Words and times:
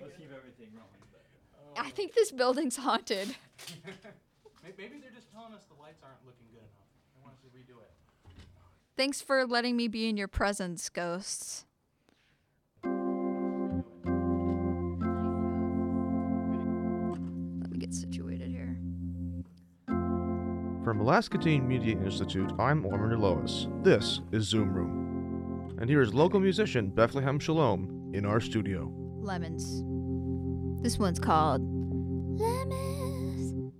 Let's 0.00 0.16
keep 0.16 0.30
everything 0.34 0.68
rolling. 0.74 0.88
Uh, 1.76 1.80
I 1.82 1.90
think 1.90 2.14
this 2.14 2.30
building's 2.32 2.76
haunted. 2.76 3.28
May- 4.62 4.72
Maybe 4.78 4.98
they're 5.00 5.10
just 5.14 5.30
telling 5.32 5.52
us 5.54 5.62
the 5.68 5.80
lights 5.80 6.02
aren't 6.02 6.24
looking 6.24 6.46
good 6.52 6.58
enough. 6.60 6.88
They 7.14 7.20
want 7.22 7.34
us 7.34 7.40
to 7.42 7.48
redo 7.48 7.80
it. 7.82 7.90
Thanks 8.96 9.20
for 9.20 9.46
letting 9.46 9.76
me 9.76 9.88
be 9.88 10.08
in 10.08 10.16
your 10.16 10.28
presence, 10.28 10.88
ghosts. 10.88 11.64
Let 17.60 17.70
me 17.70 17.78
get 17.78 17.94
situated 17.94 18.50
here. 18.50 18.76
From 20.84 21.00
Alaska 21.00 21.38
Teen 21.38 21.66
Media 21.68 21.96
Institute, 21.98 22.50
I'm 22.58 22.82
Ormund 22.84 23.12
Alaois. 23.16 23.68
This 23.84 24.20
is 24.32 24.44
Zoom 24.44 24.72
Room. 24.74 25.76
And 25.80 25.88
here 25.88 26.00
is 26.02 26.12
local 26.14 26.40
musician 26.40 26.88
Bethlehem 26.88 27.38
Shalom 27.38 28.10
in 28.14 28.24
our 28.26 28.40
studio. 28.40 28.92
Lemons. 29.22 29.82
This 30.82 30.98
one's 30.98 31.20
called 31.20 31.62
Lemons. 32.40 33.72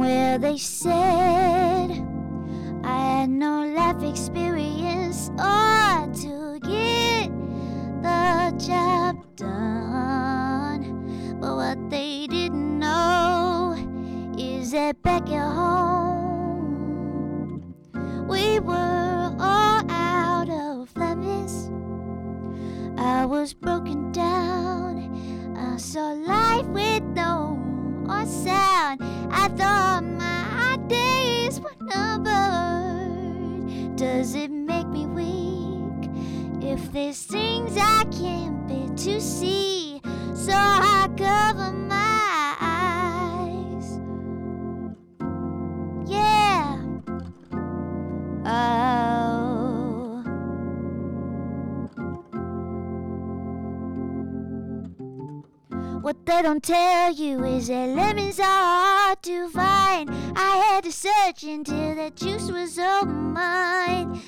Well, 0.00 0.38
they 0.38 0.56
said 0.56 0.99
to 39.00 39.18
see? 39.18 39.98
So 40.34 40.52
I 40.52 41.08
cover 41.16 41.72
my 41.72 42.56
eyes. 42.60 43.98
Yeah. 46.06 46.76
Oh. 48.44 50.22
What 56.02 56.26
they 56.26 56.42
don't 56.42 56.62
tell 56.62 57.14
you 57.14 57.42
is 57.44 57.68
that 57.68 57.88
lemons 57.88 58.38
are 58.38 58.44
hard 58.44 59.22
to 59.22 59.48
find. 59.48 60.10
I 60.36 60.56
had 60.56 60.84
to 60.84 60.92
search 60.92 61.44
until 61.44 61.94
that 61.94 62.16
juice 62.16 62.50
was 62.50 62.78
all 62.78 63.06
mine. 63.06 64.20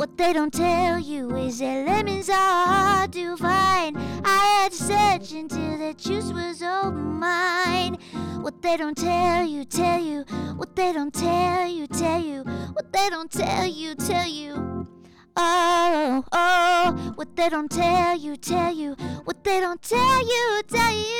What 0.00 0.16
they 0.16 0.32
don't 0.32 0.50
tell 0.50 0.98
you 0.98 1.36
is 1.36 1.58
that 1.58 1.84
lemons 1.84 2.30
are 2.30 2.34
hard 2.34 3.12
to 3.12 3.36
find. 3.36 3.98
I 4.24 4.62
had 4.62 4.72
to 4.72 4.78
search 4.78 5.32
until 5.32 5.76
that 5.76 5.98
juice 5.98 6.32
was 6.32 6.62
all 6.62 6.90
mine. 6.90 7.98
What 8.40 8.62
they 8.62 8.78
don't 8.78 8.96
tell 8.96 9.44
you, 9.44 9.66
tell 9.66 10.00
you. 10.00 10.22
What 10.56 10.74
they 10.74 10.94
don't 10.94 11.12
tell 11.12 11.68
you, 11.68 11.86
tell 11.86 12.18
you. 12.18 12.44
What 12.72 12.90
they 12.94 13.10
don't 13.10 13.30
tell 13.30 13.66
you, 13.66 13.94
tell 13.94 14.26
you. 14.26 14.88
Oh, 15.36 16.24
oh, 16.24 16.24
oh. 16.32 17.12
what 17.16 17.36
they 17.36 17.50
don't 17.50 17.70
tell 17.70 18.16
you, 18.16 18.38
tell 18.38 18.74
you. 18.74 18.94
What 19.24 19.44
they 19.44 19.60
don't 19.60 19.82
tell 19.82 20.26
you, 20.26 20.62
tell 20.66 20.92
you. 20.96 21.19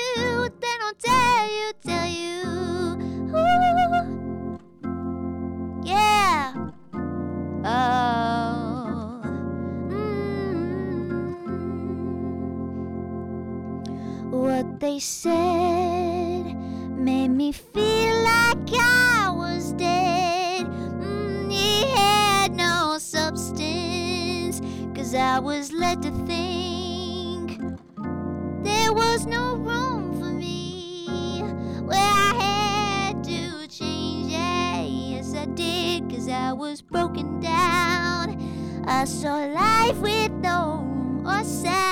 Said 15.01 16.55
made 16.95 17.29
me 17.29 17.53
feel 17.53 18.15
like 18.23 18.69
I 18.79 19.33
was 19.35 19.73
dead. 19.73 20.67
Mm, 20.67 21.97
had 21.97 22.53
no 22.55 22.99
substance, 22.99 24.61
cause 24.95 25.15
I 25.15 25.39
was 25.39 25.73
led 25.73 26.03
to 26.03 26.11
think 26.27 27.59
there 28.63 28.93
was 28.93 29.25
no 29.25 29.57
room 29.57 30.19
for 30.21 30.27
me 30.27 31.41
where 31.85 31.99
I 31.99 32.35
had 33.15 33.25
to 33.25 33.67
change. 33.69 34.33
Yeah, 34.33 34.83
yes, 34.83 35.35
I 35.35 35.47
did, 35.47 36.11
cause 36.11 36.29
I 36.29 36.53
was 36.53 36.83
broken 36.83 37.41
down. 37.41 38.85
I 38.87 39.07
saw 39.07 39.37
life 39.47 39.97
with 39.99 40.33
no 40.33 40.83
more 41.23 41.43
sound. 41.45 41.90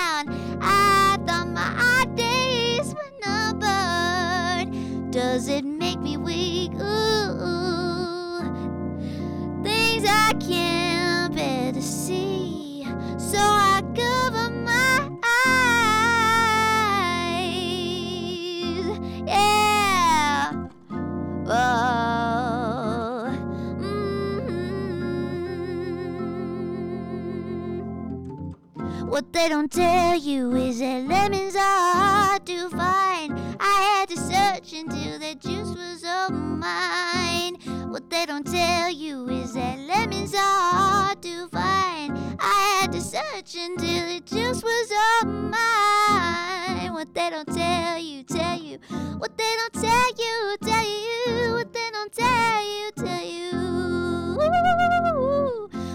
They 29.48 29.54
don't 29.54 29.72
tell 29.72 30.14
you 30.14 30.54
is 30.56 30.80
that 30.80 31.04
lemons 31.04 31.56
are 31.56 31.94
hard 31.94 32.44
to 32.44 32.68
find. 32.68 33.32
I 33.58 33.96
had 33.96 34.08
to 34.10 34.16
search 34.18 34.74
until 34.74 35.18
that 35.20 35.40
juice 35.40 35.74
was 35.74 36.04
all 36.04 36.28
mine. 36.28 37.54
What 37.88 38.10
they 38.10 38.26
don't 38.26 38.46
tell 38.46 38.90
you 38.90 39.26
is 39.30 39.54
that 39.54 39.78
lemons 39.78 40.34
are 40.34 40.38
hard 40.38 41.22
to 41.22 41.48
find. 41.48 42.18
I 42.38 42.80
had 42.82 42.92
to 42.92 43.00
search 43.00 43.54
until 43.54 44.06
the 44.12 44.20
juice 44.20 44.62
was 44.62 44.92
all 44.92 45.30
mine. 45.30 46.92
What 46.92 47.14
they 47.14 47.30
don't 47.30 47.48
tell 47.48 47.98
you, 47.98 48.24
tell 48.24 48.60
you. 48.60 48.78
What 49.16 49.38
they 49.38 49.54
don't 49.60 49.72
tell 49.72 50.10
you, 50.18 50.56
tell 50.62 50.86
you. 50.86 51.54
What 51.54 51.72
they 51.72 51.88
don't 51.90 52.12
tell 52.12 52.62
you, 52.62 52.90
tell 52.94 53.24
you. 53.24 53.78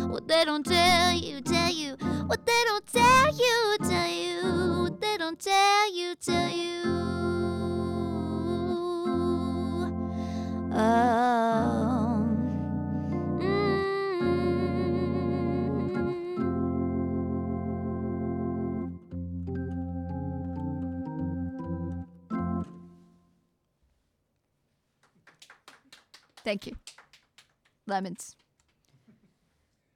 What 0.10 0.28
they 0.28 0.44
don't 0.44 0.66
tell 0.66 1.03
tell 2.94 3.36
you, 3.36 3.78
tell 3.90 4.10
you. 4.10 4.98
They 5.00 5.18
don't 5.18 5.40
tell 5.40 5.94
you, 5.94 6.16
tell 6.16 6.50
you. 6.50 6.84
Um, 10.72 12.34
Thank 26.44 26.68
you. 26.68 26.76
Lemons. 27.88 28.36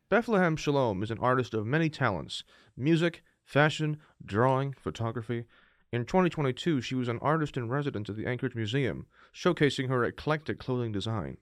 Bethlehem 0.09 0.55
Shalom 0.55 1.03
is 1.03 1.11
an 1.11 1.19
artist 1.19 1.53
of 1.53 1.65
many 1.65 1.89
talents 1.89 2.45
music, 2.77 3.23
fashion, 3.43 3.97
drawing, 4.23 4.71
photography. 4.71 5.43
In 5.91 6.05
2022, 6.05 6.79
she 6.79 6.95
was 6.95 7.09
an 7.09 7.19
artist 7.19 7.57
in 7.57 7.67
residence 7.67 8.09
at 8.09 8.15
the 8.15 8.25
Anchorage 8.25 8.55
Museum, 8.55 9.05
showcasing 9.35 9.89
her 9.89 10.05
eclectic 10.05 10.59
clothing 10.59 10.93
design. 10.93 11.35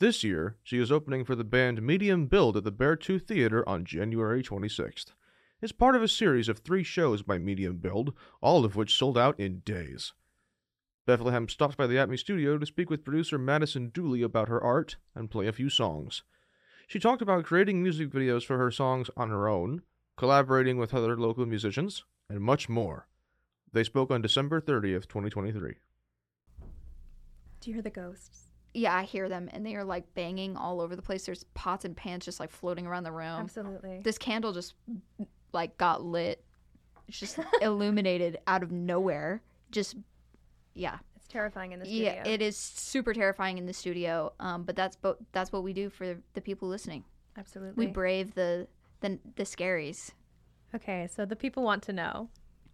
This 0.00 0.24
year, 0.24 0.56
she 0.64 0.80
is 0.80 0.90
opening 0.90 1.24
for 1.24 1.36
the 1.36 1.44
band 1.44 1.80
Medium 1.80 2.26
Build 2.26 2.56
at 2.56 2.64
the 2.64 2.72
Beartooth 2.72 3.28
Theater 3.28 3.68
on 3.68 3.84
January 3.84 4.42
26th. 4.42 5.12
It's 5.60 5.70
part 5.70 5.94
of 5.94 6.02
a 6.02 6.08
series 6.08 6.48
of 6.48 6.58
three 6.58 6.82
shows 6.82 7.22
by 7.22 7.38
Medium 7.38 7.76
Build, 7.76 8.14
all 8.40 8.64
of 8.64 8.74
which 8.74 8.96
sold 8.96 9.16
out 9.16 9.38
in 9.38 9.60
days. 9.60 10.12
Bethlehem 11.06 11.48
stops 11.48 11.76
by 11.76 11.86
the 11.86 11.98
ATMI 11.98 12.18
studio 12.18 12.58
to 12.58 12.66
speak 12.66 12.90
with 12.90 13.04
producer 13.04 13.38
Madison 13.38 13.90
Dooley 13.90 14.22
about 14.22 14.48
her 14.48 14.60
art 14.60 14.96
and 15.14 15.30
play 15.30 15.46
a 15.46 15.52
few 15.52 15.70
songs. 15.70 16.24
She 16.92 16.98
talked 16.98 17.22
about 17.22 17.46
creating 17.46 17.82
music 17.82 18.10
videos 18.10 18.44
for 18.44 18.58
her 18.58 18.70
songs 18.70 19.08
on 19.16 19.30
her 19.30 19.48
own, 19.48 19.80
collaborating 20.18 20.76
with 20.76 20.92
other 20.92 21.16
local 21.16 21.46
musicians, 21.46 22.04
and 22.28 22.38
much 22.40 22.68
more. 22.68 23.08
They 23.72 23.82
spoke 23.82 24.10
on 24.10 24.20
December 24.20 24.60
30th, 24.60 25.08
2023. 25.08 25.76
Do 27.60 27.70
you 27.70 27.72
hear 27.72 27.82
the 27.82 27.88
ghosts? 27.88 28.50
yeah, 28.74 28.94
I 28.94 29.04
hear 29.04 29.30
them 29.30 29.48
and 29.54 29.64
they 29.64 29.74
are 29.74 29.84
like 29.84 30.04
banging 30.12 30.54
all 30.54 30.82
over 30.82 30.94
the 30.94 31.00
place. 31.00 31.24
There's 31.24 31.44
pots 31.54 31.86
and 31.86 31.96
pans 31.96 32.26
just 32.26 32.38
like 32.38 32.50
floating 32.50 32.86
around 32.86 33.04
the 33.04 33.12
room. 33.12 33.40
Absolutely. 33.40 34.00
This 34.04 34.18
candle 34.18 34.52
just 34.52 34.74
like 35.54 35.78
got 35.78 36.04
lit. 36.04 36.44
It's 37.08 37.18
just 37.18 37.38
illuminated 37.62 38.38
out 38.46 38.62
of 38.62 38.70
nowhere. 38.70 39.40
Just 39.70 39.96
yeah. 40.74 40.98
Terrifying 41.32 41.72
in 41.72 41.78
the 41.78 41.86
studio. 41.86 42.12
Yeah, 42.24 42.28
it 42.28 42.42
is 42.42 42.56
super 42.56 43.14
terrifying 43.14 43.56
in 43.56 43.64
the 43.64 43.72
studio. 43.72 44.32
Um, 44.38 44.64
but 44.64 44.76
that's 44.76 44.96
but 44.96 45.18
that's 45.32 45.50
what 45.50 45.62
we 45.62 45.72
do 45.72 45.88
for 45.88 46.16
the 46.34 46.40
people 46.42 46.68
listening. 46.68 47.04
Absolutely. 47.38 47.86
We 47.86 47.90
brave 47.90 48.34
the 48.34 48.68
the 49.00 49.18
the 49.36 49.44
scaries. 49.44 50.10
okay, 50.74 51.08
so 51.10 51.24
the 51.24 51.36
people 51.36 51.62
want 51.62 51.82
to 51.84 51.92
know, 51.92 52.28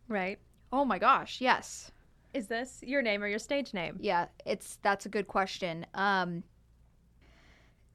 right? 0.08 0.38
Oh 0.72 0.84
my 0.84 0.98
gosh, 0.98 1.40
yes. 1.40 1.92
Is 2.34 2.48
this 2.48 2.80
your 2.82 3.00
name 3.00 3.22
or 3.22 3.28
your 3.28 3.38
stage 3.38 3.72
name? 3.72 3.96
Yeah, 4.00 4.26
it's 4.44 4.78
that's 4.82 5.06
a 5.06 5.08
good 5.08 5.28
question. 5.28 5.86
Um 5.94 6.42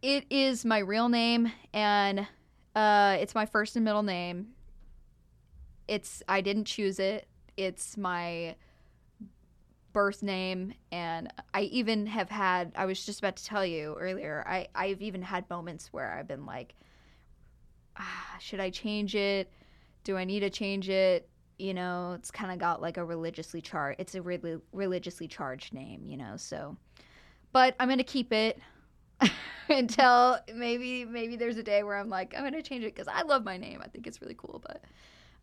it 0.02 0.26
is 0.30 0.66
my 0.66 0.80
real 0.80 1.10
name 1.10 1.52
and 1.74 2.28
uh 2.76 3.18
it's 3.20 3.36
my 3.36 3.46
first 3.46 3.76
and 3.76 3.84
middle 3.86 4.04
name. 4.04 4.48
It's 5.88 6.24
I 6.28 6.42
didn't 6.42 6.66
choose 6.66 7.00
it. 7.00 7.28
It's 7.58 7.98
my 7.98 8.56
birth 9.94 10.24
name 10.24 10.74
and 10.92 11.32
I 11.54 11.62
even 11.62 12.08
have 12.08 12.30
had 12.30 12.72
I 12.76 12.86
was 12.86 13.06
just 13.06 13.20
about 13.20 13.36
to 13.38 13.46
tell 13.46 13.66
you 13.66 13.96
earlier. 14.00 14.44
I 14.48 14.68
I've 14.76 15.02
even 15.02 15.22
had 15.22 15.50
moments 15.50 15.94
where 15.94 16.12
I've 16.12 16.28
been 16.28 16.46
like 16.46 16.76
ah, 17.98 18.36
should 18.40 18.60
I 18.60 18.70
change 18.70 19.16
it? 19.16 19.52
Do 20.04 20.18
I 20.18 20.24
need 20.24 20.42
to 20.42 20.50
change 20.50 20.90
it? 20.90 21.30
You 21.58 21.74
know, 21.74 22.14
it's 22.18 22.32
kind 22.32 22.52
of 22.52 22.60
got 22.60 22.82
like 22.82 22.98
a 22.98 23.06
religiously 23.06 23.62
charged. 23.62 24.00
It's 24.00 24.16
a 24.16 24.22
really 24.22 24.58
religiously 24.72 25.28
charged 25.28 25.74
name, 25.74 26.06
you 26.06 26.18
know. 26.18 26.36
So, 26.36 26.76
but 27.52 27.76
I'm 27.80 27.88
gonna 27.88 28.04
keep 28.04 28.34
it 28.34 28.60
until 29.70 30.40
maybe 30.54 31.06
maybe 31.06 31.36
there's 31.36 31.58
a 31.58 31.64
day 31.64 31.84
where 31.84 31.98
I'm 31.98 32.10
like 32.10 32.34
I'm 32.36 32.44
gonna 32.44 32.62
change 32.62 32.84
it 32.84 32.96
because 32.96 33.08
I 33.08 33.22
love 33.22 33.44
my 33.44 33.58
name. 33.58 33.82
I 33.84 33.88
think 33.88 34.08
it's 34.08 34.22
really 34.22 34.36
cool. 34.38 34.62
But 34.66 34.84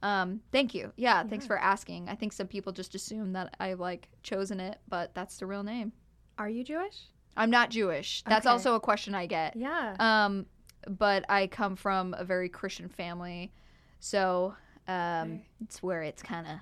um, 0.02 0.40
thank 0.52 0.74
you. 0.74 0.92
Yeah, 0.96 1.22
thanks 1.24 1.46
for 1.46 1.58
asking. 1.58 2.08
I 2.08 2.14
think 2.14 2.32
some 2.32 2.46
people 2.46 2.72
just 2.72 2.94
assume 2.94 3.32
that 3.34 3.54
I've 3.60 3.80
like 3.80 4.08
chosen 4.22 4.60
it, 4.60 4.78
but 4.88 5.14
that's 5.14 5.36
the 5.38 5.46
real 5.46 5.62
name. 5.62 5.92
Are 6.38 6.48
you 6.48 6.64
Jewish? 6.64 6.96
I'm 7.36 7.50
not 7.50 7.70
Jewish. 7.70 8.22
That's 8.26 8.46
Okay. 8.46 8.52
also 8.52 8.74
a 8.74 8.80
question 8.80 9.14
I 9.14 9.26
get. 9.26 9.56
Yeah. 9.56 9.94
Um, 9.98 10.46
but 10.88 11.24
I 11.28 11.46
come 11.46 11.76
from 11.76 12.14
a 12.18 12.24
very 12.24 12.48
Christian 12.48 12.88
family, 12.88 13.52
so 13.98 14.54
um, 14.88 14.94
Okay. 15.32 15.46
it's 15.62 15.82
where 15.82 16.02
it's 16.02 16.22
kind 16.22 16.46
of 16.46 16.54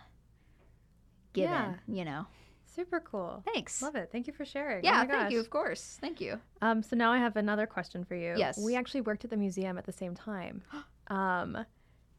given, 1.33 1.51
Yeah. 1.53 1.75
you 1.87 2.05
know. 2.05 2.27
Super 2.67 3.01
cool. 3.01 3.43
Thanks. 3.53 3.83
Love 3.83 3.97
it. 3.97 4.11
Thank 4.13 4.27
you 4.27 4.33
for 4.33 4.45
sharing. 4.45 4.85
Yeah, 4.85 5.05
oh 5.05 5.11
thank 5.11 5.33
you. 5.33 5.41
Of 5.41 5.51
course, 5.51 5.99
thank 6.01 6.21
you. 6.21 6.41
Um, 6.63 6.83
so 6.83 6.95
now 6.97 7.11
I 7.13 7.19
have 7.19 7.37
another 7.37 7.67
question 7.67 8.05
for 8.05 8.15
you. 8.15 8.35
Yes. 8.37 8.59
We 8.59 8.77
actually 8.77 9.01
worked 9.01 9.25
at 9.25 9.31
the 9.31 9.37
museum 9.37 9.79
at 9.79 9.85
the 9.87 9.93
same 9.93 10.15
time. 10.15 10.63
Um, 11.11 11.65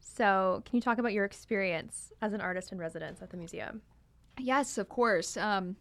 so 0.00 0.62
can 0.66 0.76
you 0.76 0.80
talk 0.80 0.98
about 0.98 1.12
your 1.12 1.24
experience 1.24 2.12
as 2.20 2.32
an 2.32 2.40
artist 2.40 2.72
in 2.72 2.78
residence 2.78 3.22
at 3.22 3.30
the 3.30 3.36
museum? 3.36 3.82
Yes, 4.38 4.78
of 4.78 4.88
course. 4.88 5.36
Um, 5.36 5.76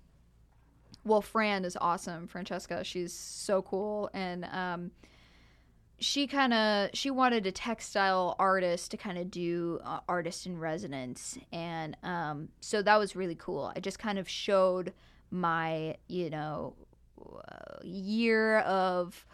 well, 1.04 1.22
Fran 1.22 1.66
is 1.66 1.78
awesome. 1.80 2.28
Francesca, 2.28 2.84
she's 2.84 3.14
so 3.14 3.62
cool, 3.62 4.10
and 4.14 4.46
um, 4.46 4.92
she 6.00 6.28
kind 6.28 6.54
of 6.54 6.90
she 6.94 7.10
wanted 7.10 7.46
a 7.48 7.52
textile 7.52 8.36
artist 8.38 8.92
to 8.92 8.98
kind 8.98 9.18
of 9.18 9.32
do 9.32 9.80
uh, 9.84 10.00
artist 10.08 10.46
in 10.46 10.58
residence, 10.58 11.38
and 11.52 11.96
um, 12.04 12.50
so 12.60 12.82
that 12.82 12.98
was 12.98 13.16
really 13.16 13.36
cool. 13.36 13.72
I 13.76 13.80
just 13.80 14.00
kind 14.00 14.20
of 14.20 14.28
showed 14.28 14.94
my 15.32 15.96
you 16.08 16.30
know 16.30 16.76
uh, 17.22 17.80
year 17.84 18.60
of 18.60 19.26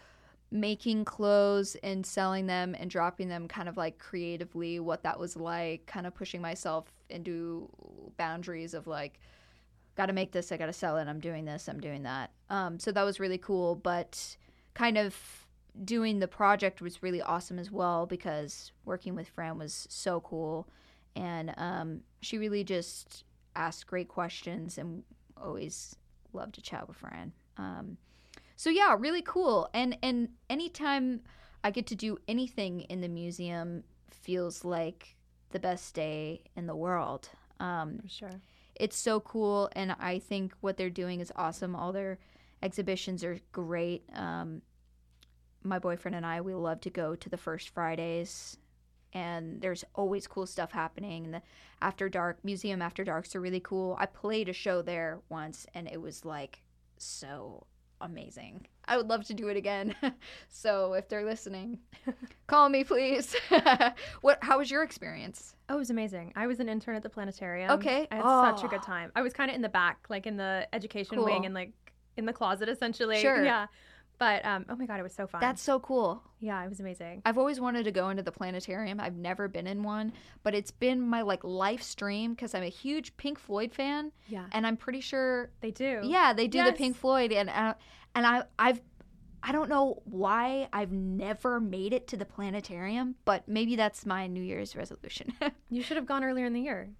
making 0.60 1.04
clothes 1.04 1.76
and 1.82 2.04
selling 2.04 2.46
them 2.46 2.74
and 2.78 2.90
dropping 2.90 3.28
them 3.28 3.48
kind 3.48 3.68
of 3.68 3.76
like 3.76 3.98
creatively 3.98 4.80
what 4.80 5.02
that 5.02 5.18
was 5.18 5.36
like 5.36 5.86
kind 5.86 6.06
of 6.06 6.14
pushing 6.14 6.40
myself 6.40 6.92
into 7.10 7.68
boundaries 8.16 8.74
of 8.74 8.86
like 8.86 9.20
got 9.96 10.06
to 10.06 10.12
make 10.12 10.32
this 10.32 10.52
i 10.52 10.56
got 10.56 10.66
to 10.66 10.72
sell 10.72 10.96
it 10.98 11.08
i'm 11.08 11.20
doing 11.20 11.44
this 11.44 11.68
i'm 11.68 11.80
doing 11.80 12.02
that. 12.02 12.30
Um, 12.50 12.78
so 12.78 12.92
that 12.92 13.02
was 13.02 13.18
really 13.18 13.38
cool 13.38 13.74
but 13.74 14.36
kind 14.74 14.98
of 14.98 15.46
doing 15.84 16.18
the 16.18 16.28
project 16.28 16.80
was 16.80 17.02
really 17.02 17.20
awesome 17.20 17.58
as 17.58 17.70
well 17.70 18.06
because 18.06 18.72
working 18.84 19.14
with 19.14 19.28
fran 19.28 19.58
was 19.58 19.86
so 19.90 20.20
cool. 20.20 20.68
And 21.14 21.54
um, 21.56 22.00
she 22.20 22.38
really 22.38 22.64
just 22.64 23.24
asked 23.54 23.86
great 23.86 24.08
questions 24.08 24.78
and 24.78 25.02
always 25.36 25.96
loved 26.32 26.54
to 26.56 26.62
chat 26.62 26.88
with 26.88 26.96
fran. 26.96 27.32
Um, 27.56 27.96
so 28.56 28.70
yeah 28.70 28.96
really 28.98 29.22
cool. 29.22 29.68
And 29.74 29.96
and 30.02 30.30
anytime 30.50 31.20
i 31.62 31.70
get 31.70 31.86
to 31.86 31.94
do 31.94 32.18
anything 32.28 32.80
in 32.82 33.00
the 33.00 33.08
museum 33.08 33.84
feels 34.10 34.64
like 34.64 35.16
the 35.50 35.58
best 35.60 35.94
day 35.94 36.42
in 36.56 36.66
the 36.66 36.74
world. 36.76 37.28
Um, 37.60 38.00
For 38.02 38.08
sure. 38.08 38.40
it's 38.74 38.96
so 38.96 39.20
cool 39.20 39.70
and 39.74 39.96
i 39.98 40.18
think 40.18 40.52
what 40.60 40.76
they're 40.76 40.90
doing 40.90 41.20
is 41.20 41.32
awesome. 41.36 41.76
All 41.76 41.92
their 41.92 42.18
exhibitions 42.62 43.22
are 43.24 43.38
great. 43.52 44.04
Um, 44.14 44.62
my 45.62 45.78
boyfriend 45.78 46.14
and 46.14 46.24
i 46.24 46.40
we 46.40 46.54
love 46.54 46.80
to 46.80 46.90
go 46.90 47.14
to 47.16 47.28
the 47.28 47.36
first 47.36 47.70
fridays 47.70 48.56
and 49.12 49.60
there's 49.62 49.84
always 49.94 50.26
cool 50.26 50.46
stuff 50.46 50.72
happening. 50.72 51.24
And 51.24 51.34
the 51.34 51.42
after 51.80 52.08
dark 52.08 52.44
museum 52.44 52.82
after 52.82 53.02
darks 53.02 53.34
are 53.34 53.40
really 53.40 53.60
cool. 53.60 53.96
I 53.98 54.06
played 54.06 54.48
a 54.48 54.52
show 54.52 54.82
there 54.82 55.20
once 55.30 55.66
and 55.74 55.88
it 55.88 56.00
was 56.02 56.24
like 56.24 56.62
so 56.98 57.66
amazing 58.00 58.66
i 58.86 58.96
would 58.96 59.08
love 59.08 59.24
to 59.24 59.32
do 59.34 59.48
it 59.48 59.56
again 59.56 59.94
so 60.48 60.92
if 60.92 61.08
they're 61.08 61.24
listening 61.24 61.78
call 62.46 62.68
me 62.68 62.84
please 62.84 63.34
what 64.20 64.38
how 64.42 64.58
was 64.58 64.70
your 64.70 64.82
experience 64.82 65.52
Oh, 65.68 65.74
it 65.74 65.78
was 65.78 65.90
amazing. 65.90 66.32
I 66.36 66.46
was 66.46 66.60
an 66.60 66.68
intern 66.68 66.94
at 66.94 67.02
the 67.02 67.08
planetarium. 67.10 67.72
Okay. 67.72 68.06
I 68.12 68.14
had 68.14 68.22
such 68.52 68.62
a 68.62 68.66
Oh. 68.66 68.68
good 68.68 68.84
time. 68.84 69.10
I 69.16 69.22
was 69.22 69.32
kind 69.32 69.50
of 69.50 69.56
in 69.56 69.62
the 69.62 69.68
back, 69.68 70.06
like 70.08 70.24
in 70.28 70.36
the 70.36 70.68
education 70.72 71.16
Cool. 71.16 71.24
wing 71.24 71.44
and 71.44 71.52
like 71.56 71.72
in 72.16 72.24
the 72.24 72.32
closet 72.32 72.68
essentially. 72.68 73.20
Sure. 73.20 73.44
Yeah. 73.44 73.66
But 74.18 74.44
um, 74.46 74.64
oh 74.68 74.76
my 74.76 74.86
god, 74.86 74.98
it 75.00 75.02
was 75.02 75.12
so 75.14 75.26
fun. 75.26 75.40
that's 75.40 75.62
so 75.62 75.78
cool 75.80 76.22
yeah, 76.38 76.62
it 76.62 76.68
was 76.68 76.80
amazing. 76.80 77.22
I've 77.24 77.38
always 77.38 77.60
wanted 77.60 77.84
to 77.84 77.90
go 77.92 78.10
into 78.10 78.22
the 78.22 78.30
planetarium. 78.32 79.00
I've 79.00 79.16
never 79.16 79.48
been 79.48 79.66
in 79.66 79.82
one, 79.82 80.12
but 80.42 80.54
it's 80.54 80.70
been 80.70 81.00
my 81.00 81.22
like 81.22 81.42
life 81.44 81.82
stream 81.82 82.32
because 82.34 82.54
I'm 82.54 82.62
a 82.62 82.68
huge 82.68 83.16
Pink 83.16 83.38
Floyd 83.38 83.72
fan, 83.72 84.12
Yeah, 84.28 84.44
and 84.52 84.66
I'm 84.66 84.76
pretty 84.76 85.00
sure, 85.00 85.50
they 85.60 85.70
do. 85.70 86.00
yeah, 86.04 86.32
they 86.34 86.46
do 86.46 86.58
Yes. 86.58 86.72
the 86.72 86.76
Pink 86.76 86.96
Floyd, 86.96 87.32
and 87.32 87.48
uh, 87.48 87.74
and 88.14 88.26
I 88.26 88.44
I've 88.58 88.80
I 89.42 89.52
don't 89.52 89.68
know 89.68 90.02
why 90.04 90.68
I've 90.72 90.92
never 90.92 91.60
made 91.60 91.92
it 91.92 92.08
to 92.08 92.16
the 92.16 92.24
planetarium, 92.24 93.14
but 93.24 93.46
maybe 93.48 93.76
that's 93.76 94.04
my 94.04 94.26
New 94.26 94.42
Year's 94.42 94.76
resolution. 94.76 95.32
You 95.70 95.82
should 95.82 95.96
have 95.96 96.06
gone 96.06 96.22
earlier 96.22 96.46
in 96.46 96.52
the 96.52 96.60
year. 96.60 96.90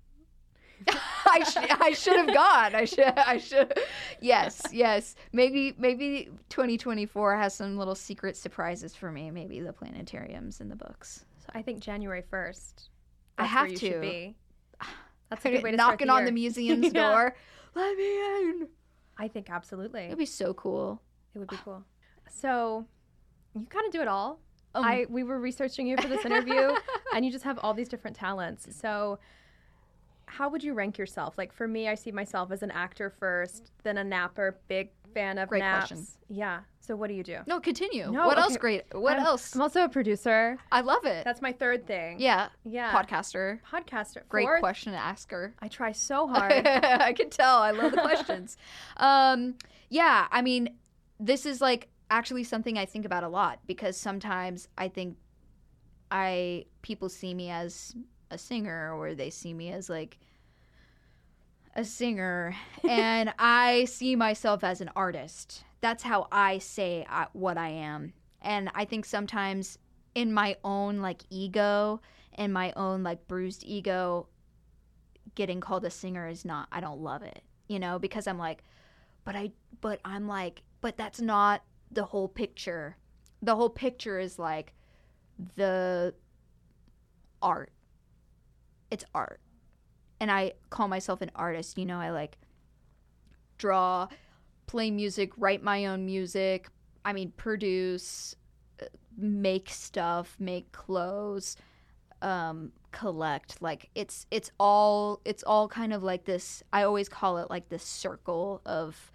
I 1.26 1.42
should 1.44 1.70
I 1.80 1.90
should 1.92 2.16
have 2.16 2.32
gone. 2.34 2.74
I 2.74 2.84
should 2.84 3.04
I 3.16 3.38
should. 3.38 3.78
Yes, 4.20 4.62
yes. 4.72 5.14
Maybe 5.32 5.74
maybe 5.78 6.30
2024 6.50 7.36
has 7.36 7.54
some 7.54 7.76
little 7.76 7.94
secret 7.94 8.36
surprises 8.36 8.94
for 8.94 9.10
me. 9.10 9.30
Maybe 9.30 9.60
the 9.60 9.72
planetariums 9.72 10.60
in 10.60 10.68
the 10.68 10.76
books. 10.76 11.24
So 11.38 11.46
I 11.54 11.62
think 11.62 11.80
January 11.80 12.22
first. 12.28 12.90
I 13.38 13.44
have 13.44 13.74
to. 13.74 14.00
Be. 14.00 14.36
That's 15.30 15.44
a 15.44 15.50
good 15.50 15.62
way 15.62 15.72
to 15.72 15.76
start 15.76 15.92
knocking 15.94 16.06
the 16.06 16.12
on 16.12 16.24
the 16.24 16.32
museum's 16.32 16.84
Yeah. 16.94 17.10
door. 17.10 17.36
Let 17.74 17.96
me 17.96 18.20
in. 18.20 18.68
I 19.18 19.28
think 19.28 19.50
absolutely. 19.50 20.02
It'd 20.02 20.18
be 20.18 20.26
so 20.26 20.54
cool. 20.54 21.02
It 21.34 21.38
would 21.38 21.48
be 21.48 21.58
cool. 21.64 21.82
So, 22.30 22.86
you 23.54 23.66
kind 23.68 23.86
of 23.86 23.92
do 23.92 24.00
it 24.00 24.08
all. 24.08 24.40
Um, 24.74 24.84
I 24.84 25.06
we 25.08 25.22
were 25.22 25.38
researching 25.38 25.86
you 25.86 25.96
for 25.96 26.08
this 26.08 26.24
interview, 26.24 26.74
and 27.14 27.24
you 27.24 27.30
just 27.32 27.44
have 27.44 27.58
all 27.58 27.74
these 27.74 27.88
different 27.88 28.16
talents. 28.16 28.68
So, 28.76 29.18
how 30.26 30.48
would 30.48 30.62
you 30.62 30.74
rank 30.74 30.98
yourself? 30.98 31.38
Like 31.38 31.52
for 31.52 31.66
me, 31.68 31.88
I 31.88 31.94
see 31.94 32.12
myself 32.12 32.50
as 32.50 32.62
an 32.62 32.70
actor 32.70 33.10
first, 33.10 33.70
then 33.84 33.96
a 33.98 34.04
napper. 34.04 34.58
Big 34.68 34.90
fan 35.14 35.38
of 35.38 35.48
Great 35.48 35.60
naps. 35.60 35.88
question. 35.88 36.06
Yeah. 36.28 36.60
So 36.80 36.94
what 36.94 37.08
do 37.08 37.14
you 37.14 37.22
do? 37.22 37.38
no, 37.46 37.58
continue. 37.58 38.10
No, 38.10 38.26
what 38.26 38.38
else? 38.38 38.56
Great. 38.56 38.82
What 38.92 39.14
I'm- 39.16 39.26
else? 39.26 39.54
I'm 39.54 39.62
also 39.62 39.84
a 39.84 39.88
producer. 39.88 40.58
I 40.70 40.82
love 40.82 41.04
it. 41.06 41.24
That's 41.24 41.40
my 41.42 41.52
third 41.52 41.86
thing. 41.86 42.20
yeah. 42.20 42.48
Yeah. 42.64 42.92
Podcaster. 42.92 43.60
Podcaster. 43.72 44.22
Great 44.28 44.44
Fourth, 44.46 44.60
question 44.60 44.92
to 44.92 44.98
ask 44.98 45.30
her. 45.30 45.54
I 45.60 45.68
try 45.68 45.92
so 45.92 46.26
hard. 46.32 46.66
I 46.66 47.12
can 47.12 47.30
tell. 47.30 47.58
I 47.58 47.70
love 47.70 47.92
the 47.92 48.00
questions. 48.02 48.56
um, 48.98 49.54
yeah, 49.88 50.26
I 50.30 50.42
mean, 50.42 50.76
this 51.18 51.46
is 51.46 51.60
like 51.60 51.88
actually 52.10 52.44
something 52.44 52.76
I 52.78 52.84
think 52.84 53.04
about 53.04 53.24
a 53.24 53.28
lot 53.28 53.58
because 53.66 53.96
sometimes 53.96 54.68
I 54.76 54.88
think 54.88 55.16
I 56.10 56.66
people 56.82 57.08
see 57.08 57.34
me 57.34 57.50
as 57.50 57.94
a 58.30 58.38
singer 58.38 58.92
or 58.94 59.14
they 59.14 59.30
see 59.30 59.54
me 59.54 59.72
as 59.72 59.88
like 59.88 60.18
a 61.74 61.84
singer 61.84 62.56
and 62.88 63.32
I 63.38 63.84
see 63.84 64.16
myself 64.16 64.64
as 64.64 64.80
an 64.80 64.90
artist. 64.96 65.64
That's 65.80 66.02
how 66.02 66.26
I 66.32 66.58
say 66.58 67.06
I, 67.08 67.26
what 67.32 67.58
I 67.58 67.68
am. 67.68 68.12
And 68.42 68.70
I 68.74 68.84
think 68.84 69.04
sometimes 69.04 69.78
in 70.14 70.32
my 70.32 70.56
own 70.64 70.98
like 70.98 71.22
ego 71.30 72.00
and 72.34 72.52
my 72.52 72.72
own 72.76 73.02
like 73.02 73.28
bruised 73.28 73.64
ego 73.64 74.28
getting 75.34 75.60
called 75.60 75.84
a 75.84 75.90
singer 75.90 76.26
is 76.26 76.44
not 76.44 76.68
I 76.72 76.80
don't 76.80 77.00
love 77.00 77.22
it, 77.22 77.42
you 77.68 77.78
know, 77.78 77.98
because 77.98 78.26
I'm 78.26 78.38
like 78.38 78.64
but 79.26 79.36
I 79.36 79.50
but 79.82 80.00
I'm 80.04 80.26
like, 80.26 80.62
but 80.80 80.96
that's 80.96 81.20
not 81.20 81.62
the 81.90 82.04
whole 82.04 82.28
picture. 82.28 82.96
The 83.42 83.54
whole 83.54 83.68
picture 83.68 84.18
is 84.18 84.38
like 84.38 84.72
the 85.56 86.14
art. 87.42 87.72
It's 88.90 89.04
art. 89.14 89.40
And 90.20 90.30
I 90.30 90.52
call 90.70 90.88
myself 90.88 91.20
an 91.20 91.30
artist, 91.34 91.76
you 91.76 91.84
know, 91.84 92.00
I 92.00 92.10
like 92.10 92.38
draw, 93.58 94.08
play 94.66 94.90
music, 94.90 95.32
write 95.36 95.62
my 95.62 95.86
own 95.86 96.06
music. 96.06 96.68
I 97.04 97.12
mean, 97.12 97.32
produce, 97.36 98.34
uh, 98.82 98.86
make 99.16 99.70
stuff, 99.70 100.36
make 100.38 100.72
clothes, 100.72 101.56
um, 102.22 102.72
collect. 102.92 103.60
Like 103.60 103.90
it's 103.94 104.26
it's 104.30 104.50
all 104.58 105.20
it's 105.24 105.42
all 105.44 105.68
kind 105.68 105.92
of 105.92 106.02
like 106.02 106.24
this. 106.24 106.62
I 106.72 106.82
always 106.82 107.08
call 107.08 107.38
it 107.38 107.50
like 107.50 107.68
this 107.68 107.82
circle 107.82 108.62
of, 108.66 109.12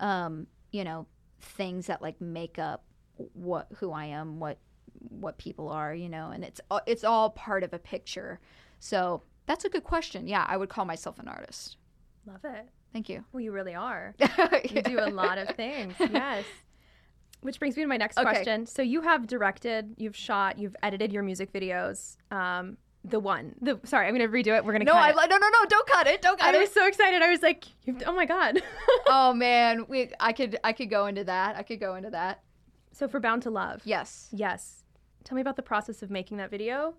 um, 0.00 0.46
you 0.72 0.84
know, 0.84 1.06
things 1.40 1.86
that 1.86 2.02
like 2.02 2.20
make 2.20 2.58
up 2.58 2.84
what 3.34 3.68
who 3.78 3.92
I 3.92 4.06
am, 4.06 4.40
what 4.40 4.58
what 5.10 5.38
people 5.38 5.68
are, 5.68 5.94
you 5.94 6.08
know, 6.08 6.30
and 6.30 6.42
it's 6.44 6.60
it's 6.86 7.04
all 7.04 7.30
part 7.30 7.62
of 7.62 7.72
a 7.72 7.78
picture. 7.78 8.40
So 8.78 9.22
that's 9.46 9.64
a 9.64 9.68
good 9.68 9.84
question. 9.84 10.26
Yeah, 10.28 10.44
I 10.48 10.56
would 10.56 10.68
call 10.68 10.84
myself 10.84 11.18
an 11.18 11.28
artist. 11.28 11.76
Love 12.26 12.44
it. 12.44 12.66
Thank 12.92 13.08
you. 13.08 13.24
Well, 13.32 13.40
you 13.40 13.52
really 13.52 13.74
are. 13.74 14.14
You 14.70 14.82
do 14.82 14.98
a 15.00 15.10
lot 15.10 15.38
of 15.38 15.48
things. 15.56 15.94
Yes. 16.00 16.44
Which 17.40 17.60
brings 17.60 17.76
me 17.76 17.82
to 17.84 17.86
my 17.88 17.96
next 17.96 18.18
Okay. 18.18 18.28
question. 18.28 18.66
So 18.66 18.82
you 18.82 19.00
have 19.02 19.26
directed, 19.28 19.94
you've 19.96 20.16
shot, 20.16 20.58
you've 20.58 20.74
edited 20.82 21.12
your 21.12 21.22
music 21.22 21.52
videos. 21.52 22.16
Um, 22.32 22.78
the 23.04 23.20
one, 23.20 23.54
the 23.60 23.78
sorry, 23.84 24.08
I'm 24.08 24.14
gonna 24.14 24.26
redo 24.28 24.56
it. 24.56 24.64
We're 24.64 24.72
gonna 24.72 24.84
No, 24.84 24.92
cut 24.94 25.16
I 25.16 25.24
it. 25.24 25.30
no 25.30 25.36
no 25.38 25.48
no! 25.48 25.64
Don't 25.68 25.86
cut 25.86 26.08
it! 26.08 26.20
Don't 26.20 26.36
cut 26.38 26.48
I 26.52 26.56
it! 26.56 26.56
I 26.58 26.60
was 26.62 26.72
so 26.72 26.84
excited. 26.88 27.22
I 27.22 27.30
was 27.30 27.40
like, 27.42 27.64
you've, 27.84 28.02
oh 28.06 28.12
my 28.12 28.26
god. 28.26 28.60
oh 29.06 29.32
man, 29.32 29.86
we 29.88 30.10
I 30.18 30.32
could 30.32 30.58
I 30.64 30.72
could 30.72 30.90
go 30.90 31.06
into 31.06 31.22
that. 31.24 31.54
I 31.56 31.62
could 31.62 31.78
go 31.78 31.94
into 31.94 32.10
that. 32.10 32.42
so 32.92 33.06
for 33.06 33.20
Bound 33.20 33.42
to 33.42 33.50
Love, 33.50 33.82
Yes. 33.84 34.28
yes. 34.32 34.82
Tell 35.22 35.36
me 35.36 35.40
about 35.40 35.54
the 35.54 35.62
process 35.62 36.02
of 36.02 36.10
making 36.10 36.38
that 36.38 36.50
video. 36.50 36.94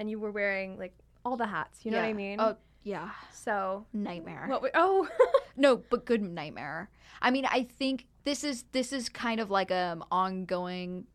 And 0.00 0.10
you 0.10 0.18
were 0.18 0.32
wearing 0.32 0.76
like 0.76 0.92
all 1.24 1.36
the 1.36 1.46
hats. 1.46 1.84
You 1.84 1.90
know 1.90 1.98
what 1.98 2.06
I 2.06 2.12
mean? 2.12 2.40
Oh 2.40 2.56
yeah, 2.82 3.10
So 3.32 3.86
nightmare. 3.94 4.46
what? 4.46 4.62
We, 4.62 4.68
oh, 4.74 5.08
no, 5.56 5.76
but 5.76 6.04
good 6.04 6.20
nightmare. 6.22 6.90
I 7.22 7.30
mean, 7.30 7.46
I 7.46 7.62
think 7.62 8.06
this 8.24 8.44
is 8.44 8.64
this 8.72 8.92
is 8.92 9.08
kind 9.08 9.40
of 9.40 9.50
like 9.50 9.70
a 9.70 9.98
ongoing 10.10 11.06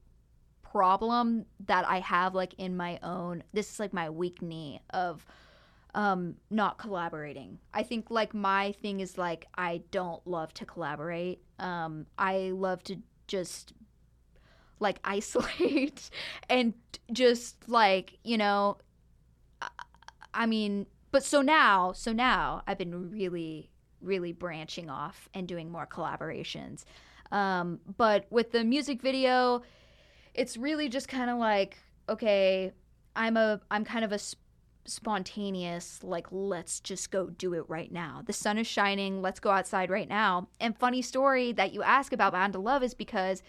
problem 0.63 1.45
that 1.65 1.87
I 1.87 1.99
have 1.99 2.35
like 2.35 2.53
in 2.57 2.75
my 2.75 2.99
own. 3.03 3.43
This 3.53 3.71
is 3.71 3.79
like 3.79 3.93
my 3.93 4.09
weak 4.09 4.41
knee 4.41 4.81
of 4.91 5.25
um 5.95 6.35
not 6.49 6.77
collaborating. 6.77 7.59
I 7.73 7.83
think 7.83 8.09
like 8.11 8.33
my 8.33 8.71
thing 8.73 8.99
is 8.99 9.17
like 9.17 9.47
I 9.55 9.81
don't 9.91 10.25
love 10.27 10.53
to 10.55 10.65
collaborate. 10.65 11.41
Um 11.59 12.05
I 12.17 12.51
love 12.53 12.83
to 12.85 12.97
just 13.27 13.73
like 14.79 14.99
isolate 15.03 16.09
and 16.49 16.73
just 17.11 17.67
like, 17.67 18.17
you 18.23 18.37
know, 18.37 18.77
I 20.33 20.45
mean, 20.45 20.85
but 21.11 21.23
so 21.23 21.41
now, 21.41 21.91
so 21.91 22.13
now 22.13 22.63
I've 22.67 22.77
been 22.77 23.09
really 23.11 23.69
really 24.01 24.31
branching 24.31 24.89
off 24.89 25.29
and 25.33 25.47
doing 25.47 25.69
more 25.69 25.87
collaborations. 25.87 26.83
Um, 27.31 27.79
but 27.97 28.25
with 28.29 28.51
the 28.51 28.63
music 28.63 29.01
video, 29.01 29.61
it's 30.33 30.57
really 30.57 30.89
just 30.89 31.07
kind 31.07 31.29
of 31.29 31.37
like, 31.37 31.77
okay, 32.07 32.71
I'm 33.15 33.37
a, 33.37 33.61
I'm 33.69 33.83
kind 33.83 34.05
of 34.05 34.11
a 34.11 34.19
sp- 34.19 34.41
spontaneous, 34.85 36.03
like, 36.03 36.27
let's 36.31 36.79
just 36.79 37.11
go 37.11 37.27
do 37.27 37.53
it 37.53 37.65
right 37.67 37.91
now. 37.91 38.23
The 38.25 38.33
sun 38.33 38.57
is 38.57 38.65
shining, 38.65 39.21
let's 39.21 39.39
go 39.39 39.51
outside 39.51 39.89
right 39.89 40.09
now. 40.09 40.47
And 40.59 40.77
funny 40.77 41.01
story 41.01 41.51
that 41.53 41.73
you 41.73 41.83
ask 41.83 42.13
about 42.13 42.33
Bound 42.33 42.53
to 42.53 42.59
Love 42.59 42.81
is 42.81 42.93
because 42.93 43.43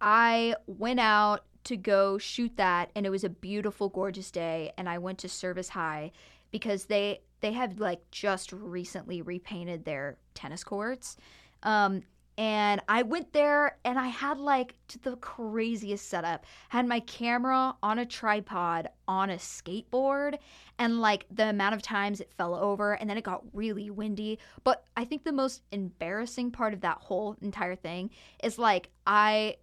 I 0.00 0.54
went 0.66 1.00
out 1.00 1.44
to 1.64 1.76
go 1.76 2.18
shoot 2.18 2.56
that 2.56 2.90
and 2.94 3.06
it 3.06 3.10
was 3.10 3.24
a 3.24 3.28
beautiful 3.28 3.88
gorgeous 3.88 4.30
day 4.30 4.72
and 4.76 4.88
I 4.88 4.98
went 4.98 5.18
to 5.20 5.28
Service 5.28 5.70
High 5.70 6.12
because 6.50 6.86
they 6.86 7.20
they 7.40 7.52
had 7.52 7.80
like 7.80 8.10
just 8.10 8.52
recently 8.52 9.22
repainted 9.22 9.84
their 9.84 10.16
tennis 10.34 10.64
courts. 10.64 11.16
Um 11.62 12.02
and 12.36 12.80
I 12.88 13.02
went 13.02 13.32
there 13.32 13.78
and 13.84 13.96
I 13.96 14.08
had 14.08 14.38
like 14.38 14.74
the 15.02 15.16
craziest 15.16 16.08
setup. 16.08 16.44
Had 16.68 16.86
my 16.86 16.98
camera 17.00 17.76
on 17.80 18.00
a 18.00 18.06
tripod 18.06 18.88
on 19.06 19.30
a 19.30 19.36
skateboard 19.36 20.38
and 20.78 21.00
like 21.00 21.26
the 21.30 21.50
amount 21.50 21.76
of 21.76 21.82
times 21.82 22.20
it 22.20 22.32
fell 22.36 22.56
over 22.56 22.94
and 22.94 23.08
then 23.08 23.16
it 23.16 23.24
got 23.24 23.44
really 23.52 23.88
windy. 23.90 24.40
But 24.64 24.84
I 24.96 25.04
think 25.04 25.22
the 25.22 25.32
most 25.32 25.62
embarrassing 25.70 26.50
part 26.50 26.74
of 26.74 26.80
that 26.80 26.98
whole 26.98 27.36
entire 27.40 27.76
thing 27.76 28.10
is 28.42 28.58
like 28.58 28.90
I 29.06 29.56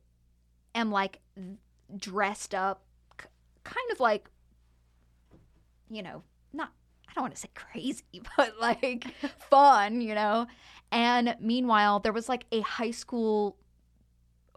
am 0.73 0.91
like 0.91 1.19
dressed 1.97 2.53
up 2.53 2.83
k- 3.17 3.27
kind 3.63 3.91
of 3.91 3.99
like 3.99 4.29
you 5.89 6.01
know, 6.01 6.23
not 6.53 6.71
I 7.09 7.13
don't 7.13 7.23
want 7.23 7.35
to 7.35 7.41
say 7.41 7.49
crazy, 7.55 8.21
but 8.37 8.53
like 8.59 9.05
fun, 9.49 10.01
you 10.01 10.15
know. 10.15 10.47
And 10.91 11.35
meanwhile, 11.39 11.99
there 11.99 12.13
was 12.13 12.27
like 12.29 12.45
a 12.51 12.61
high 12.61 12.91
school 12.91 13.57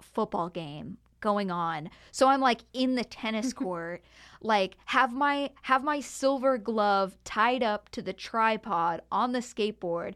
football 0.01 0.49
game 0.49 0.99
going 1.21 1.51
on. 1.51 1.89
So 2.11 2.29
I'm 2.29 2.41
like 2.41 2.61
in 2.73 2.95
the 2.95 3.05
tennis 3.05 3.53
court, 3.55 4.03
like 4.41 4.77
have 4.87 5.13
my 5.13 5.51
have 5.63 5.83
my 5.83 6.01
silver 6.01 6.59
glove 6.59 7.17
tied 7.25 7.63
up 7.63 7.89
to 7.91 8.03
the 8.03 8.13
tripod 8.13 9.03
on 9.11 9.33
the 9.33 9.39
skateboard, 9.41 10.15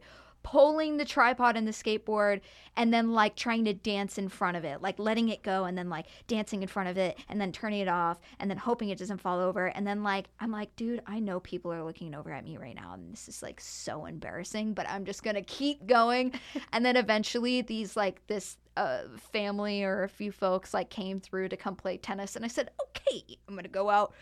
pulling 0.51 0.97
the 0.97 1.05
tripod 1.05 1.55
and 1.55 1.67
the 1.67 1.71
skateboard 1.71 2.41
and 2.75 2.91
then 2.91 3.11
like 3.11 3.35
trying 3.35 3.65
to 3.65 3.73
dance 3.73 4.17
in 4.17 4.27
front 4.27 4.57
of 4.57 4.65
it, 4.65 4.81
like 4.81 4.97
letting 4.97 5.29
it 5.29 5.43
go 5.43 5.65
and 5.65 5.77
then 5.77 5.89
like 5.89 6.07
dancing 6.27 6.63
in 6.63 6.67
front 6.67 6.89
of 6.89 6.97
it 6.97 7.19
and 7.29 7.39
then 7.39 7.51
turning 7.51 7.81
it 7.81 7.87
off 7.87 8.19
and 8.39 8.49
then 8.49 8.57
hoping 8.57 8.89
it 8.89 8.97
doesn't 8.97 9.19
fall 9.19 9.39
over 9.39 9.67
and 9.67 9.85
then 9.85 10.01
like 10.01 10.27
I'm 10.39 10.51
like, 10.51 10.75
dude, 10.75 11.01
I 11.05 11.19
know 11.19 11.39
people 11.39 11.71
are 11.71 11.83
looking 11.83 12.15
over 12.15 12.31
at 12.31 12.43
me 12.43 12.57
right 12.57 12.75
now 12.75 12.93
and 12.93 13.13
this 13.13 13.29
is 13.29 13.43
like 13.43 13.61
so 13.61 14.05
embarrassing, 14.05 14.73
but 14.73 14.89
I'm 14.89 15.05
just 15.05 15.23
to 15.35 15.43
keep 15.43 15.85
going. 15.85 16.33
and 16.73 16.83
then 16.83 16.95
eventually 16.95 17.61
these 17.61 17.95
like 17.95 18.25
this 18.25 18.57
uh, 18.75 19.01
family 19.31 19.83
or 19.83 20.03
a 20.03 20.09
few 20.09 20.31
folks 20.31 20.73
like 20.73 20.89
came 20.89 21.19
through 21.19 21.49
to 21.49 21.57
come 21.57 21.75
play 21.75 21.97
tennis 21.97 22.35
and 22.35 22.43
I 22.43 22.47
said, 22.47 22.71
"Okay, 22.81 23.37
I'm 23.47 23.53
to 23.63 23.69
go 23.69 23.89
out." 23.89 24.13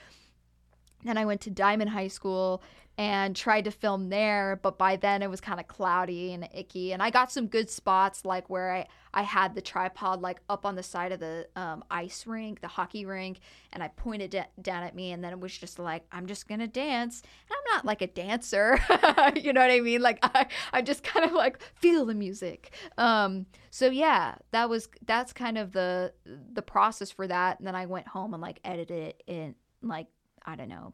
Then 1.07 1.17
I 1.17 1.25
went 1.25 1.41
to 1.41 1.49
Diamond 1.49 1.89
High 1.89 2.09
School 2.09 2.61
and 2.99 3.35
tried 3.35 3.65
to 3.65 3.71
film 3.71 4.09
there, 4.09 4.59
but 4.63 4.79
by 4.79 4.95
then 4.95 5.21
it 5.21 5.29
was 5.29 5.39
kind 5.39 5.59
of 5.59 5.67
cloudy 5.67 6.33
and 6.33 6.49
icky. 6.51 6.93
And 6.93 7.03
I 7.03 7.11
got 7.11 7.31
some 7.31 7.45
good 7.45 7.69
spots, 7.69 8.25
like 8.25 8.49
where 8.49 8.73
I, 8.73 8.87
I 9.13 9.21
had 9.21 9.53
the 9.53 9.61
tripod 9.61 10.21
like 10.21 10.39
up 10.49 10.65
on 10.65 10.75
the 10.75 10.81
side 10.81 11.11
of 11.11 11.19
the 11.19 11.47
um, 11.55 11.83
ice 11.91 12.25
rink, 12.25 12.59
the 12.59 12.67
hockey 12.67 13.05
rink, 13.05 13.39
and 13.71 13.83
I 13.83 13.89
pointed 13.89 14.33
it 14.33 14.47
down 14.63 14.81
at 14.81 14.95
me. 14.95 15.11
And 15.11 15.23
then 15.23 15.31
it 15.31 15.39
was 15.39 15.55
just 15.55 15.77
like, 15.77 16.05
I'm 16.11 16.25
just 16.25 16.47
gonna 16.47 16.67
dance. 16.67 17.21
And 17.21 17.55
I'm 17.55 17.75
not 17.75 17.85
like 17.85 18.01
a 18.01 18.07
dancer, 18.07 18.79
you 19.35 19.53
know 19.53 19.61
what 19.61 19.69
I 19.69 19.79
mean? 19.79 20.01
Like 20.01 20.17
I, 20.23 20.47
I 20.73 20.81
just 20.81 21.03
kind 21.03 21.23
of 21.23 21.33
like 21.33 21.61
feel 21.75 22.03
the 22.03 22.15
music. 22.15 22.73
Um, 22.97 23.45
so 23.69 23.91
yeah, 23.91 24.35
that 24.53 24.69
was 24.69 24.89
that's 25.05 25.33
kind 25.33 25.59
of 25.59 25.71
the 25.71 26.13
the 26.25 26.63
process 26.63 27.11
for 27.11 27.27
that. 27.27 27.59
And 27.59 27.67
then 27.67 27.75
I 27.75 27.85
went 27.85 28.07
home 28.07 28.33
and 28.33 28.41
like 28.41 28.59
edited 28.63 28.97
it 28.97 29.23
in 29.27 29.53
like 29.83 30.07
I 30.47 30.55
don't 30.55 30.69
know 30.69 30.93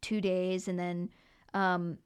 two 0.00 0.20
days. 0.20 0.66
And 0.66 0.78
then 0.78 1.10
um 1.54 1.98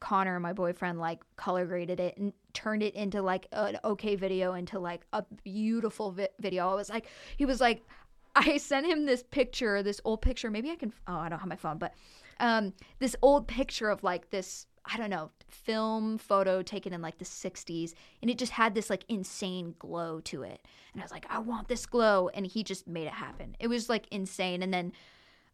connor 0.00 0.40
my 0.40 0.52
boyfriend 0.52 0.98
like 0.98 1.20
color 1.36 1.64
graded 1.66 2.00
it 2.00 2.16
and 2.16 2.32
turned 2.52 2.82
it 2.82 2.94
into 2.94 3.22
like 3.22 3.46
an 3.52 3.78
okay 3.84 4.16
video 4.16 4.54
into 4.54 4.78
like 4.78 5.02
a 5.12 5.24
beautiful 5.44 6.10
vi- 6.10 6.28
video. 6.40 6.68
I 6.68 6.74
was 6.74 6.90
like 6.90 7.06
he 7.36 7.46
was 7.46 7.60
like 7.60 7.82
i 8.36 8.56
sent 8.58 8.86
him 8.86 9.06
this 9.06 9.22
picture 9.22 9.82
this 9.82 10.00
old 10.04 10.22
picture. 10.22 10.50
Maybe 10.50 10.70
i 10.70 10.76
can 10.76 10.92
oh 11.06 11.16
i 11.16 11.28
don't 11.28 11.38
have 11.38 11.48
my 11.48 11.56
phone 11.56 11.78
but 11.78 11.94
um 12.40 12.72
this 12.98 13.14
old 13.22 13.46
picture 13.46 13.90
of 13.90 14.02
like 14.02 14.30
this 14.30 14.66
i 14.84 14.96
don't 14.96 15.10
know 15.10 15.30
film 15.48 16.18
photo 16.18 16.62
taken 16.62 16.92
in 16.92 17.02
like 17.02 17.18
the 17.18 17.24
60s 17.24 17.94
and 18.22 18.30
it 18.30 18.38
just 18.38 18.52
had 18.52 18.74
this 18.74 18.90
like 18.90 19.04
insane 19.08 19.74
glow 19.78 20.20
to 20.20 20.42
it. 20.42 20.66
And 20.92 21.02
i 21.02 21.04
was 21.04 21.12
like 21.12 21.26
i 21.30 21.38
want 21.38 21.68
this 21.68 21.86
glow. 21.86 22.28
And 22.34 22.46
he 22.46 22.64
just 22.64 22.88
made 22.88 23.06
it 23.06 23.12
happen. 23.12 23.54
It 23.60 23.68
was 23.68 23.88
like 23.88 24.06
insane. 24.10 24.62
And 24.62 24.72
then 24.72 24.92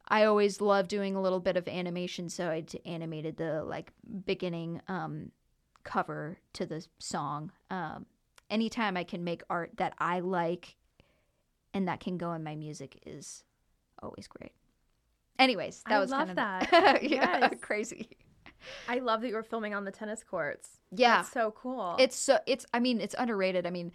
I 0.09 0.25
always 0.25 0.61
love 0.61 0.89
doing 0.89 1.17
a 1.17 1.23
little 1.23 1.41
bit 1.41 1.57
of 1.57 1.67
animation, 1.67 2.29
so 2.29 2.49
I 2.51 2.65
animated 2.85 3.37
the 3.37 3.65
like 3.65 3.93
beginning 4.27 4.81
um, 4.89 5.31
cover 5.83 6.39
to 6.55 6.67
the 6.67 6.87
song. 6.99 7.53
Um, 7.71 8.07
anytime 8.51 8.97
I 8.97 9.05
can 9.05 9.25
make 9.25 9.43
art 9.49 9.73
that 9.77 9.95
I 9.99 10.21
like 10.21 10.77
and 11.73 11.89
that 11.89 12.01
can 12.01 12.19
go 12.19 12.33
in 12.35 12.45
my 12.45 12.55
music 12.55 13.01
is 13.07 13.45
always 14.03 14.27
great. 14.27 14.53
Anyways, 15.39 15.83
that 15.89 15.97
I 15.97 15.99
was 15.99 16.11
love 16.11 16.29
kind 16.29 16.31
of 16.31 16.37
that. 16.37 17.03
yeah, 17.03 17.39
Yes. 17.41 17.55
crazy. 17.61 18.11
I 18.89 18.99
love 19.01 19.21
that 19.23 19.29
you 19.29 19.35
were 19.35 19.43
filming 19.43 19.75
on 19.75 19.85
the 19.85 19.91
tennis 19.91 20.23
courts. 20.23 20.79
Yeah, 20.91 21.17
That's 21.17 21.33
so 21.33 21.51
cool. 21.57 21.97
it's 21.99 22.17
so 22.17 22.39
it's. 22.47 22.65
I 22.73 22.79
mean, 22.81 23.01
it's 23.01 23.15
underrated. 23.19 23.67
I 23.67 23.71
mean, 23.71 23.93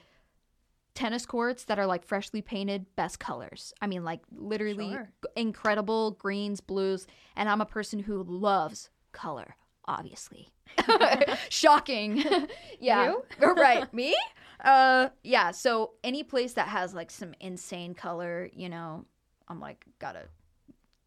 tennis 0.95 1.25
courts 1.25 1.63
that 1.65 1.79
are 1.79 1.85
like 1.85 2.03
freshly 2.03 2.41
painted, 2.41 2.85
best 2.95 3.19
colors. 3.19 3.73
I 3.81 3.87
mean, 3.87 4.03
like 4.03 4.21
literally 4.31 4.91
Sure. 4.91 5.09
incredible 5.35 6.11
greens, 6.11 6.59
blues, 6.61 7.07
and 7.35 7.47
I'm 7.49 7.61
a 7.61 7.65
person 7.65 7.99
who 7.99 8.23
loves 8.23 8.89
color. 9.11 9.55
obviously. 9.85 10.49
Shocking. 11.49 12.23
yeah. 12.79 13.05
You? 13.11 13.23
right. 13.55 13.91
Me? 13.93 14.15
Uh 14.63 15.09
yeah, 15.23 15.51
so 15.51 15.91
any 16.03 16.21
place 16.23 16.53
that 16.53 16.67
has 16.67 16.93
like 16.93 17.09
some 17.09 17.33
insane 17.39 17.93
color, 17.93 18.49
you 18.53 18.69
know, 18.69 19.05
I'm 19.47 19.59
like 19.59 19.85
gotta 19.99 20.23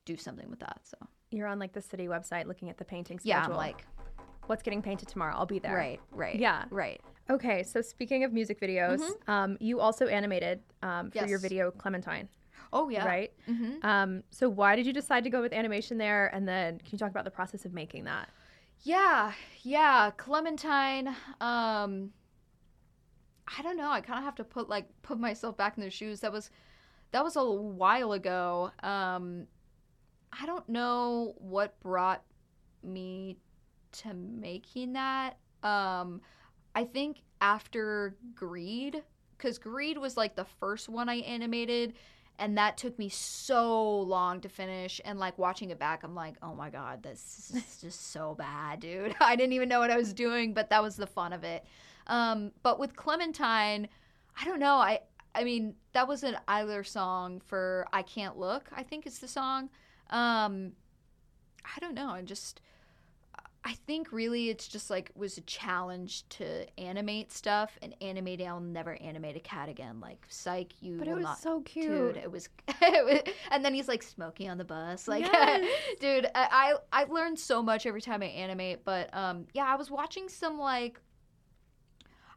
do 0.05 0.17
something 0.17 0.49
with 0.51 0.61
that. 0.61 0.81
So 0.85 0.97
You're 1.31 1.47
on 1.49 1.59
like 1.59 1.73
the 1.73 1.83
city 1.83 2.07
website 2.07 2.47
looking 2.47 2.71
at 2.71 2.79
the 2.79 2.85
painting 2.85 3.19
schedule. 3.19 3.29
yeah, 3.41 3.45
I'm 3.45 3.53
like 3.57 3.87
what's 4.47 4.63
getting 4.63 4.83
painted 4.83 5.09
tomorrow? 5.09 5.35
I'll 5.37 5.47
be 5.47 5.59
there. 5.59 5.75
right, 5.77 6.01
right. 6.11 6.37
Yeah. 6.37 6.65
Right. 6.71 7.01
Okay, 7.31 7.63
so 7.63 7.81
speaking 7.81 8.25
of 8.25 8.33
music 8.33 8.61
videos, 8.61 9.01
um, 9.29 9.57
you 9.61 9.81
also 9.81 10.07
animated 10.07 10.61
um, 10.83 11.11
for 11.11 11.19
your 11.27 11.39
Mm-hmm. 11.39 11.43
Video 11.43 11.71
Clementine, 11.71 12.29
Oh 12.73 12.89
yeah. 12.89 13.07
right? 13.07 13.33
Mm-hmm. 13.49 13.87
Um, 13.87 14.23
so 14.31 14.49
why 14.49 14.75
did 14.77 14.87
you 14.87 14.93
decide 14.93 15.25
to 15.25 15.31
go 15.31 15.41
with 15.41 15.53
animation 15.53 15.99
there? 15.99 16.27
And 16.35 16.47
then 16.49 16.79
can 16.79 16.89
you 16.93 16.99
talk 16.99 17.11
about 17.11 17.25
the 17.25 17.31
process 17.31 17.65
of 17.65 17.73
making 17.73 18.05
that? 18.05 18.29
Yeah, 18.81 19.33
yeah, 19.63 20.11
Clementine. 20.17 21.09
Um, 21.41 22.11
I 23.57 23.63
don't 23.63 23.77
know. 23.77 23.91
I 23.91 24.01
kind 24.01 24.19
of 24.19 24.25
have 24.25 24.35
to 24.37 24.45
put 24.45 24.69
like 24.69 24.89
put 25.03 25.19
myself 25.21 25.57
back 25.57 25.77
in 25.77 25.81
their 25.83 25.91
shoes. 25.91 26.21
That 26.21 26.33
was 26.33 26.51
that 27.13 27.23
was 27.23 27.37
a 27.37 27.45
while 27.45 28.13
ago. 28.13 28.73
Um, 28.83 29.47
I 30.33 30.47
don't 30.47 30.69
know 30.69 31.35
what 31.39 31.79
brought 31.81 32.23
me 32.83 33.37
to 33.93 34.15
making 34.15 34.95
that. 34.95 35.37
Um, 35.63 36.21
I 36.75 36.85
think 36.85 37.23
after 37.41 38.17
Greed, 38.35 39.03
because 39.37 39.59
Greed 39.59 39.99
was 39.99 40.17
like 40.17 40.37
the 40.37 40.45
first 40.45 40.89
one 40.89 41.09
I 41.09 41.17
animated, 41.17 41.95
and 42.39 42.57
that 42.59 42.77
took 42.77 42.99
me 42.99 43.09
so 43.09 44.01
long 44.01 44.41
to 44.41 44.49
finish. 44.49 45.01
And 45.05 45.19
like 45.19 45.39
watching 45.39 45.71
it 45.71 45.79
back, 45.79 46.03
I'm 46.03 46.15
like, 46.15 46.37
oh 46.43 46.55
my 46.55 46.71
god, 46.71 47.03
this 47.03 47.53
is 47.55 47.79
just 47.81 48.13
so 48.13 48.35
bad, 48.35 48.81
dude. 48.81 49.15
I 49.21 49.37
didn't 49.37 49.53
even 49.53 49.69
know 49.69 49.81
what 49.81 49.91
I 49.91 49.97
was 49.97 50.13
doing, 50.13 50.55
but 50.55 50.71
that 50.71 50.83
was 50.83 50.97
the 50.97 51.07
fun 51.07 51.33
of 51.33 51.45
it. 51.45 51.65
Um, 52.07 52.53
but 52.63 52.79
with 52.81 52.97
Clementine, 52.97 53.89
I 54.41 54.45
don't 54.45 54.59
know. 54.59 54.77
I 54.77 55.01
I 55.35 55.45
mean, 55.45 55.75
that 55.93 56.09
was 56.09 56.23
an 56.25 56.37
Eiler 56.49 56.87
song 56.87 57.41
for 57.41 57.87
I 57.93 58.03
Can't 58.03 58.37
Look, 58.37 58.69
I 58.75 58.83
think 58.83 59.07
it's 59.07 59.19
the 59.19 59.29
song. 59.29 59.71
Um, 60.11 60.73
I 61.65 61.79
don't 61.81 61.95
know. 61.95 62.11
I 62.11 62.23
just, 62.23 62.61
I 63.65 63.75
think 63.87 64.11
really 64.11 64.49
it's 64.49 64.67
just 64.67 64.91
like 64.91 65.13
was 65.15 65.39
a 65.39 65.41
challenge 65.43 66.29
to 66.31 66.67
animate 66.81 67.31
stuff, 67.31 67.79
and 67.81 67.95
animating, 68.01 68.49
I'll 68.49 68.59
never 68.59 68.95
animate 69.01 69.37
a 69.37 69.41
cat 69.41 69.69
again. 69.69 70.01
Like, 70.01 70.27
psych, 70.29 70.73
you 70.81 70.99
But 70.99 71.07
it 71.07 71.15
was 71.15 71.23
not. 71.23 71.39
so 71.39 71.61
cute. 71.61 71.87
Dude, 71.87 72.17
it 72.17 72.31
was, 72.31 72.49
it 72.83 73.05
was, 73.05 73.35
and 73.53 73.65
then 73.65 73.73
he's 73.73 73.87
like 73.87 74.03
smoking 74.03 74.51
on 74.51 74.59
the 74.59 74.65
bus. 74.65 75.07
Like, 75.07 75.23
Yes. 75.25 75.65
dude, 76.01 76.27
I, 76.35 76.75
I 76.93 77.03
I 77.03 77.05
learned 77.05 77.39
so 77.39 77.63
much 77.63 77.87
every 77.87 78.01
time 78.03 78.21
I 78.23 78.27
animate. 78.27 78.85
But 78.85 79.15
um, 79.17 79.47
yeah, 79.55 79.67
I 79.67 79.77
was 79.77 79.91
watching 79.93 80.29
some 80.29 80.59
like, 80.59 80.99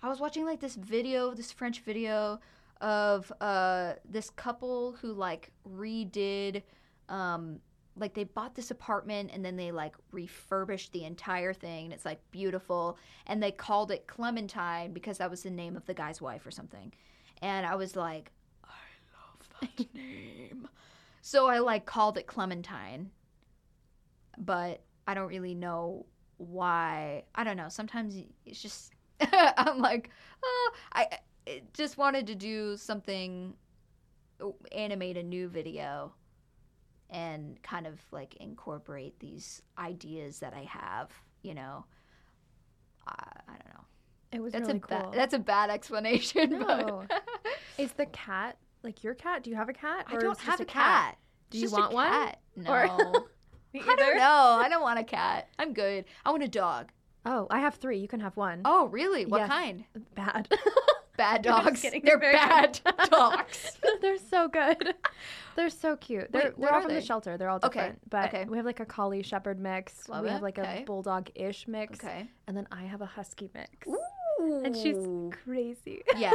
I 0.03 0.10
was 0.10 0.20
watching 0.20 0.46
like 0.46 0.60
this 0.60 0.75
video, 0.75 1.34
this 1.34 1.51
French 1.51 1.82
video 1.82 2.39
of 2.82 3.32
uh 3.41 3.94
this 4.08 4.29
couple 4.29 4.91
who 5.01 5.13
like 5.13 5.51
redid, 5.67 6.62
um, 7.10 7.60
like 7.97 8.13
they 8.13 8.25
bought 8.25 8.55
this 8.55 8.71
apartment 8.71 9.31
and 9.33 9.43
then 9.43 9.55
they 9.55 9.71
like 9.71 9.95
refurbished 10.11 10.91
the 10.91 11.05
entire 11.05 11.53
thing 11.53 11.85
and 11.85 11.93
it's 11.93 12.05
like 12.05 12.19
beautiful 12.31 12.97
and 13.27 13.41
they 13.41 13.51
called 13.51 13.91
it 13.91 14.05
Clementine 14.07 14.93
because 14.93 15.17
that 15.19 15.29
was 15.29 15.43
the 15.43 15.49
name 15.49 15.77
of 15.77 15.85
the 15.85 15.93
guy's 15.93 16.21
wife 16.21 16.45
or 16.45 16.51
something. 16.51 16.91
And 17.41 17.65
I 17.65 17.75
was 17.75 17.95
like, 17.95 18.31
I 18.63 18.67
love 19.13 19.69
that 19.77 19.93
name. 19.93 20.67
So 21.21 21.47
I 21.47 21.59
like 21.59 21.85
called 21.85 22.17
it 22.17 22.27
Clementine. 22.27 23.11
But 24.37 24.81
I 25.07 25.13
don't 25.13 25.29
really 25.29 25.55
know 25.55 26.05
why. 26.37 27.23
I 27.33 27.45
don't 27.45 27.55
know. 27.55 27.69
Sometimes 27.69 28.15
it's 28.45 28.61
just 28.61 28.91
I'm 29.31 29.79
like, 29.79 30.09
oh, 30.43 30.73
I 30.93 31.07
I 31.47 31.61
just 31.73 31.97
wanted 31.97 32.27
to 32.27 32.35
do 32.35 32.75
something 32.75 33.53
oh, 34.41 34.55
animate 34.71 35.15
a 35.15 35.23
new 35.23 35.47
video 35.47 36.13
and 37.15 37.61
kind 37.63 37.87
of 37.87 38.00
like 38.11 38.35
incorporate 38.35 39.20
these 39.20 39.61
ideas 39.79 40.39
that 40.39 40.53
I 40.53 40.63
have, 40.63 41.09
you 41.44 41.53
know. 41.53 41.85
I, 43.07 43.13
I 43.48 43.51
don't 43.51 43.74
know. 43.74 43.83
It 44.33 44.42
was 44.42 44.51
That's 44.53 44.68
really 44.68 44.79
a 44.79 44.81
cool. 44.81 45.00
bad 45.11 45.13
that's 45.13 45.33
a 45.33 45.39
bad 45.39 45.70
explanation, 45.70 46.50
No. 46.59 47.05
but 47.07 47.22
Is 47.77 47.94
the 47.94 48.05
cat 48.07 48.57
like 48.83 49.03
your 49.03 49.13
cat? 49.13 49.44
Do 49.44 49.50
you 49.50 49.55
have 49.55 49.70
a 49.70 49.74
cat? 49.74 50.05
I 50.09 50.18
don't 50.18 50.37
have 50.39 50.59
a 50.59 50.66
cat. 50.66 51.18
Do 51.51 51.57
It's 51.61 51.72
you 51.72 51.77
want 51.77 51.94
one? 51.94 52.07
cat. 52.07 52.39
No. 52.57 52.72
Or- 52.72 53.25
I 53.75 53.96
don't 53.98 54.18
know. 54.18 54.57
I 54.61 54.68
don't 54.70 54.81
want 54.81 55.00
a 55.00 55.03
cat. 55.03 55.50
I'm 55.59 55.74
good. 55.74 56.05
I 56.25 56.31
want 56.31 56.44
a 56.44 56.48
dog. 56.48 56.92
Oh, 57.25 57.46
I 57.50 57.59
have 57.59 57.75
three. 57.75 57.98
You 58.00 58.07
can 58.07 58.22
have 58.22 58.37
one. 58.37 58.61
Oh, 58.63 58.87
really? 58.87 59.25
What 59.25 59.39
Yes. 59.39 59.50
kind? 59.50 59.83
Bad. 60.16 60.48
Bad 61.17 61.41
dogs. 61.43 61.81
kidding. 61.81 62.01
They're 62.03 62.19
They're 62.19 62.33
bad 62.33 62.79
good. 62.83 62.95
dogs. 63.09 63.77
they're 64.01 64.17
so 64.17 64.47
good. 64.47 64.95
They're 65.55 65.69
so 65.69 65.95
cute. 65.95 66.31
They're, 66.31 66.43
Wait, 66.45 66.59
they're 66.59 66.73
all 66.73 66.81
from 66.81 66.93
the 66.93 67.01
shelter. 67.01 67.37
They're 67.37 67.49
all 67.49 67.59
Okay, 67.63 67.79
different. 67.79 68.09
But 68.09 68.33
okay. 68.33 68.45
we 68.45 68.57
have 68.57 68.65
like 68.65 68.79
a 68.79 68.85
collie 68.85 69.23
shepherd 69.23 69.59
mix. 69.59 70.07
Love 70.09 70.23
we 70.23 70.29
it, 70.29 70.33
have 70.33 70.41
like 70.41 70.59
okay. 70.59 70.81
a 70.81 70.85
bulldog 70.85 71.29
ish 71.35 71.67
mix. 71.67 72.03
Okay. 72.03 72.27
And 72.47 72.55
then 72.57 72.67
I 72.71 72.83
have 72.83 73.01
a 73.01 73.05
husky 73.05 73.49
mix. 73.53 73.87
Ooh. 73.87 74.61
And 74.63 74.75
she's 74.75 74.97
crazy. 75.43 76.01
yeah. 76.17 76.33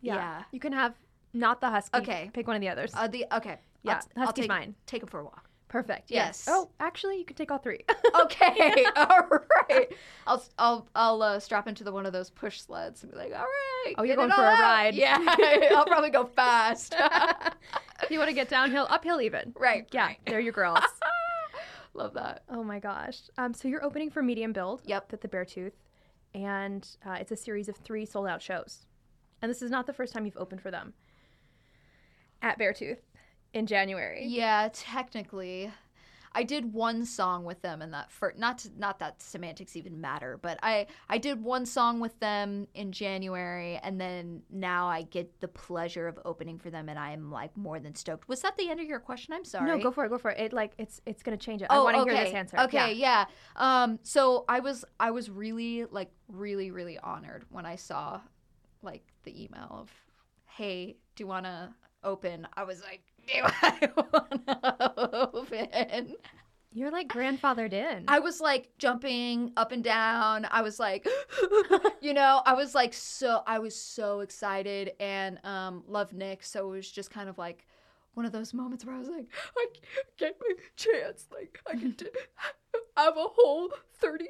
yeah. 0.00 0.14
Yeah. 0.14 0.42
You 0.52 0.60
can 0.60 0.72
have 0.72 0.94
not 1.34 1.60
the 1.60 1.70
husky. 1.70 1.98
Okay. 1.98 2.30
Pick 2.32 2.46
one 2.46 2.56
of 2.56 2.60
the 2.62 2.68
others. 2.68 2.92
Uh, 2.94 3.06
the 3.08 3.26
okay. 3.32 3.58
Yeah, 3.82 3.94
I'll, 3.94 4.00
t- 4.00 4.08
I'll 4.16 4.24
husky's 4.26 4.42
take, 4.44 4.48
mine. 4.48 4.74
Take 4.86 5.02
him 5.02 5.08
for 5.08 5.20
a 5.20 5.24
walk. 5.24 5.48
Perfect. 5.72 6.10
yes. 6.10 6.44
Oh, 6.50 6.68
actually, 6.80 7.16
you 7.16 7.24
can 7.24 7.34
take 7.34 7.50
all 7.50 7.58
three. 7.58 7.80
Okay. 8.14 8.84
all 8.96 9.20
right. 9.70 9.90
I'll 10.26 10.44
I'll 10.58 10.86
I'll 10.94 11.22
uh, 11.22 11.40
strap 11.40 11.66
into 11.66 11.82
the 11.82 11.90
one 11.90 12.04
of 12.04 12.12
those 12.12 12.28
push 12.28 12.60
sleds 12.60 13.02
and 13.02 13.10
be 13.10 13.16
like, 13.16 13.32
all 13.32 13.38
right. 13.40 13.94
Oh, 13.96 14.02
you're 14.02 14.16
going 14.16 14.30
for 14.30 14.42
a 14.42 14.48
out." 14.48 14.60
ride. 14.60 14.94
Yeah. 14.94 15.16
I'll 15.74 15.86
probably 15.86 16.10
go 16.10 16.26
fast. 16.26 16.94
if 18.02 18.10
you 18.10 18.18
want 18.18 18.28
to 18.28 18.34
get 18.34 18.50
downhill, 18.50 18.86
uphill 18.90 19.22
even. 19.22 19.54
right. 19.58 19.88
Yeah, 19.92 20.08
right. 20.08 20.18
they're 20.26 20.40
your 20.40 20.52
girls. 20.52 20.78
Love 21.94 22.12
that. 22.14 22.42
oh 22.50 22.62
my 22.62 22.78
gosh. 22.78 23.22
Um, 23.38 23.54
so 23.54 23.66
you're 23.66 23.84
opening 23.84 24.10
for 24.10 24.22
Medium 24.22 24.52
Build. 24.52 24.82
Yep. 24.84 25.14
At 25.14 25.20
the 25.22 25.28
Beartooth, 25.28 25.72
and 26.34 26.86
uh, 27.06 27.16
it's 27.18 27.32
a 27.32 27.36
series 27.36 27.70
of 27.70 27.76
three 27.76 28.04
sold 28.04 28.28
out 28.28 28.42
shows. 28.42 28.84
And 29.40 29.50
this 29.50 29.62
is 29.62 29.70
not 29.70 29.86
the 29.86 29.94
first 29.94 30.12
time 30.12 30.26
you've 30.26 30.36
opened 30.36 30.60
for 30.60 30.70
them. 30.70 30.92
At 32.42 32.58
Beartooth 32.58 32.98
in 33.52 33.66
January. 33.66 34.24
Yeah, 34.26 34.68
technically, 34.72 35.70
I 36.34 36.42
did 36.42 36.72
one 36.72 37.04
song 37.04 37.44
with 37.44 37.60
them, 37.60 37.82
and 37.82 37.92
that 37.92 38.10
for 38.10 38.32
not 38.36 38.58
to, 38.58 38.70
not 38.78 38.98
that 39.00 39.20
semantics 39.20 39.76
even 39.76 40.00
matter, 40.00 40.38
but 40.40 40.58
I 40.62 40.86
I 41.08 41.18
did 41.18 41.42
one 41.42 41.66
song 41.66 42.00
with 42.00 42.18
them 42.20 42.66
in 42.74 42.92
January, 42.92 43.78
and 43.82 44.00
then 44.00 44.42
now 44.50 44.88
I 44.88 45.02
get 45.02 45.40
the 45.40 45.48
pleasure 45.48 46.08
of 46.08 46.18
opening 46.24 46.58
for 46.58 46.70
them, 46.70 46.88
and 46.88 46.98
I 46.98 47.12
am 47.12 47.30
like 47.30 47.54
more 47.56 47.78
than 47.78 47.94
stoked. 47.94 48.28
Was 48.28 48.40
that 48.42 48.56
the 48.56 48.70
end 48.70 48.80
of 48.80 48.86
your 48.86 49.00
question? 49.00 49.34
I'm 49.34 49.44
sorry. 49.44 49.66
No, 49.66 49.78
go 49.78 49.90
for 49.90 50.06
it. 50.06 50.08
Go 50.08 50.18
for 50.18 50.30
it. 50.30 50.40
It 50.40 50.52
like 50.52 50.72
it's 50.78 51.00
it's 51.04 51.22
gonna 51.22 51.36
change 51.36 51.60
it. 51.62 51.68
Oh, 51.68 51.82
I 51.82 51.84
want 51.84 51.96
to 51.96 52.02
okay. 52.02 52.14
hear 52.14 52.24
this 52.24 52.34
answer. 52.34 52.58
Okay, 52.60 52.94
Yeah. 52.94 53.26
yeah. 53.56 53.82
Um, 53.82 53.98
so 54.02 54.44
I 54.48 54.60
was 54.60 54.84
I 54.98 55.10
was 55.10 55.28
really 55.28 55.84
like 55.84 56.10
really 56.28 56.70
really 56.70 56.98
honored 56.98 57.44
when 57.50 57.66
I 57.66 57.76
saw 57.76 58.20
like 58.82 59.04
the 59.24 59.44
email 59.44 59.68
of, 59.70 59.90
hey, 60.46 60.96
do 61.14 61.24
you 61.24 61.28
want 61.28 61.44
to 61.44 61.68
open? 62.02 62.48
I 62.54 62.64
was 62.64 62.82
like, 62.82 63.02
do 63.26 63.34
I 63.62 63.90
want 63.96 64.46
to 64.46 65.30
open? 65.34 66.16
You're 66.74 66.90
like 66.90 67.08
grandfathered 67.08 67.74
in. 67.74 68.04
I 68.08 68.20
was 68.20 68.40
like 68.40 68.70
jumping 68.78 69.52
up 69.56 69.72
and 69.72 69.84
down. 69.84 70.46
I 70.50 70.62
was 70.62 70.80
like, 70.80 71.06
you 72.00 72.14
know, 72.14 72.40
I 72.46 72.54
was 72.54 72.74
like 72.74 72.94
so 72.94 73.42
I 73.46 73.58
was 73.58 73.76
so 73.76 74.20
excited 74.20 74.92
and 74.98 75.38
um 75.44 75.84
love 75.86 76.14
Nick. 76.14 76.42
So 76.44 76.66
it 76.72 76.76
was 76.76 76.90
just 76.90 77.10
kind 77.10 77.28
of 77.28 77.36
like 77.36 77.66
one 78.14 78.24
of 78.24 78.32
those 78.32 78.54
moments 78.54 78.84
where 78.84 78.94
I 78.94 78.98
was 78.98 79.08
like, 79.08 79.26
I 79.56 79.66
get 80.18 80.36
my 80.40 80.54
chance. 80.76 81.26
Like 81.30 81.58
I 81.70 81.76
get 81.76 81.98
to 81.98 82.10
have 82.96 83.16
a 83.16 83.26
whole 83.28 83.70
30, 83.98 84.26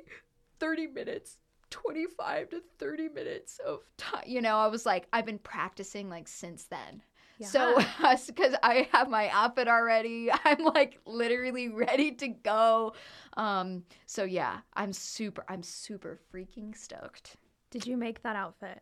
30 0.58 0.86
minutes. 0.88 1.38
25 1.70 2.50
to 2.50 2.62
30 2.78 3.08
minutes 3.08 3.58
of 3.66 3.80
time. 3.96 4.24
You 4.26 4.42
know, 4.42 4.58
I 4.58 4.66
was 4.66 4.84
like, 4.84 5.06
I've 5.10 5.24
been 5.24 5.38
practicing 5.38 6.10
like 6.10 6.28
since 6.28 6.64
then. 6.64 7.02
So, 7.40 7.76
because 8.26 8.54
I 8.62 8.88
have 8.92 9.08
my 9.08 9.28
outfit 9.30 9.68
already, 9.68 10.30
I'm 10.44 10.64
like 10.64 11.00
literally 11.06 11.68
ready 11.68 12.12
to 12.12 12.28
go. 12.28 12.94
Um, 13.36 13.84
so 14.06 14.24
yeah, 14.24 14.58
I'm 14.74 14.92
super, 14.92 15.44
I'm 15.48 15.62
super 15.62 16.18
freaking 16.32 16.76
stoked. 16.76 17.36
did 17.70 17.86
you 17.86 17.96
make 17.96 18.22
that 18.22 18.36
outfit? 18.36 18.80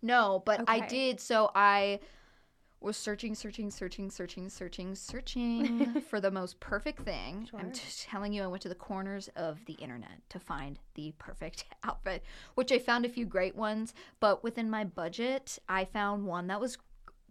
No, 0.00 0.42
but 0.46 0.64
I 0.68 0.86
did. 0.86 1.20
So 1.20 1.50
I 1.54 1.98
was 2.80 2.96
searching, 2.96 3.34
searching, 3.34 3.70
searching, 3.72 4.08
searching, 4.08 4.48
searching, 4.48 4.94
searching 4.94 6.00
for 6.08 6.20
the 6.20 6.30
most 6.30 6.60
perfect 6.60 7.00
thing. 7.02 7.48
I'm 7.54 7.64
Sure. 7.66 7.70
just 7.72 8.02
telling 8.04 8.32
you, 8.32 8.44
I 8.44 8.46
went 8.46 8.62
to 8.62 8.68
the 8.68 8.76
corners 8.76 9.28
of 9.34 9.64
the 9.64 9.72
internet 9.74 10.20
to 10.28 10.38
find 10.38 10.78
the 10.94 11.12
perfect 11.18 11.64
outfit, 11.82 12.22
which 12.54 12.70
I 12.70 12.78
found 12.78 13.04
a 13.04 13.08
few 13.08 13.26
great 13.26 13.56
ones. 13.56 13.94
But 14.20 14.44
within 14.44 14.70
my 14.70 14.84
budget, 14.84 15.58
I 15.68 15.84
found 15.84 16.24
one 16.26 16.46
that 16.46 16.60
was 16.60 16.78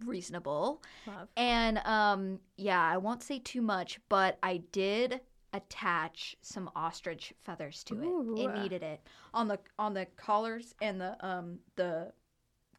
reasonable. 0.06 0.82
Love. 1.06 1.28
And 1.36 1.80
um 1.80 2.40
yeah, 2.58 2.82
I 2.82 2.98
won't 2.98 3.24
say 3.24 3.40
too 3.40 3.62
much, 3.62 4.00
but 4.10 4.38
I 4.44 4.58
did 4.72 5.22
attach 5.54 6.36
some 6.42 6.70
ostrich 6.76 7.34
feathers 7.44 7.84
to 7.86 7.96
it. 7.96 8.06
Ooh. 8.06 8.36
It 8.38 8.54
needed 8.54 8.84
it 8.84 9.02
on 9.34 9.48
the 9.48 9.60
on 9.80 9.94
the 9.94 10.06
collars 10.18 10.76
and 10.82 11.00
the 11.00 11.18
um 11.26 11.60
the 11.76 12.12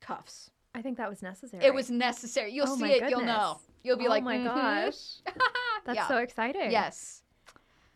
cuffs. 0.00 0.50
I 0.74 0.82
think 0.82 0.96
that 0.98 1.08
was 1.08 1.22
necessary. 1.22 1.64
It 1.64 1.74
was 1.74 1.90
necessary. 1.90 2.52
You'll 2.52 2.66
Oh 2.68 2.76
see 2.76 2.92
it. 2.92 3.10
You'll 3.10 3.22
know. 3.24 3.58
You'll 3.82 3.96
be 3.96 4.06
oh 4.06 4.10
like, 4.10 4.22
my 4.22 4.36
"Mhm." 4.38 4.44
gosh. 4.44 4.94
That's 5.84 5.96
Yeah. 5.96 6.08
so 6.08 6.18
exciting. 6.18 6.70
Yes. 6.70 7.22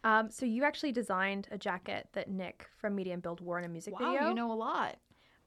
Um, 0.05 0.31
so 0.31 0.47
you 0.47 0.65
actually 0.65 0.91
designed 0.93 1.47
a 1.53 1.59
jacket 1.59 2.09
that 2.13 2.29
Nick 2.29 2.69
from 2.77 2.97
Medium 2.97 3.21
Build 3.21 3.41
wore 3.41 3.59
in 3.59 3.65
a 3.65 3.69
music 3.69 3.95
Wow, 4.01 4.15
video. 4.15 4.29
you 4.31 4.35
know 4.35 4.51
a 4.51 4.55
lot. 4.55 4.97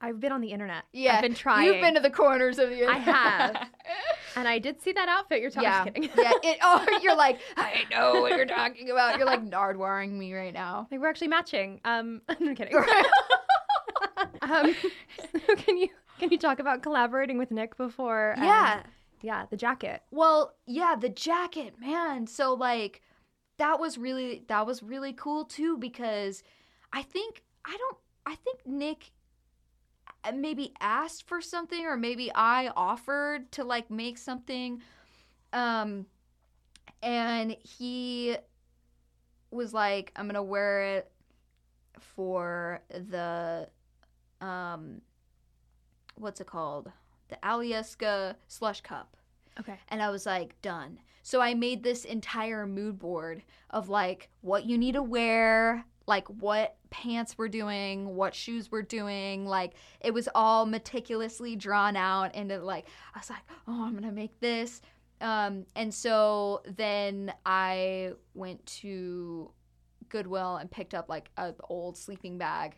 I've 0.02 0.20
been 0.20 0.32
on 0.32 0.42
the 0.42 0.50
internet. 0.52 0.84
Yeah, 0.94 1.16
I've 1.16 1.22
been 1.22 1.34
trying. 1.34 1.66
You've 1.66 1.82
been 1.82 1.96
to 1.96 2.00
the 2.00 2.10
corners 2.10 2.60
of 2.60 2.70
the. 2.70 2.80
Internet. 2.82 2.96
I 2.96 3.00
have. 3.00 3.70
and 4.36 4.48
I 4.48 4.60
did 4.60 4.82
see 4.82 4.92
that 4.92 5.08
outfit 5.08 5.42
you're 5.42 5.50
talking. 5.50 5.64
yeah, 5.64 5.84
Kidding. 5.86 6.10
yeah. 6.18 6.32
It, 6.44 6.58
oh, 6.62 7.00
you're 7.04 7.16
like, 7.16 7.40
I 7.56 7.84
know 7.90 8.22
what 8.22 8.36
you're 8.36 8.46
talking 8.46 8.92
about. 8.92 9.18
You're 9.18 9.26
like 9.26 9.44
nardwaring 9.44 10.12
me 10.12 10.34
right 10.34 10.54
now. 10.54 10.88
like 10.92 11.00
we're 11.00 11.10
actually 11.10 11.30
matching. 11.30 11.80
Um, 11.86 12.22
I'm 12.30 12.56
kidding. 12.56 12.76
um, 14.42 14.76
so 15.48 15.56
can 15.56 15.78
you 15.78 15.90
can 16.20 16.30
you 16.30 16.38
talk 16.38 16.60
about 16.60 16.82
collaborating 16.84 17.38
with 17.38 17.52
Nick 17.52 17.78
before? 17.78 18.34
um, 18.38 18.44
yeah. 18.44 18.84
yeah, 19.22 19.46
the 19.50 19.58
jacket. 19.58 20.02
Well, 20.12 20.56
yeah, 20.68 20.96
the 21.00 21.10
jacket, 21.10 21.76
man. 21.80 22.28
So 22.28 22.54
like 22.54 23.02
that 23.58 23.80
was 23.80 23.98
really 23.98 24.44
that 24.50 24.66
was 24.68 24.84
really 24.84 25.14
cool 25.14 25.46
too 25.46 25.78
because 25.78 26.44
I 26.92 27.02
think 27.02 27.44
I 27.66 27.76
don't 27.78 27.98
I 28.26 28.36
think 28.36 28.66
Nick 28.66 29.12
maybe 30.34 30.74
asked 30.80 31.28
for 31.28 31.42
something 31.42 31.86
or 31.86 31.98
maybe 31.98 32.32
I 32.34 32.72
offered 32.76 33.52
to 33.54 33.64
like 33.64 33.90
make 33.92 34.18
something 34.18 34.82
um 35.54 36.06
and 37.04 37.56
he 37.62 38.38
was 39.52 39.74
like 39.74 40.12
I'm 40.16 40.26
going 40.26 40.36
to 40.36 40.44
wear 40.44 40.82
it 40.98 41.12
for 42.00 42.82
the 42.90 43.68
um 44.42 45.02
what's 46.16 46.40
it 46.42 46.48
called? 46.48 46.92
The 47.30 47.38
Alyeska 47.44 48.36
slush 48.48 48.82
cup 48.82 49.18
Okay. 49.60 49.80
and 49.90 50.02
I 50.02 50.10
was 50.10 50.26
like, 50.26 50.62
done. 50.62 51.00
So 51.24 51.42
I 51.42 51.54
made 51.54 51.82
this 51.82 52.06
entire 52.06 52.68
mood 52.68 53.00
board 53.00 53.42
of 53.70 53.90
like 53.90 54.30
what 54.42 54.66
you 54.66 54.78
need 54.78 54.94
to 54.94 55.02
wear, 55.02 55.86
like 56.08 56.28
what 56.28 56.76
pants 56.96 57.38
we're 57.38 57.50
doing, 57.50 58.16
what 58.16 58.34
shoes 58.34 58.72
we're 58.72 58.82
doing. 58.82 59.46
Like 59.46 59.74
it 60.00 60.14
was 60.14 60.30
all 60.34 60.66
meticulously 60.66 61.58
drawn 61.58 61.98
out. 61.98 62.32
And 62.34 62.50
like, 62.64 62.88
I 63.14 63.20
was 63.20 63.30
like, 63.30 63.44
oh, 63.68 63.84
I'm 63.84 63.92
going 63.92 64.04
to 64.04 64.12
make 64.12 64.40
this. 64.40 64.82
Um, 65.20 65.66
and 65.76 65.94
so 65.94 66.62
then 66.78 67.34
I 67.46 68.14
went 68.34 68.66
to 68.68 69.52
Goodwill 70.08 70.56
and 70.56 70.72
picked 70.72 70.94
up 70.94 71.10
like 71.10 71.32
an 71.36 71.56
old 71.70 71.98
sleeping 71.98 72.38
bag 72.38 72.76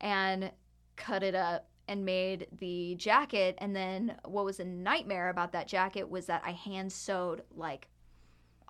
and 0.00 0.50
cut 0.96 1.22
it 1.22 1.34
up 1.34 1.68
and 1.86 2.04
made 2.04 2.46
the 2.60 2.94
jacket. 2.94 3.56
And 3.58 3.76
then 3.76 4.16
what 4.24 4.46
was 4.46 4.58
a 4.60 4.64
nightmare 4.64 5.28
about 5.28 5.52
that 5.52 5.68
jacket 5.68 6.08
was 6.08 6.26
that 6.26 6.42
I 6.46 6.52
hand 6.52 6.92
sewed 6.92 7.42
like 7.54 7.88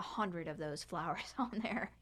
a 0.01 0.03
hundred 0.03 0.49
of 0.49 0.59
those 0.59 0.83
flowers 0.91 1.35
on 1.39 1.61
there, 1.63 1.93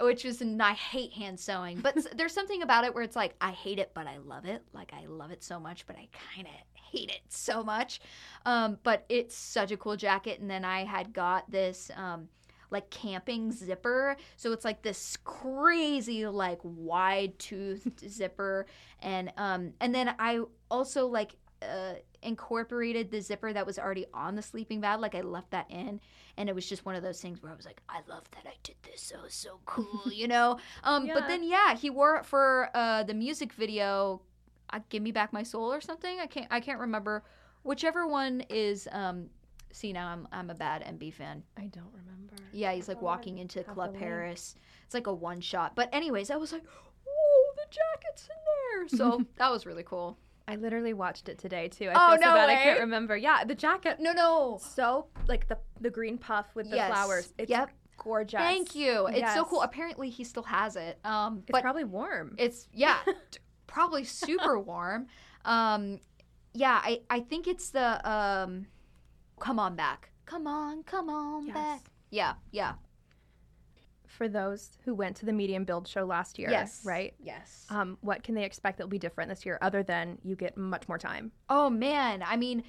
which 0.00 0.24
is, 0.26 0.42
and 0.42 0.60
I 0.62 0.72
hate 0.72 1.12
hand 1.12 1.40
sewing. 1.40 1.80
But 1.80 1.96
there's 2.16 2.34
something 2.34 2.62
about 2.62 2.84
it 2.84 2.94
where 2.94 3.04
it's 3.04 3.16
like, 3.16 3.34
I 3.40 3.52
hate 3.52 3.78
it, 3.78 3.92
but 3.94 4.06
I 4.06 4.18
love 4.18 4.44
it. 4.44 4.62
Like, 4.74 4.92
I 4.92 5.06
love 5.06 5.30
it 5.30 5.42
so 5.42 5.58
much, 5.58 5.86
but 5.86 5.96
I 5.96 6.08
kind 6.34 6.46
of 6.46 6.52
hate 6.92 7.10
it 7.10 7.22
so 7.28 7.62
much. 7.62 8.00
Um, 8.44 8.78
but 8.82 9.06
it's 9.08 9.36
such 9.36 9.70
a 9.70 9.76
cool 9.76 9.96
jacket. 9.96 10.40
And 10.40 10.50
then 10.50 10.64
I 10.64 10.84
had 10.84 11.14
got 11.14 11.50
this. 11.50 11.90
Um, 11.96 12.28
like 12.70 12.90
camping 12.90 13.50
zipper 13.50 14.14
so 14.36 14.52
it's 14.52 14.62
like 14.62 14.82
this 14.82 15.16
crazy 15.24 16.26
like 16.26 16.58
wide 16.62 17.32
toothed 17.38 17.98
zipper 18.06 18.66
and 19.00 19.32
um 19.38 19.72
and 19.80 19.94
then 19.94 20.14
i 20.18 20.38
also 20.70 21.06
like 21.06 21.34
uh 21.62 21.94
incorporated 22.22 23.10
the 23.10 23.20
zipper 23.20 23.52
that 23.52 23.66
was 23.66 23.78
already 23.78 24.06
on 24.14 24.34
the 24.36 24.42
sleeping 24.42 24.80
bag 24.80 25.00
like 25.00 25.14
i 25.14 25.20
left 25.20 25.50
that 25.50 25.66
in 25.70 26.00
and 26.36 26.48
it 26.48 26.54
was 26.54 26.68
just 26.68 26.84
one 26.86 26.94
of 26.94 27.02
those 27.02 27.20
things 27.20 27.42
where 27.42 27.50
i 27.50 27.54
was 27.54 27.64
like 27.66 27.80
i 27.88 27.98
love 28.08 28.22
that 28.32 28.44
i 28.46 28.54
did 28.62 28.74
this 28.82 29.00
so 29.00 29.16
so 29.28 29.58
cool 29.66 30.02
you 30.12 30.28
know 30.28 30.56
um 30.84 31.06
but 31.06 31.26
then 31.28 31.42
yeah 31.42 31.74
he 31.74 31.90
wore 31.90 32.16
it 32.16 32.24
for 32.26 32.70
uh 32.74 33.02
the 33.02 33.14
music 33.14 33.52
video 33.52 34.20
uh, 34.70 34.78
give 34.88 35.02
me 35.02 35.10
back 35.12 35.32
my 35.32 35.42
soul 35.42 35.72
or 35.72 35.80
something 35.80 36.20
i 36.20 36.26
can't 36.26 36.46
i 36.50 36.60
can't 36.60 36.78
remember 36.80 37.24
whichever 37.62 38.06
one 38.06 38.42
is 38.50 38.86
um 38.92 39.26
see 39.72 39.92
now 39.92 40.08
i'm 40.08 40.28
i'm 40.32 40.50
a 40.50 40.54
bad 40.54 40.82
mb 40.98 41.12
fan 41.12 41.42
I 41.56 41.66
don't 41.66 41.92
remember. 41.92 42.34
yeah, 42.52 42.72
he's 42.72 42.88
like 42.88 42.98
Oh, 43.00 43.04
walking 43.04 43.38
into 43.38 43.62
Club. 43.64 43.94
Paris. 43.96 44.54
It's 44.84 44.94
like 44.94 45.06
a 45.06 45.12
one 45.12 45.40
shot. 45.40 45.74
But 45.76 45.88
anyways, 45.92 46.30
I 46.30 46.36
was 46.36 46.50
like, 46.52 46.64
"Whoa, 47.04 47.52
the 47.56 47.66
jacket's 47.70 48.28
in 48.28 48.36
there!" 48.46 48.88
So 48.98 49.24
that 49.36 49.50
was 49.50 49.66
really 49.66 49.82
cool. 49.82 50.16
I 50.48 50.56
literally 50.56 50.94
watched 50.94 51.28
it 51.28 51.38
today 51.38 51.68
too. 51.68 51.90
I 51.90 51.92
Oh, 51.94 52.12
feel 52.14 52.22
so 52.22 52.28
no 52.30 52.34
bad 52.34 52.48
I 52.48 52.54
can't 52.54 52.80
remember. 52.80 53.16
Yeah, 53.16 53.44
the 53.44 53.54
jacket. 53.54 53.98
No, 54.00 54.12
no. 54.12 54.58
So 54.62 55.06
like 55.28 55.46
the 55.46 55.58
the 55.80 55.90
green 55.90 56.16
puff 56.16 56.46
with 56.54 56.70
the 56.70 56.76
Yes. 56.76 56.88
flowers. 56.88 57.34
It's 57.36 57.50
Yep. 57.50 57.70
gorgeous. 57.98 58.40
Thank 58.40 58.74
you. 58.74 59.06
It's 59.08 59.34
so 59.34 59.44
cool. 59.44 59.60
Apparently, 59.60 60.08
he 60.08 60.24
still 60.24 60.44
has 60.44 60.74
it. 60.74 60.98
Um, 61.04 61.40
It's 61.42 61.50
but 61.52 61.62
probably 61.62 61.84
warm. 61.84 62.34
it's 62.38 62.66
yeah, 62.72 62.96
probably 63.66 64.04
super 64.04 64.58
warm. 64.58 65.06
Um, 65.44 66.00
yeah, 66.54 66.80
I 66.82 67.02
I 67.10 67.20
think 67.20 67.46
it's 67.46 67.68
the 67.70 68.10
um, 68.10 68.66
come 69.38 69.58
on 69.58 69.76
back, 69.76 70.10
come 70.24 70.46
on, 70.46 70.82
come 70.82 71.10
on 71.10 71.46
Yes. 71.46 71.54
back. 71.54 71.80
Yeah, 72.10 72.34
yeah. 72.52 72.72
For 74.18 74.28
those 74.28 74.76
who 74.84 74.96
went 74.96 75.16
to 75.18 75.26
the 75.26 75.32
Medium 75.32 75.62
Build 75.62 75.86
show 75.86 76.04
last 76.04 76.40
year, 76.40 76.50
Yes. 76.50 76.82
right? 76.84 77.14
Yes. 77.20 77.64
Um, 77.70 77.96
what 78.00 78.24
can 78.24 78.34
they 78.34 78.42
expect 78.42 78.78
that 78.78 78.84
will 78.84 78.90
be 78.90 78.98
different 78.98 79.30
this 79.30 79.46
year, 79.46 79.58
other 79.62 79.84
than 79.84 80.18
you 80.24 80.34
get 80.34 80.56
much 80.56 80.88
more 80.88 80.98
time? 80.98 81.30
Oh 81.48 81.70
man, 81.70 82.24
I 82.26 82.36
mean, 82.36 82.64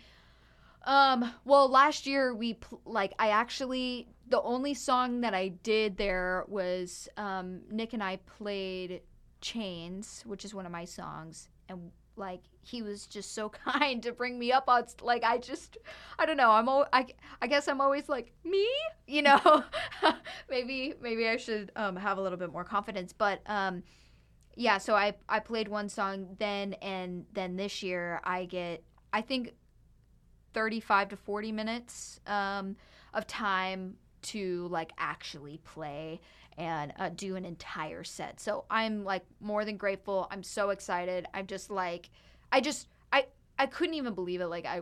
um, 0.86 1.34
well, 1.46 1.68
last 1.68 2.06
year 2.06 2.36
we 2.36 2.54
pl- 2.54 2.82
like 2.86 3.14
I 3.18 3.30
actually 3.30 4.10
the 4.28 4.40
only 4.44 4.76
song 4.76 5.22
that 5.22 5.34
I 5.34 5.48
did 5.48 5.98
there 5.98 6.46
was 6.48 7.10
um, 7.18 7.62
Nick 7.72 7.94
and 7.94 8.04
I 8.04 8.18
played 8.38 9.02
Chains, 9.42 10.22
which 10.28 10.46
is 10.46 10.54
one 10.54 10.68
of 10.68 10.72
my 10.72 10.86
songs, 10.86 11.50
and 11.68 11.90
like 12.20 12.42
he 12.62 12.82
was 12.82 13.08
just 13.08 13.34
so 13.34 13.50
kind 13.66 14.04
to 14.04 14.12
bring 14.12 14.38
me 14.38 14.52
up 14.52 14.66
on 14.68 14.86
like 15.02 15.24
I 15.24 15.38
just 15.38 15.78
I 16.18 16.26
don't 16.26 16.38
know 16.38 16.52
I'm 16.52 16.68
al- 16.68 16.90
I, 16.94 17.08
I 17.42 17.48
guess 17.48 17.68
I'm 17.68 17.82
always 17.82 18.10
like 18.10 18.34
me? 18.44 18.68
You 19.08 19.24
know? 19.24 19.64
Maybe 20.50 20.94
maybe 21.02 21.28
I 21.28 21.38
should 21.38 21.72
um, 21.76 21.96
have 21.96 22.18
a 22.18 22.22
little 22.22 22.38
bit 22.38 22.52
more 22.52 22.64
confidence 22.64 23.14
but 23.14 23.42
um 23.46 23.84
yeah 24.56 24.78
so 24.78 24.96
i 24.96 25.14
i 25.30 25.40
played 25.40 25.68
one 25.68 25.88
song 25.88 26.36
then 26.40 26.74
and 26.82 27.26
then 27.34 27.56
this 27.56 27.82
year 27.82 28.20
i 28.24 28.46
get 28.46 28.84
i 29.14 29.22
think 29.22 29.54
35 30.54 31.10
to 31.10 31.16
40 31.16 31.52
minutes 31.52 32.20
um, 32.28 32.76
of 33.14 33.28
time 33.28 33.96
to 34.22 34.68
like 34.70 34.92
actually 34.98 35.60
play 35.64 36.20
and 36.60 36.94
uh, 37.00 37.10
do 37.16 37.36
an 37.36 37.46
entire 37.46 38.04
set. 38.04 38.40
So 38.40 38.66
i'm 38.70 39.04
like 39.04 39.24
more 39.40 39.66
than 39.66 39.78
grateful. 39.78 40.28
I'm 40.30 40.44
so 40.44 40.70
excited. 40.70 41.26
I'm 41.34 41.48
just 41.48 41.72
like 41.72 42.10
i 42.52 42.62
just 42.62 42.88
i 43.12 43.26
i 43.58 43.66
couldn't 43.66 43.96
even 43.96 44.14
believe 44.14 44.42
it. 44.42 44.48
Like 44.48 44.66
i 44.66 44.82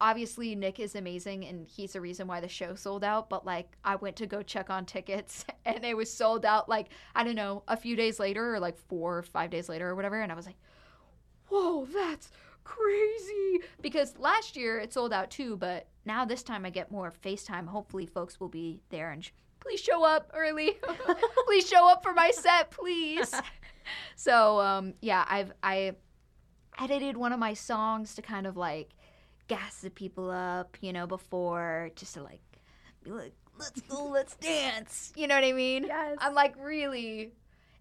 obviously 0.00 0.54
Nick 0.54 0.78
is 0.78 0.94
amazing 0.94 1.44
and 1.44 1.66
he's 1.66 1.92
the 1.92 2.00
reason 2.00 2.26
why 2.26 2.40
the 2.40 2.48
show 2.48 2.74
sold 2.74 3.04
out, 3.04 3.28
but 3.28 3.44
like 3.44 3.76
I 3.84 3.96
went 3.96 4.16
to 4.16 4.26
go 4.26 4.42
check 4.42 4.70
on 4.70 4.86
tickets 4.86 5.44
and 5.64 5.84
it 5.84 5.96
was 5.96 6.12
sold 6.12 6.44
out 6.44 6.68
like 6.68 6.88
I 7.14 7.22
don't 7.22 7.34
know, 7.34 7.62
a 7.68 7.76
few 7.76 7.94
days 7.94 8.18
later 8.18 8.54
or 8.54 8.60
like 8.60 8.76
4 8.76 9.18
or 9.18 9.22
5 9.22 9.50
days 9.50 9.68
later 9.68 9.88
or 9.88 9.94
whatever. 9.94 10.20
And 10.20 10.32
I 10.32 10.36
was 10.36 10.46
like, 10.46 10.58
"Whoa, 11.48 11.86
that's 11.86 12.30
crazy." 12.64 13.60
Because 13.82 14.16
last 14.18 14.56
year 14.56 14.78
it 14.78 14.92
sold 14.92 15.12
out 15.12 15.30
too, 15.30 15.56
but 15.56 15.86
now 16.04 16.24
this 16.24 16.42
time 16.42 16.64
I 16.64 16.70
get 16.70 16.90
more 16.90 17.12
FaceTime. 17.24 17.66
Hopefully 17.66 18.06
folks 18.06 18.40
will 18.40 18.48
be 18.48 18.80
there 18.90 19.10
and 19.10 19.24
sh- 19.24 19.32
please 19.60 19.80
show 19.80 20.04
up 20.04 20.30
early. 20.34 20.78
please 21.46 21.68
show 21.68 21.88
up 21.88 22.02
for 22.02 22.12
my 22.12 22.30
set, 22.30 22.70
please. 22.70 23.32
so, 24.16 24.60
um 24.60 24.94
yeah, 25.00 25.24
I've 25.28 25.52
I 25.62 25.92
edited 26.78 27.16
one 27.16 27.32
of 27.32 27.38
my 27.38 27.54
songs 27.54 28.14
to 28.14 28.22
kind 28.22 28.46
of 28.46 28.56
like 28.56 28.90
gas 29.48 29.80
the 29.80 29.90
people 29.90 30.30
up, 30.30 30.76
you 30.80 30.92
know, 30.92 31.06
before 31.06 31.90
just 31.96 32.14
to 32.14 32.22
like 32.22 32.40
be 33.02 33.10
like, 33.10 33.34
let's 33.58 33.80
go, 33.82 34.04
let's 34.04 34.36
dance. 34.36 35.12
You 35.16 35.26
know 35.26 35.34
what 35.34 35.44
I 35.44 35.52
mean? 35.52 35.84
Yes. 35.84 36.16
I'm 36.20 36.34
like 36.34 36.54
really. 36.58 37.32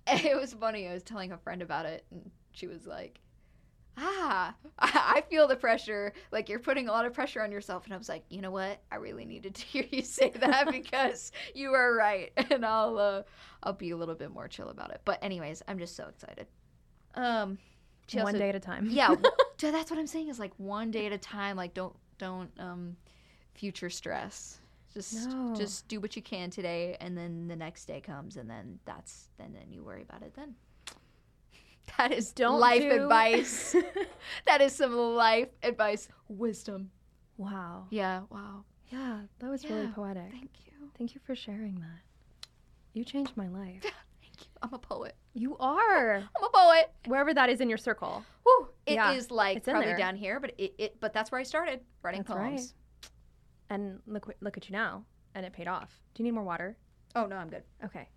It 0.09 0.39
was 0.39 0.53
funny. 0.53 0.87
I 0.87 0.93
was 0.93 1.03
telling 1.03 1.33
a 1.33 1.37
friend 1.37 1.61
about 1.61 1.85
it, 1.85 2.05
and 2.11 2.31
she 2.53 2.65
was 2.65 2.87
like, 2.87 3.19
"Ah, 3.97 4.55
I 4.79 5.23
feel 5.29 5.47
the 5.47 5.55
pressure. 5.55 6.13
Like 6.31 6.49
you're 6.49 6.60
putting 6.60 6.88
a 6.88 6.91
lot 6.91 7.05
of 7.05 7.13
pressure 7.13 7.41
on 7.41 7.51
yourself." 7.51 7.86
And 7.86 7.93
I 7.93 7.97
was 7.97 8.07
like, 8.10 8.23
"You 8.29 8.41
know 8.41 8.51
what? 8.51 8.79
I 8.91 8.95
really 8.97 9.25
needed 9.25 9.55
to 9.55 9.65
hear 9.65 9.86
you 9.89 10.01
say 10.03 10.29
that 10.29 10.71
because 10.71 11.31
you 11.55 11.73
are 11.73 11.93
right, 11.95 12.31
and 12.51 12.65
I'll 12.65 12.97
uh, 12.97 13.23
I'll 13.63 13.73
be 13.73 13.89
a 13.91 13.97
little 13.97 14.15
bit 14.15 14.31
more 14.31 14.47
chill 14.47 14.69
about 14.69 14.91
it." 14.91 15.01
But 15.05 15.19
anyways, 15.23 15.63
I'm 15.67 15.79
just 15.79 15.95
so 15.95 16.07
excited. 16.07 16.47
Um, 17.15 17.57
she 18.07 18.17
One 18.17 18.27
also- 18.27 18.38
day 18.38 18.49
at 18.49 18.55
a 18.55 18.60
time. 18.60 18.88
yeah 18.89 19.15
that's 19.60 19.89
what 19.91 19.99
i'm 19.99 20.07
saying 20.07 20.29
is 20.29 20.38
like 20.39 20.53
one 20.57 20.91
day 20.91 21.07
at 21.07 21.12
a 21.12 21.17
time 21.17 21.57
like 21.57 21.73
don't 21.73 21.95
don't 22.19 22.49
um 22.60 22.95
future 23.55 23.89
stress 23.89 24.60
Just 24.93 25.27
No. 25.27 25.53
just 25.57 25.88
do 25.88 25.99
what 25.99 26.15
you 26.15 26.21
can 26.21 26.49
today, 26.49 26.95
and 27.01 27.17
then 27.17 27.47
the 27.47 27.55
next 27.55 27.86
day 27.86 27.99
comes, 27.99 28.38
and 28.38 28.49
then 28.49 28.79
that's 28.86 29.29
then 29.38 29.51
then 29.53 29.73
you 29.73 29.83
worry 29.83 30.03
about 30.03 30.21
it 30.21 30.33
then. 30.36 30.55
That 31.97 32.12
is 32.12 32.32
Don't 32.32 32.60
life 32.60 32.82
do- 32.82 32.91
advice. 32.91 33.76
that 34.45 34.62
is 34.62 34.73
some 34.76 34.95
life 34.95 35.47
advice, 35.63 36.08
wisdom. 36.28 36.91
wow. 37.38 37.88
Yeah. 37.89 38.21
Wow. 38.30 38.65
Yeah, 38.91 39.21
that 39.39 39.50
was 39.50 39.65
really 39.69 39.88
poetic. 39.88 40.30
Thank 40.32 40.52
you. 40.65 40.89
Thank 40.97 41.13
you 41.15 41.21
for 41.26 41.36
sharing 41.36 41.76
that. 41.76 42.00
You 42.93 43.04
changed 43.04 43.36
my 43.36 43.47
life. 43.47 43.82
Thank 44.21 44.39
you. 44.41 44.45
I'm 44.62 44.73
a 44.73 44.80
poet. 44.80 45.15
You 45.34 45.58
are. 45.58 46.15
I'm 46.17 46.43
a 46.43 46.50
poet. 46.54 46.91
Wherever 47.06 47.34
that 47.34 47.50
is 47.50 47.62
in 47.62 47.67
your 47.69 47.78
circle. 47.78 48.23
Woo. 48.45 48.67
It 48.86 48.91
is 48.93 48.95
Yeah, 48.95 49.17
like 49.32 49.58
it's 49.58 49.67
in 49.67 49.73
probably 49.73 49.89
there. 49.89 49.97
down 49.97 50.15
here, 50.15 50.39
but 50.39 50.54
it, 50.58 50.73
it 50.78 51.00
but 51.00 51.13
that's 51.13 51.32
where 51.32 51.39
I 51.39 51.43
started 51.43 51.82
writing 52.04 52.23
That's 52.28 52.38
right. 52.38 52.73
And 53.69 54.00
look 54.08 54.34
look 54.41 54.56
at 54.58 54.69
you 54.69 54.73
now. 54.73 55.04
And 55.36 55.45
it 55.45 55.54
paid 55.54 55.67
off. 55.67 56.00
Do 56.13 56.23
you 56.23 56.26
need 56.26 56.34
more 56.36 56.43
water? 56.43 56.78
Oh 57.15 57.26
no, 57.26 57.36
I'm 57.36 57.50
good. 57.50 57.63
Okay. 57.84 58.08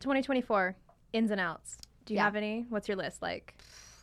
2024 0.00 0.76
ins 1.12 1.30
and 1.30 1.40
outs. 1.40 1.78
Do 2.08 2.14
you 2.14 2.18
Yeah. 2.18 2.24
have 2.24 2.36
any? 2.36 2.64
What's 2.70 2.88
your 2.88 2.96
list 2.96 3.20
like? 3.20 3.54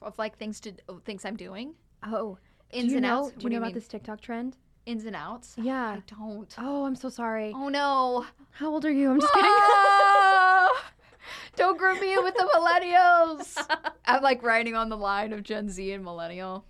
Of 0.04 0.15
like 0.20 0.38
things 0.38 0.60
to 0.60 0.74
things 1.06 1.26
I'm 1.26 1.36
doing. 1.36 1.74
Oh, 2.04 2.38
Ins 2.72 2.89
do 2.89 2.98
and 2.98 3.02
know? 3.04 3.26
outs. 3.26 3.32
Do 3.36 3.44
you 3.46 3.50
know 3.50 3.58
about 3.58 3.68
mean? 3.70 3.74
this 3.74 3.88
TikTok 3.88 4.22
trend? 4.22 4.58
Ins 4.86 5.06
and 5.06 5.15
outs. 5.15 5.56
Yeah. 5.58 5.98
I 5.98 6.04
don't. 6.06 6.54
Oh, 6.60 6.86
I'm 6.86 6.96
so 6.96 7.10
sorry. 7.10 7.52
Oh 7.56 7.68
no. 7.70 8.24
How 8.52 8.70
old 8.70 8.86
are 8.86 8.91
you? 8.91 9.10
I'm 9.10 9.20
just 9.20 9.34
kidding. 9.34 9.50
Ah! 9.50 10.91
Don't 11.56 11.80
group 11.80 12.00
me 12.00 12.13
in 12.13 12.24
with 12.24 12.36
the 12.36 12.48
millennials. 12.54 13.58
I'm 14.06 14.22
like 14.22 14.44
riding 14.44 14.76
on 14.76 14.89
the 14.89 14.98
line 14.98 15.34
of 15.34 15.41
Gen 15.41 15.68
Z 15.70 15.91
and 15.91 16.04
millennial. 16.04 16.63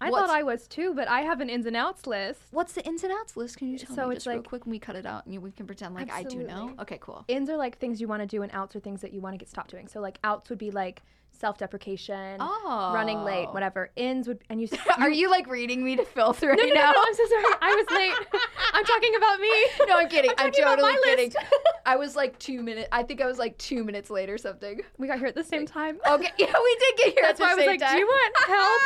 I 0.00 0.10
What's- 0.10 0.26
thought 0.26 0.36
I 0.36 0.42
was 0.42 0.66
too, 0.68 0.92
but 0.94 1.08
I 1.08 1.20
have 1.22 1.40
an 1.40 1.48
ins 1.48 1.64
and 1.66 1.74
outs 1.76 2.06
list. 2.06 2.40
What's 2.50 2.72
the 2.74 2.86
ins 2.86 3.02
and 3.02 3.12
outs 3.12 3.36
list? 3.36 3.56
Can 3.56 3.68
you 3.70 3.78
tell 3.78 3.96
So 3.96 4.06
me 4.08 4.14
it's 4.16 4.24
just 4.24 4.26
real 4.26 4.36
like- 4.38 4.48
quick 4.48 4.64
and 4.64 4.70
we 4.72 4.78
cut 4.78 4.94
it 4.96 5.06
out 5.06 5.24
and 5.24 5.32
you, 5.32 5.40
we 5.40 5.50
can 5.52 5.66
pretend 5.66 5.94
like 5.94 6.12
I 6.12 6.22
do 6.22 6.38
know? 6.38 6.44
Absolutely. 6.52 6.78
Okay, 6.82 6.98
cool. 7.00 7.24
Ins 7.28 7.48
are 7.48 7.56
like 7.56 7.78
things 7.78 8.00
you 8.00 8.06
want 8.08 8.20
to 8.22 8.26
do, 8.26 8.42
and 8.42 8.52
outs 8.52 8.76
are 8.76 8.80
things 8.80 9.00
that 9.00 9.12
you 9.12 9.20
want 9.20 9.34
to 9.34 9.38
get 9.38 9.48
stopped 9.48 9.70
doing. 9.70 9.88
So 9.88 10.00
like 10.00 10.18
outs 10.22 10.50
would 10.50 10.58
be 10.58 10.70
like 10.70 11.02
self-deprecation, 11.38 12.38
Oh. 12.40 12.92
running 12.94 13.22
late, 13.22 13.46
oh. 13.48 13.52
whatever. 13.52 13.90
Ins 13.96 14.26
would 14.28 14.42
and 14.50 14.60
you. 14.62 14.68
Are 14.98 15.10
you 15.10 15.30
like 15.30 15.46
reading 15.48 15.84
me 15.84 15.96
to 15.96 16.04
filth 16.04 16.42
right 16.42 16.56
No, 16.56 16.62
no, 16.64 16.68
no, 16.68 16.74
now? 16.74 16.92
no, 16.92 17.02
I'm 17.06 17.14
so 17.14 17.26
sorry. 17.26 17.44
I 17.62 17.74
was 17.74 17.96
late. 17.96 18.40
I'm 18.74 18.84
talking 18.84 19.14
about 19.16 19.40
me. 19.40 19.66
No, 19.86 19.98
I'm 19.98 20.08
kidding. 20.08 20.30
I'm, 20.32 20.50
talking 20.50 20.62
about 20.62 20.76
totally 20.78 20.92
my 20.94 21.00
kidding. 21.04 21.26
list. 21.26 21.36
I 21.86 21.96
was 21.96 22.16
like 22.16 22.38
two 22.38 22.62
minutes. 22.62 22.88
I 22.92 23.02
think 23.02 23.20
I 23.20 23.26
was 23.26 23.38
like 23.38 23.56
two 23.58 23.84
minutes 23.84 24.10
late 24.10 24.28
or 24.28 24.38
something. 24.38 24.80
We 24.98 25.06
got 25.06 25.18
here 25.18 25.28
at 25.28 25.34
the 25.34 25.44
same 25.44 25.66
time. 25.66 25.98
Okay, 26.06 26.30
yeah, 26.38 26.52
we 26.62 26.76
did 26.80 26.96
get 26.98 27.14
here. 27.14 27.22
That's 27.22 27.40
at 27.40 27.44
why 27.44 27.52
I 27.52 27.54
was 27.54 27.62
same 27.64 27.70
like, 27.70 27.80
time. 27.80 27.92
"Do 27.92 27.98
you 27.98 28.06
want 28.06 28.34
help?" 28.46 28.80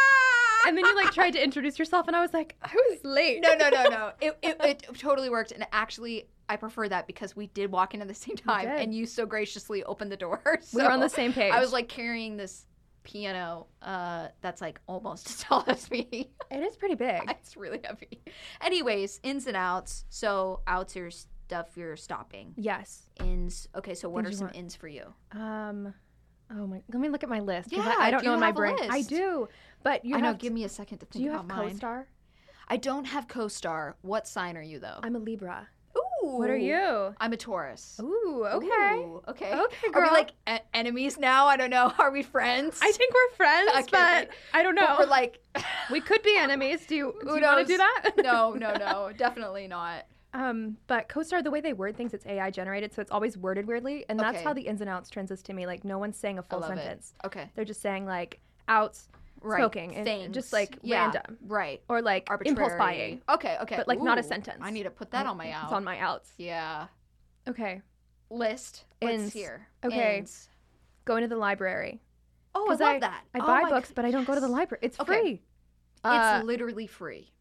And 0.66 0.76
then 0.76 0.84
you 0.84 0.96
like 0.96 1.12
tried 1.12 1.32
to 1.32 1.42
introduce 1.42 1.78
yourself, 1.78 2.06
and 2.06 2.16
I 2.16 2.20
was 2.20 2.32
like, 2.32 2.56
"I 2.62 2.74
was 2.74 2.98
late." 3.04 3.40
no, 3.42 3.54
no, 3.54 3.68
no, 3.70 3.84
no. 3.84 4.12
It, 4.20 4.38
it, 4.42 4.56
it 4.62 4.98
totally 4.98 5.30
worked, 5.30 5.52
and 5.52 5.66
actually, 5.72 6.28
I 6.48 6.56
prefer 6.56 6.88
that 6.88 7.06
because 7.06 7.34
we 7.34 7.46
did 7.48 7.70
walk 7.70 7.94
in 7.94 8.02
at 8.02 8.08
the 8.08 8.14
same 8.14 8.36
time, 8.36 8.68
did. 8.68 8.80
and 8.80 8.94
you 8.94 9.06
so 9.06 9.26
graciously 9.26 9.82
opened 9.84 10.12
the 10.12 10.16
door. 10.16 10.42
We 10.72 10.82
were 10.82 10.90
on 10.90 11.00
the 11.00 11.08
same 11.08 11.32
page. 11.32 11.52
I 11.52 11.60
was 11.60 11.72
like 11.72 11.88
carrying 11.88 12.36
this 12.36 12.66
piano 13.02 13.66
uh, 13.82 14.28
that's 14.40 14.60
like 14.60 14.80
almost 14.86 15.26
as 15.30 15.40
tall 15.40 15.64
as 15.66 15.90
me. 15.90 16.30
"It 16.50 16.60
is 16.60 16.76
pretty 16.76 16.96
big." 16.96 17.22
it's 17.28 17.56
really 17.56 17.80
heavy. 17.82 18.20
Anyways, 18.60 19.20
ins 19.22 19.46
and 19.46 19.56
outs. 19.56 20.04
So 20.10 20.60
outs 20.66 20.96
are 20.96 21.10
stuff 21.10 21.76
you're 21.76 21.96
stopping. 21.96 22.54
Yes. 22.56 23.08
Ins. 23.18 23.68
Okay, 23.74 23.94
so 23.94 24.08
what 24.08 24.24
Things 24.24 24.36
are 24.36 24.38
some 24.38 24.46
want. 24.48 24.56
ins 24.56 24.76
for 24.76 24.88
you? 24.88 25.12
Um. 25.32 25.92
Oh 26.52 26.66
my. 26.66 26.82
Let 26.92 27.00
me 27.00 27.08
look 27.08 27.22
at 27.22 27.28
my 27.28 27.40
list. 27.40 27.72
Yeah, 27.72 27.94
I, 27.98 28.06
I 28.06 28.10
don't 28.10 28.20
do 28.22 28.28
know 28.28 28.34
in 28.34 28.40
my 28.40 28.52
brain. 28.52 28.76
I 28.88 29.02
do, 29.02 29.48
but 29.82 30.04
you 30.04 30.16
I 30.16 30.20
know. 30.20 30.26
have. 30.28 30.38
Give 30.38 30.52
me 30.52 30.64
a 30.64 30.68
second 30.68 30.98
to 30.98 31.06
do 31.06 31.12
think 31.12 31.24
you 31.24 31.30
have 31.32 31.44
about 31.44 31.56
mine. 31.58 31.68
co-star? 31.70 32.06
I 32.68 32.76
don't 32.76 33.04
have 33.04 33.26
co-star. 33.28 33.96
What 34.02 34.26
sign 34.28 34.56
are 34.56 34.62
you 34.62 34.78
though? 34.78 35.00
I'm 35.02 35.16
a 35.16 35.18
Libra. 35.18 35.68
Ooh. 35.96 36.36
What 36.38 36.50
are 36.50 36.56
you? 36.56 37.14
I'm 37.18 37.32
a 37.32 37.36
Taurus. 37.36 37.98
Ooh. 38.00 38.46
Okay. 38.46 38.66
Ooh, 38.68 39.22
okay. 39.26 39.54
Okay, 39.54 39.88
Are 39.94 40.02
we 40.02 40.08
like 40.10 40.30
e- 40.48 40.58
enemies 40.74 41.18
now? 41.18 41.46
I 41.46 41.56
don't 41.56 41.70
know. 41.70 41.92
Are 41.98 42.10
we 42.12 42.22
friends? 42.22 42.78
I 42.82 42.92
think 42.92 43.12
we're 43.12 43.36
friends, 43.36 43.70
Okay. 43.74 43.88
but 43.90 44.28
I 44.52 44.62
don't 44.62 44.74
know. 44.74 44.86
But 44.86 44.98
we're 45.00 45.06
like, 45.06 45.40
we 45.90 46.00
could 46.00 46.22
be 46.22 46.36
enemies. 46.38 46.86
Do 46.86 46.94
you, 46.94 47.14
do 47.24 47.34
you 47.36 47.40
want 47.42 47.66
to 47.66 47.72
do 47.72 47.78
that? 47.78 48.12
no, 48.22 48.52
no, 48.52 48.74
no, 48.74 49.10
definitely 49.16 49.66
not. 49.66 50.06
Um, 50.32 50.76
but 50.86 51.08
CoStar, 51.08 51.42
the 51.42 51.50
way 51.50 51.60
they 51.60 51.72
word 51.72 51.96
things, 51.96 52.14
it's 52.14 52.24
AI 52.26 52.50
generated, 52.52 52.92
so 52.94 53.02
it's 53.02 53.10
always 53.10 53.36
worded 53.36 53.66
weirdly, 53.66 54.04
and 54.08 54.16
that's 54.20 54.36
Okay. 54.36 54.44
how 54.44 54.52
the 54.52 54.62
ins 54.62 54.80
and 54.80 54.88
outs 54.88 55.10
translate 55.10 55.42
to 55.42 55.52
me. 55.54 55.66
Like 55.66 55.84
no 55.84 55.98
one's 55.98 56.16
saying 56.18 56.38
a 56.38 56.42
full 56.42 56.62
sentence; 56.62 57.14
it. 57.24 57.26
Okay. 57.26 57.50
they're 57.56 57.64
just 57.64 57.80
saying 57.82 58.06
like 58.06 58.38
outs, 58.68 59.08
Right. 59.42 59.58
smoking, 59.58 59.94
and 59.96 60.04
Things. 60.04 60.34
just 60.34 60.52
like 60.52 60.78
Yeah, 60.82 61.04
random, 61.04 61.38
Right. 61.46 61.82
or 61.88 62.02
like 62.02 62.28
Arbitrary. 62.28 62.50
impulse 62.56 62.74
buying, 62.78 63.22
Okay. 63.28 63.56
Okay. 63.62 63.76
but 63.76 63.88
like 63.88 64.00
not 64.00 64.18
a 64.18 64.22
sentence. 64.22 64.58
I 64.60 64.70
need 64.70 64.82
to 64.84 64.90
put 64.90 65.10
that 65.12 65.26
on 65.26 65.36
my 65.36 65.50
out. 65.50 65.64
It's 65.64 65.72
on 65.72 65.82
my 65.84 65.98
outs. 65.98 66.32
Yeah. 66.36 66.88
Okay, 67.48 67.80
List. 68.30 68.84
Let's 69.02 69.32
hear. 69.32 69.66
Okay. 69.84 70.18
Ins. 70.18 70.48
going 71.06 71.22
to 71.22 71.28
the 71.28 71.36
library. 71.36 72.00
Oh, 72.54 72.66
I 72.70 72.74
love 72.74 73.00
that. 73.00 73.24
I 73.34 73.38
Oh 73.40 73.46
buy 73.46 73.68
books, 73.70 73.92
but 73.94 74.04
I 74.04 74.10
don't 74.10 74.24
go 74.24 74.34
to 74.34 74.40
the 74.40 74.48
library. 74.48 74.80
It's 74.82 75.00
Okay. 75.00 75.20
free. 75.20 75.30
It's 75.32 75.42
Uh, 76.04 76.42
literally 76.44 76.86
free. 76.86 77.32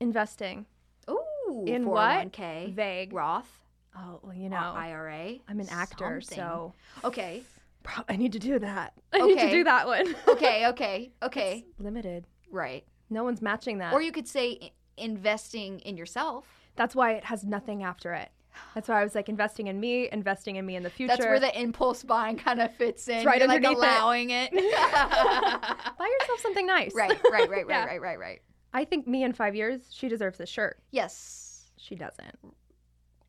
investing 0.00 0.66
Ooh. 1.08 1.64
in 1.66 1.86
what? 1.86 2.32
401k. 2.32 2.72
vague. 2.74 3.12
Roth. 3.12 3.60
Oh, 3.96 4.20
well, 4.22 4.34
you 4.34 4.48
know, 4.50 4.56
IRA. 4.76 5.38
I'm 5.48 5.60
an 5.60 5.68
actor, 5.70 6.20
something. 6.20 6.36
so 6.36 6.74
Okay. 7.04 7.44
Pro- 7.86 8.04
I 8.08 8.16
need 8.16 8.32
to 8.32 8.38
do 8.38 8.58
that. 8.58 8.92
I 9.12 9.18
need 9.22 9.36
to 9.38 9.44
Okay. 9.44 9.50
do 9.50 9.64
that 9.64 9.86
one. 9.86 10.14
Okay. 10.28 10.66
Okay. 10.68 11.12
Okay. 11.22 11.64
It's 11.70 11.80
limited. 11.80 12.26
right. 12.50 12.84
No 13.08 13.22
one's 13.24 13.40
matching 13.40 13.78
that. 13.78 13.92
Or 13.92 14.02
you 14.02 14.10
could 14.12 14.26
say 14.28 14.58
i- 14.60 14.70
investing 14.96 15.78
in 15.80 15.96
yourself. 15.96 16.44
That's 16.74 16.94
why 16.96 17.12
it 17.12 17.24
has 17.24 17.44
nothing 17.44 17.82
after 17.84 18.12
it. 18.12 18.30
That's 18.74 18.88
why 18.88 19.00
I 19.00 19.04
was 19.04 19.14
like 19.14 19.28
investing 19.28 19.66
in 19.68 19.78
me, 19.78 20.08
investing 20.10 20.56
in 20.56 20.64
me 20.66 20.76
in 20.76 20.82
the 20.82 20.90
future. 20.90 21.08
That's 21.14 21.24
where 21.24 21.38
the 21.38 21.58
impulse 21.60 22.02
buying 22.02 22.36
kind 22.36 22.60
of 22.60 22.74
fits 22.74 23.06
in. 23.08 23.24
Right 23.24 23.38
You're 23.38 23.48
like 23.48 23.56
underneath 23.64 23.78
it. 23.78 23.84
allowing 23.84 24.30
it. 24.30 24.50
buy 24.52 26.08
yourself 26.20 26.40
something 26.40 26.66
nice. 26.66 26.92
right, 26.94 27.10
right, 27.30 27.48
right, 27.48 27.50
right, 27.50 27.66
Yeah. 27.68 27.84
right, 27.84 28.00
right, 28.00 28.18
right. 28.18 28.42
I 28.74 28.84
think 28.84 29.06
me 29.06 29.22
in 29.24 29.32
five 29.32 29.54
years, 29.54 29.82
she 29.92 30.08
deserves 30.08 30.38
this 30.38 30.48
shirt. 30.48 30.78
Yes. 30.90 31.70
She 31.76 31.94
doesn't. 31.94 32.34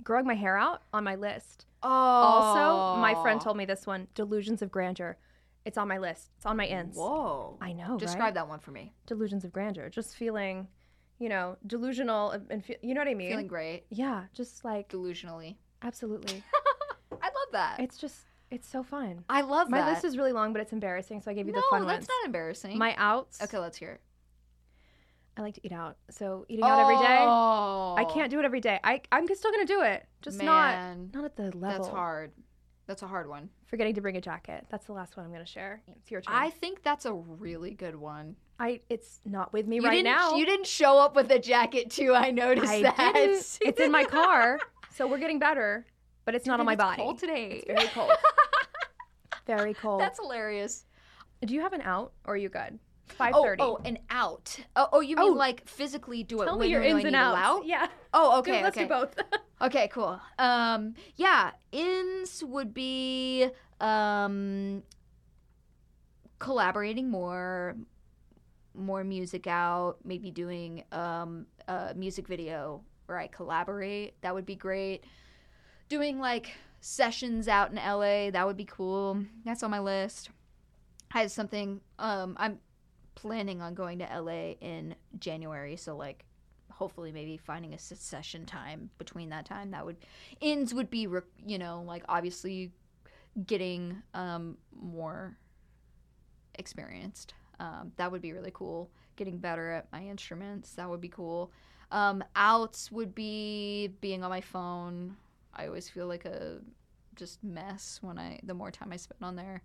Growing 0.03 0.25
my 0.25 0.33
hair 0.35 0.57
out 0.57 0.81
on 0.93 1.03
my 1.03 1.15
list. 1.15 1.66
Oh. 1.83 1.89
Also, 1.89 2.99
my 3.01 3.13
friend 3.21 3.39
told 3.39 3.57
me 3.57 3.65
this 3.65 3.85
one, 3.85 4.07
delusions 4.15 4.61
of 4.61 4.71
grandeur. 4.71 5.17
It's 5.65 5.77
on 5.77 5.87
my 5.87 5.97
list. 5.97 6.29
It's 6.37 6.45
on 6.45 6.57
my 6.57 6.65
ends. 6.65 6.97
Whoa. 6.97 7.57
I 7.61 7.73
know, 7.73 7.97
Describe 7.97 8.21
right? 8.21 8.33
that 8.35 8.47
one 8.47 8.59
for 8.59 8.71
me. 8.71 8.93
Delusions 9.05 9.43
of 9.43 9.51
grandeur. 9.51 9.89
Just 9.89 10.15
feeling, 10.15 10.67
you 11.19 11.27
know, 11.29 11.57
delusional 11.67 12.31
and- 12.49 12.63
fe- 12.63 12.77
you 12.81 12.93
know 12.93 13.01
what 13.01 13.07
I 13.09 13.13
mean? 13.13 13.29
Feeling 13.31 13.47
great. 13.47 13.83
yeah, 13.89 14.23
just 14.33 14.63
like 14.63 14.89
Delusionally. 14.89 15.57
absolutely. 15.81 16.43
I 17.11 17.25
love 17.25 17.51
that. 17.51 17.79
it's 17.79 17.97
just 17.97 18.15
it's 18.49 18.67
so 18.69 18.81
fun. 18.81 19.25
I 19.29 19.41
love 19.41 19.69
My 19.69 19.79
that. 19.81 19.89
list 19.91 20.05
is 20.05 20.17
really 20.17 20.31
long, 20.31 20.53
but 20.53 20.61
it's 20.61 20.71
embarrassing, 20.71 21.21
so 21.21 21.29
I 21.29 21.33
gave 21.33 21.47
you 21.47 21.53
no, 21.53 21.59
the 21.59 21.65
fun 21.69 21.85
that's 21.85 21.97
ones. 21.99 22.07
not 22.07 22.25
embarrassing. 22.27 22.77
My 22.77 22.95
outs. 22.97 23.41
okay, 23.41 23.57
let's 23.57 23.77
hear 23.77 23.91
it. 23.91 24.01
I 25.37 25.41
like 25.41 25.53
to 25.55 25.61
eat 25.63 25.71
out. 25.71 25.97
So 26.09 26.45
eating 26.49 26.65
out 26.65 26.79
every 26.79 26.97
day. 26.97 27.19
Oh, 27.21 27.95
I 27.97 28.05
can't 28.05 28.31
do 28.31 28.39
it 28.39 28.45
every 28.45 28.59
day. 28.59 28.79
I 28.83 29.01
I'm 29.11 29.27
still 29.33 29.51
gonna 29.51 29.65
do 29.65 29.81
it, 29.81 30.05
just 30.21 30.37
Man, 30.39 31.11
not 31.13 31.21
not 31.21 31.25
at 31.25 31.35
the 31.35 31.55
level. 31.57 31.69
That's 31.69 31.87
hard. 31.87 32.31
That's 32.87 33.03
a 33.03 33.07
hard 33.07 33.27
one. 33.27 33.49
Forgetting 33.65 33.93
to 33.95 34.01
bring 34.01 34.15
a 34.17 34.21
jacket. 34.21 34.65
That's 34.69 34.85
the 34.85 34.93
last 34.93 35.15
one 35.17 35.25
I'm 35.25 35.31
gonna 35.31 35.45
share. 35.45 35.81
It's 35.97 36.09
your 36.09 36.21
turn. 36.21 36.33
I 36.35 36.49
think 36.49 36.81
that's 36.83 37.05
a 37.05 37.13
really 37.13 37.71
good 37.71 37.95
one. 37.95 38.35
I 38.59 38.81
it's 38.89 39.19
not 39.25 39.53
with 39.53 39.67
me 39.67 39.75
You 39.75 39.83
right 39.83 39.91
didn't, 39.91 40.05
now. 40.05 40.35
You 40.35 40.45
didn't 40.45 40.65
show 40.65 40.97
up 40.97 41.15
with 41.15 41.29
a 41.31 41.37
jacket 41.37 41.91
too. 41.91 42.13
I 42.15 42.31
noticed 42.31 42.71
I 42.71 42.81
that. 42.83 43.11
didn't. 43.13 43.59
It's 43.61 43.79
in 43.79 43.91
my 43.91 44.05
car, 44.05 44.59
so 44.95 45.05
we're 45.07 45.19
getting 45.19 45.37
better, 45.37 45.85
but 46.25 46.33
it's 46.33 46.47
not 46.47 46.59
on 46.59 46.65
my 46.65 46.73
It's 46.73 46.81
body. 46.81 47.01
Cold 47.01 47.19
today. 47.19 47.63
It's 47.67 47.67
very 47.67 47.87
cold. 47.89 48.11
very 49.45 49.73
cold. 49.75 50.01
That's 50.01 50.17
hilarious. 50.19 50.85
Do 51.45 51.53
you 51.53 51.61
have 51.61 51.73
an 51.73 51.81
out 51.81 52.13
or 52.25 52.33
are 52.33 52.37
you 52.37 52.49
good? 52.49 52.79
Five 53.09 53.33
Oh, 53.35 53.43
thirty. 53.43 53.61
oh, 53.63 53.77
an 53.85 53.99
out. 54.09 54.57
Oh, 54.75 54.87
oh, 54.93 54.99
you 55.01 55.15
mean 55.15 55.31
Oh. 55.33 55.33
like 55.33 55.67
physically 55.67 56.23
do 56.23 56.41
it 56.41 56.45
Tell 56.45 56.57
when 56.57 56.69
you're 56.69 56.83
ins 56.83 57.03
and 57.05 57.15
outs. 57.15 57.65
Yeah. 57.65 57.87
Oh, 58.13 58.39
okay, 58.39 58.61
let's 58.63 58.77
okay. 58.77 58.85
do 58.85 58.89
both. 58.89 59.15
Okay, 59.59 59.87
cool. 59.91 60.19
Um, 60.37 60.93
yeah, 61.15 61.49
ins 61.71 62.43
would 62.43 62.75
be 62.75 63.49
um 63.81 64.83
collaborating 66.39 67.09
more, 67.09 67.75
more 68.75 69.03
music 69.03 69.47
out, 69.47 69.97
maybe 70.03 70.29
doing 70.31 70.83
um 70.91 71.47
a 71.67 71.93
music 71.95 72.27
video 72.27 72.83
where 73.07 73.17
I 73.17 73.27
collaborate. 73.27 74.21
That 74.21 74.33
would 74.35 74.45
be 74.45 74.55
great. 74.55 75.03
Doing 75.89 76.19
like 76.19 76.51
sessions 76.79 77.47
out 77.47 77.71
in 77.71 77.77
LA, 77.77 78.29
that 78.31 78.45
would 78.45 78.57
be 78.57 78.65
cool. 78.65 79.23
That's 79.43 79.63
on 79.63 79.71
my 79.71 79.79
list. 79.79 80.29
I 81.11 81.21
have 81.21 81.31
something 81.31 81.81
um 81.97 82.35
I'm 82.39 82.59
planning 83.17 83.61
on 83.61 83.73
going 83.73 83.99
to 83.99 84.05
LA 84.05 84.53
in 84.61 84.95
January, 85.19 85.75
so 85.75 85.95
like 85.97 86.25
hopefully 86.71 87.11
maybe 87.11 87.37
finding 87.37 87.73
a 87.73 87.79
session 87.79 88.45
time 88.45 88.89
between 88.99 89.29
that 89.29 89.45
time 89.45 89.71
that 89.71 89.85
would 89.85 89.97
ins 90.41 90.73
would 90.73 90.89
be 90.89 91.07
you 91.45 91.57
know 91.57 91.83
like 91.87 92.03
obviously 92.07 92.71
getting 93.47 94.01
um 94.13 94.57
more 94.79 95.37
experienced 96.55 97.33
um 97.59 97.91
that 97.97 98.11
would 98.11 98.21
be 98.21 98.33
really 98.33 98.51
cool 98.53 98.89
getting 99.15 99.37
better 99.37 99.71
at 99.71 99.91
my 99.91 100.03
instruments 100.03 100.73
that 100.73 100.89
would 100.89 101.01
be 101.01 101.09
cool 101.09 101.51
Um, 101.91 102.23
outs 102.35 102.91
would 102.91 103.15
be 103.15 103.87
being 104.01 104.23
on 104.23 104.29
my 104.29 104.41
phone. 104.41 105.15
I 105.53 105.67
always 105.67 105.89
feel 105.89 106.07
like 106.07 106.25
a 106.25 106.59
just 107.15 107.43
mess 107.43 107.99
when 108.01 108.17
I 108.19 108.39
the 108.43 108.53
more 108.53 108.71
time 108.71 108.91
I 108.93 108.97
spend 108.97 109.23
on 109.23 109.35
there. 109.37 109.63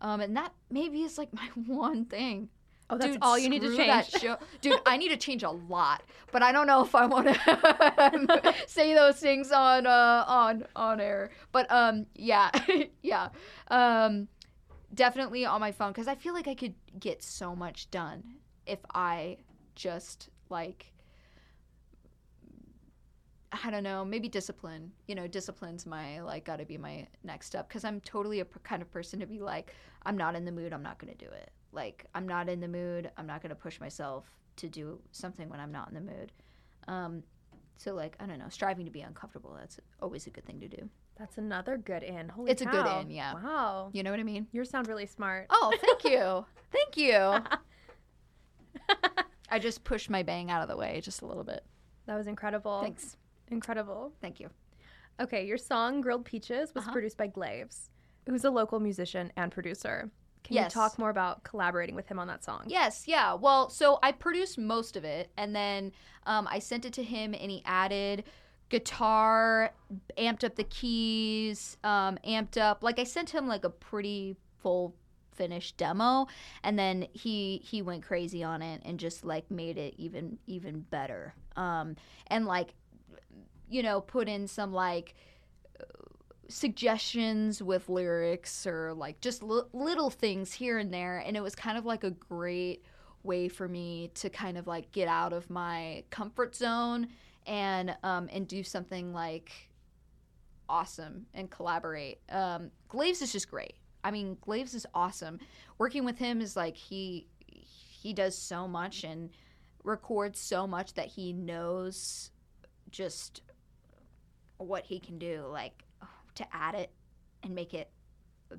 Um, 0.00 0.20
and 0.20 0.36
that 0.36 0.52
maybe 0.70 1.02
is 1.02 1.18
like 1.18 1.32
my 1.42 1.48
one 1.66 2.06
thing. 2.06 2.48
Oh, 2.90 2.96
that's 2.96 3.12
Dude, 3.12 3.22
all 3.22 3.38
you 3.38 3.50
need 3.50 3.62
to 3.62 3.76
change. 3.76 4.14
Dude, 4.60 4.80
I 4.86 4.96
need 4.96 5.10
to 5.10 5.16
change 5.16 5.42
a 5.42 5.50
lot, 5.50 6.02
but 6.32 6.42
I 6.42 6.52
don't 6.52 6.66
know 6.66 6.82
if 6.82 6.94
I 6.94 7.06
want 7.06 7.26
to 7.26 8.54
say 8.66 8.94
those 8.94 9.16
things 9.16 9.52
on 9.52 9.86
uh, 9.86 10.24
on 10.26 10.64
on 10.74 11.00
air. 11.00 11.30
But 11.52 11.70
um, 11.70 12.06
yeah, 12.14 12.50
yeah, 13.02 13.28
um, 13.68 14.28
definitely 14.94 15.44
on 15.44 15.60
my 15.60 15.72
phone 15.72 15.92
because 15.92 16.08
I 16.08 16.14
feel 16.14 16.32
like 16.32 16.48
I 16.48 16.54
could 16.54 16.74
get 16.98 17.22
so 17.22 17.54
much 17.54 17.90
done 17.90 18.22
if 18.66 18.78
I 18.94 19.36
just 19.74 20.30
like 20.48 20.92
I 23.52 23.70
don't 23.70 23.82
know, 23.82 24.04
maybe 24.04 24.28
discipline. 24.28 24.92
You 25.06 25.14
know, 25.14 25.26
discipline's 25.26 25.84
my 25.84 26.20
like 26.20 26.44
got 26.44 26.56
to 26.58 26.64
be 26.64 26.78
my 26.78 27.06
next 27.22 27.46
step 27.46 27.68
because 27.68 27.84
I'm 27.84 28.00
totally 28.00 28.40
a 28.40 28.44
p- 28.46 28.60
kind 28.62 28.80
of 28.80 28.90
person 28.90 29.20
to 29.20 29.26
be 29.26 29.40
like, 29.40 29.74
I'm 30.04 30.16
not 30.16 30.34
in 30.34 30.44
the 30.44 30.52
mood, 30.52 30.72
I'm 30.72 30.82
not 30.82 30.98
going 30.98 31.12
to 31.12 31.24
do 31.24 31.30
it. 31.30 31.50
Like, 31.72 32.06
I'm 32.14 32.26
not 32.26 32.48
in 32.48 32.60
the 32.60 32.68
mood, 32.68 33.10
I'm 33.16 33.26
not 33.26 33.42
going 33.42 33.50
to 33.50 33.54
push 33.56 33.78
myself 33.80 34.30
to 34.56 34.68
do 34.68 34.98
something 35.12 35.48
when 35.48 35.60
I'm 35.60 35.70
not 35.72 35.88
in 35.88 35.94
the 35.94 36.00
mood. 36.00 36.32
Um, 36.88 37.22
so 37.76 37.94
like, 37.94 38.16
I 38.18 38.26
don't 38.26 38.38
know, 38.38 38.48
striving 38.48 38.84
to 38.86 38.90
be 38.90 39.02
uncomfortable. 39.02 39.54
That's 39.58 39.78
always 40.00 40.26
a 40.26 40.30
good 40.30 40.44
thing 40.46 40.58
to 40.60 40.68
do. 40.68 40.88
That's 41.18 41.36
another 41.38 41.76
good 41.76 42.02
in. 42.02 42.28
Holy 42.28 42.50
It's 42.50 42.62
a 42.62 42.64
good 42.64 42.84
cow. 42.84 43.00
in, 43.00 43.10
yeah. 43.10 43.34
Wow. 43.34 43.90
You 43.92 44.02
know 44.02 44.10
what 44.10 44.20
I 44.20 44.24
mean? 44.24 44.46
You 44.52 44.64
sound 44.64 44.88
really 44.88 45.06
smart. 45.06 45.46
Oh, 45.50 45.72
thank 45.80 46.04
you, 46.04 46.44
thank 46.72 46.96
you. 46.96 47.38
I 49.50 49.58
just 49.58 49.84
pushed 49.84 50.10
my 50.10 50.22
bang 50.22 50.50
out 50.50 50.62
of 50.62 50.68
the 50.68 50.76
way 50.76 51.00
just 51.02 51.22
a 51.22 51.26
little 51.26 51.44
bit. 51.44 51.64
That 52.06 52.16
was 52.16 52.26
incredible. 52.26 52.80
Thanks, 52.80 53.16
Incredible. 53.50 54.12
thank 54.20 54.40
you. 54.40 54.48
Okay, 55.20 55.46
your 55.46 55.56
song 55.58 56.00
Grilled 56.00 56.24
Peaches 56.24 56.74
was 56.74 56.84
Uh-huh. 56.84 56.92
produced 56.92 57.16
by 57.16 57.26
Glaves, 57.26 57.90
who's 58.26 58.44
a 58.44 58.50
local 58.50 58.78
musician 58.78 59.32
and 59.36 59.50
producer. 59.50 60.10
Can 60.44 60.54
Yes. 60.54 60.74
you 60.74 60.80
talk 60.80 60.98
more 60.98 61.10
about 61.10 61.42
collaborating 61.44 61.94
with 61.94 62.06
him 62.08 62.18
on 62.18 62.26
that 62.28 62.42
song? 62.44 62.64
Yes, 62.66 63.06
yeah. 63.06 63.34
Well, 63.34 63.68
so 63.70 63.98
I 64.02 64.12
produced 64.12 64.58
most 64.58 64.96
of 64.96 65.04
it, 65.04 65.30
and 65.36 65.54
then 65.54 65.92
um, 66.26 66.48
I 66.50 66.58
sent 66.58 66.84
it 66.84 66.92
to 66.94 67.02
him, 67.02 67.34
and 67.34 67.50
he 67.50 67.62
added 67.64 68.24
guitar, 68.70 69.72
amped 70.16 70.44
up 70.44 70.56
the 70.56 70.64
keys, 70.64 71.76
um, 71.84 72.18
amped 72.26 72.56
up. 72.60 72.82
Like 72.82 72.98
I 72.98 73.04
sent 73.04 73.30
him 73.30 73.46
like 73.46 73.64
a 73.64 73.70
pretty 73.70 74.36
full 74.62 74.94
finished 75.34 75.76
demo, 75.76 76.26
and 76.62 76.78
then 76.78 77.06
he 77.12 77.62
he 77.64 77.80
went 77.82 78.02
crazy 78.02 78.42
on 78.42 78.60
it 78.62 78.82
and 78.84 78.98
just 78.98 79.24
like 79.24 79.50
made 79.50 79.78
it 79.78 79.94
even 79.96 80.38
even 80.46 80.80
better. 80.80 81.34
Um, 81.56 81.96
and 82.26 82.46
like 82.46 82.74
you 83.70 83.82
know 83.82 84.00
put 84.00 84.28
in 84.28 84.46
some 84.48 84.72
like 84.72 85.14
suggestions 86.48 87.62
with 87.62 87.88
lyrics 87.88 88.66
or 88.66 88.94
like 88.94 89.20
just 89.20 89.42
li- 89.42 89.62
little 89.72 90.08
things 90.08 90.52
here 90.52 90.78
and 90.78 90.92
there 90.92 91.18
and 91.18 91.36
it 91.36 91.42
was 91.42 91.54
kind 91.54 91.76
of 91.76 91.84
like 91.84 92.04
a 92.04 92.10
great 92.10 92.84
way 93.22 93.48
for 93.48 93.68
me 93.68 94.10
to 94.14 94.30
kind 94.30 94.56
of 94.56 94.66
like 94.66 94.90
get 94.90 95.08
out 95.08 95.32
of 95.32 95.50
my 95.50 96.02
comfort 96.10 96.56
zone 96.56 97.08
and 97.46 97.94
um 98.02 98.28
and 98.32 98.48
do 98.48 98.62
something 98.62 99.12
like 99.12 99.52
awesome 100.68 101.26
and 101.34 101.50
collaborate. 101.50 102.18
Um 102.30 102.70
glaves 102.88 103.20
is 103.20 103.32
just 103.32 103.50
great. 103.50 103.74
I 104.02 104.10
mean 104.10 104.38
glaves 104.40 104.74
is 104.74 104.86
awesome. 104.94 105.38
Working 105.76 106.04
with 106.04 106.18
him 106.18 106.40
is 106.40 106.56
like 106.56 106.76
he 106.76 107.26
he 107.46 108.12
does 108.12 108.36
so 108.36 108.66
much 108.66 109.04
and 109.04 109.30
records 109.84 110.40
so 110.40 110.66
much 110.66 110.94
that 110.94 111.08
he 111.08 111.32
knows 111.32 112.30
just 112.90 113.42
what 114.56 114.84
he 114.86 114.98
can 114.98 115.18
do. 115.18 115.44
Like 115.50 115.84
to 116.38 116.46
add 116.54 116.74
it 116.74 116.90
and 117.42 117.54
make 117.54 117.74
it 117.74 117.90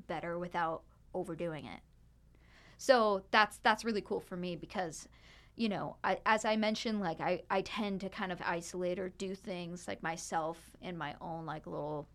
better 0.08 0.38
without 0.38 0.84
overdoing 1.13 1.65
it. 1.65 1.80
So 2.78 3.24
that's 3.32 3.58
that's 3.58 3.84
really 3.84 4.02
cool 4.02 4.22
for 4.22 4.38
me 4.38 4.56
because 4.56 5.08
you 5.60 5.68
know, 5.68 5.98
I, 6.06 6.20
as 6.26 6.46
I 6.46 6.56
mentioned, 6.56 7.02
like 7.02 7.20
I, 7.20 7.42
I 7.50 7.62
tend 7.63 8.00
to 8.02 8.10
kind 8.10 8.32
of 8.32 8.42
isolate 8.42 8.98
or 8.98 9.10
do 9.10 9.36
things 9.36 9.89
like 9.89 10.02
myself 10.02 10.58
in 10.82 10.98
my 10.98 11.15
own 11.20 11.46
like 11.46 11.68
little, 11.68 12.08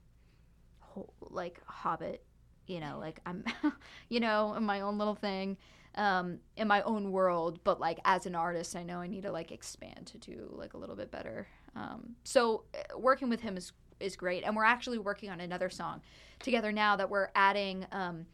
like 1.21 1.61
hobbit, 1.67 2.25
you 2.67 2.81
know, 2.81 2.97
like 2.99 3.21
I'm, 3.27 3.45
you 4.09 4.19
know, 4.19 4.55
in 4.55 4.65
my 4.65 4.81
own 4.81 4.97
little 4.97 5.15
thing, 5.15 5.59
um, 5.97 6.39
in 6.57 6.67
my 6.67 6.81
own 6.83 7.13
world. 7.13 7.61
But 7.65 7.81
like 7.81 8.01
as 8.07 8.25
an 8.25 8.35
artist, 8.35 8.75
I 8.77 8.83
know 8.83 9.01
I 9.01 9.09
need 9.09 9.25
to 9.25 9.31
like 9.31 9.53
expand 9.53 10.07
to 10.07 10.19
do 10.19 10.49
like 10.51 10.73
a 10.73 10.79
little 10.79 10.97
bit 10.97 11.11
better. 11.11 11.47
Um, 11.77 12.17
so 12.25 12.65
uh, 12.75 12.99
working 12.99 13.29
with 13.29 13.43
him 13.43 13.59
is 13.59 13.75
is 14.01 14.17
great, 14.17 14.45
and 14.45 14.55
we're 14.57 14.65
actually 14.65 14.99
working 14.99 15.31
on 15.31 15.41
another 15.41 15.71
song 15.71 16.01
together 16.41 16.73
now 16.73 16.97
that 16.97 17.09
we're 17.11 17.29
adding. 17.35 17.87
Um, 17.93 18.27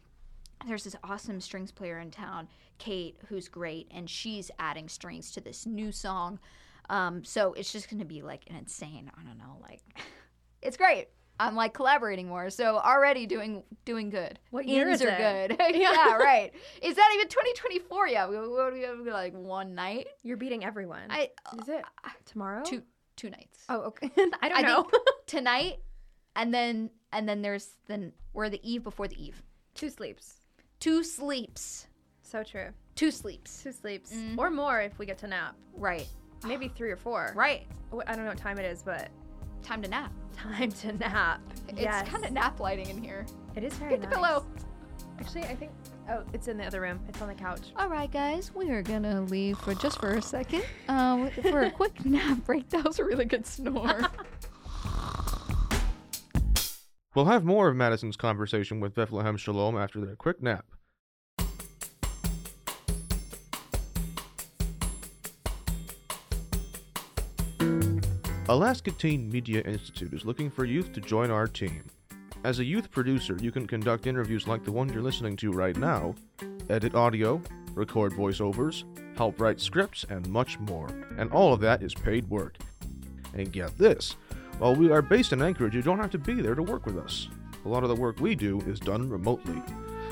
there's 0.67 0.83
this 0.83 0.95
awesome 1.03 1.41
strings 1.41 1.71
player 1.71 1.99
in 1.99 2.11
town, 2.11 2.47
Kate, 2.77 3.17
who's 3.27 3.47
great, 3.47 3.87
and 3.91 4.09
she's 4.09 4.51
adding 4.59 4.87
strings 4.89 5.31
to 5.31 5.41
this 5.41 5.65
new 5.65 5.91
song. 5.91 6.39
Um, 6.89 7.23
so 7.23 7.53
it's 7.53 7.71
just 7.71 7.89
gonna 7.89 8.05
be 8.05 8.21
like 8.21 8.43
an 8.49 8.55
insane. 8.55 9.11
I 9.17 9.23
don't 9.23 9.37
know, 9.37 9.57
like 9.61 9.81
it's 10.61 10.77
great. 10.77 11.07
I'm 11.39 11.55
like 11.55 11.73
collaborating 11.73 12.27
more, 12.27 12.51
so 12.51 12.77
already 12.77 13.25
doing 13.25 13.63
doing 13.83 14.11
good. 14.11 14.37
What 14.51 14.67
year 14.67 14.87
Ins 14.89 15.01
is 15.01 15.07
are 15.07 15.09
it? 15.09 15.57
good. 15.57 15.57
yeah, 15.75 16.13
right. 16.15 16.51
Is 16.83 16.95
that 16.95 17.11
even 17.15 17.27
2024 17.29 18.07
yet? 18.09 18.29
We, 18.29 18.35
do 18.35 18.71
we 18.73 18.81
have 18.81 18.99
like 19.07 19.33
one 19.33 19.73
night? 19.73 20.07
You're 20.21 20.37
beating 20.37 20.63
everyone. 20.63 21.09
I 21.09 21.29
Is 21.59 21.67
it 21.69 21.83
tomorrow? 22.25 22.61
two 22.63 22.83
two 23.21 23.29
nights. 23.29 23.59
Oh, 23.69 23.81
okay. 23.81 24.09
I 24.41 24.49
don't 24.49 24.57
I 24.57 24.61
know. 24.61 24.89
tonight, 25.27 25.77
and 26.35 26.53
then 26.53 26.89
and 27.13 27.27
then 27.29 27.41
there's 27.41 27.69
then 27.87 28.11
we're 28.33 28.49
the 28.49 28.59
eve 28.69 28.83
before 28.83 29.07
the 29.07 29.23
eve. 29.23 29.41
Two 29.75 29.89
sleeps. 29.89 30.41
Two 30.79 31.03
sleeps. 31.03 31.87
So 32.23 32.43
true. 32.43 32.69
Two 32.95 33.11
sleeps. 33.11 33.61
Two 33.61 33.71
sleeps. 33.71 34.11
Mhm. 34.13 34.37
Or 34.37 34.49
more 34.49 34.81
if 34.81 34.97
we 34.97 35.05
get 35.05 35.17
to 35.19 35.27
nap. 35.27 35.55
Right. 35.75 36.07
Maybe 36.45 36.67
three 36.69 36.89
or 36.89 36.97
four. 36.97 37.31
Right. 37.35 37.67
I 38.07 38.15
don't 38.15 38.23
know 38.25 38.29
what 38.31 38.37
time 38.37 38.57
it 38.57 38.65
is, 38.65 38.81
but 38.83 39.09
Time 39.61 39.81
to 39.83 39.87
nap. 39.89 40.11
time 40.35 40.71
to 40.71 40.91
nap. 40.93 41.39
yes. 41.77 42.01
It's 42.01 42.09
kind 42.09 42.25
of 42.25 42.31
nap 42.31 42.59
lighting 42.59 42.89
in 42.89 42.97
here. 43.03 43.27
It 43.55 43.63
is 43.63 43.73
very 43.75 43.91
Get 43.91 44.01
the 44.01 44.07
nice. 44.07 44.15
pillow. 44.15 44.45
Actually, 45.21 45.43
I 45.43 45.55
think. 45.55 45.71
Oh, 46.09 46.23
it's 46.33 46.47
in 46.47 46.57
the 46.57 46.65
other 46.65 46.81
room. 46.81 46.99
It's 47.07 47.21
on 47.21 47.27
the 47.27 47.35
couch. 47.35 47.71
All 47.75 47.87
right, 47.87 48.11
guys, 48.11 48.51
we 48.55 48.71
are 48.71 48.81
gonna 48.81 49.21
leave 49.21 49.57
for 49.59 49.75
just 49.75 49.99
for 49.99 50.15
a 50.15 50.21
second, 50.21 50.63
uh, 50.89 51.29
for 51.29 51.61
a 51.61 51.71
quick 51.71 52.03
nap 52.05 52.43
break. 52.43 52.69
That 52.69 52.85
was 52.85 52.97
a 52.97 53.05
really 53.05 53.25
good 53.25 53.45
snore. 53.45 54.01
We'll 57.13 57.25
have 57.25 57.43
more 57.43 57.67
of 57.67 57.75
Madison's 57.75 58.15
conversation 58.15 58.79
with 58.79 58.95
Bethlehem 58.95 59.35
Shalom 59.35 59.77
after 59.77 59.99
their 59.99 60.15
quick 60.15 60.41
nap. 60.41 60.63
Alaska 68.47 68.91
Teen 68.91 69.29
Media 69.29 69.61
Institute 69.63 70.13
is 70.13 70.23
looking 70.23 70.49
for 70.49 70.63
youth 70.63 70.93
to 70.93 71.01
join 71.01 71.29
our 71.29 71.47
team. 71.47 71.83
As 72.43 72.57
a 72.57 72.65
youth 72.65 72.89
producer, 72.89 73.37
you 73.39 73.51
can 73.51 73.67
conduct 73.67 74.07
interviews 74.07 74.47
like 74.47 74.63
the 74.63 74.71
one 74.71 74.91
you're 74.91 75.03
listening 75.03 75.35
to 75.37 75.51
right 75.51 75.77
now, 75.77 76.15
edit 76.69 76.95
audio, 76.95 77.39
record 77.75 78.13
voiceovers, 78.13 78.83
help 79.15 79.39
write 79.39 79.59
scripts, 79.59 80.05
and 80.09 80.27
much 80.27 80.59
more. 80.59 80.87
And 81.17 81.31
all 81.31 81.53
of 81.53 81.59
that 81.59 81.83
is 81.83 81.93
paid 81.93 82.27
work. 82.29 82.57
And 83.35 83.51
get 83.51 83.77
this 83.77 84.15
while 84.57 84.75
we 84.75 84.91
are 84.91 85.01
based 85.01 85.33
in 85.33 85.41
Anchorage, 85.41 85.73
you 85.75 85.81
don't 85.81 85.97
have 85.97 86.11
to 86.11 86.19
be 86.19 86.35
there 86.35 86.53
to 86.55 86.61
work 86.61 86.85
with 86.85 86.97
us. 86.97 87.29
A 87.65 87.67
lot 87.69 87.81
of 87.81 87.89
the 87.89 87.95
work 87.95 88.19
we 88.19 88.35
do 88.35 88.59
is 88.61 88.79
done 88.79 89.09
remotely. 89.09 89.61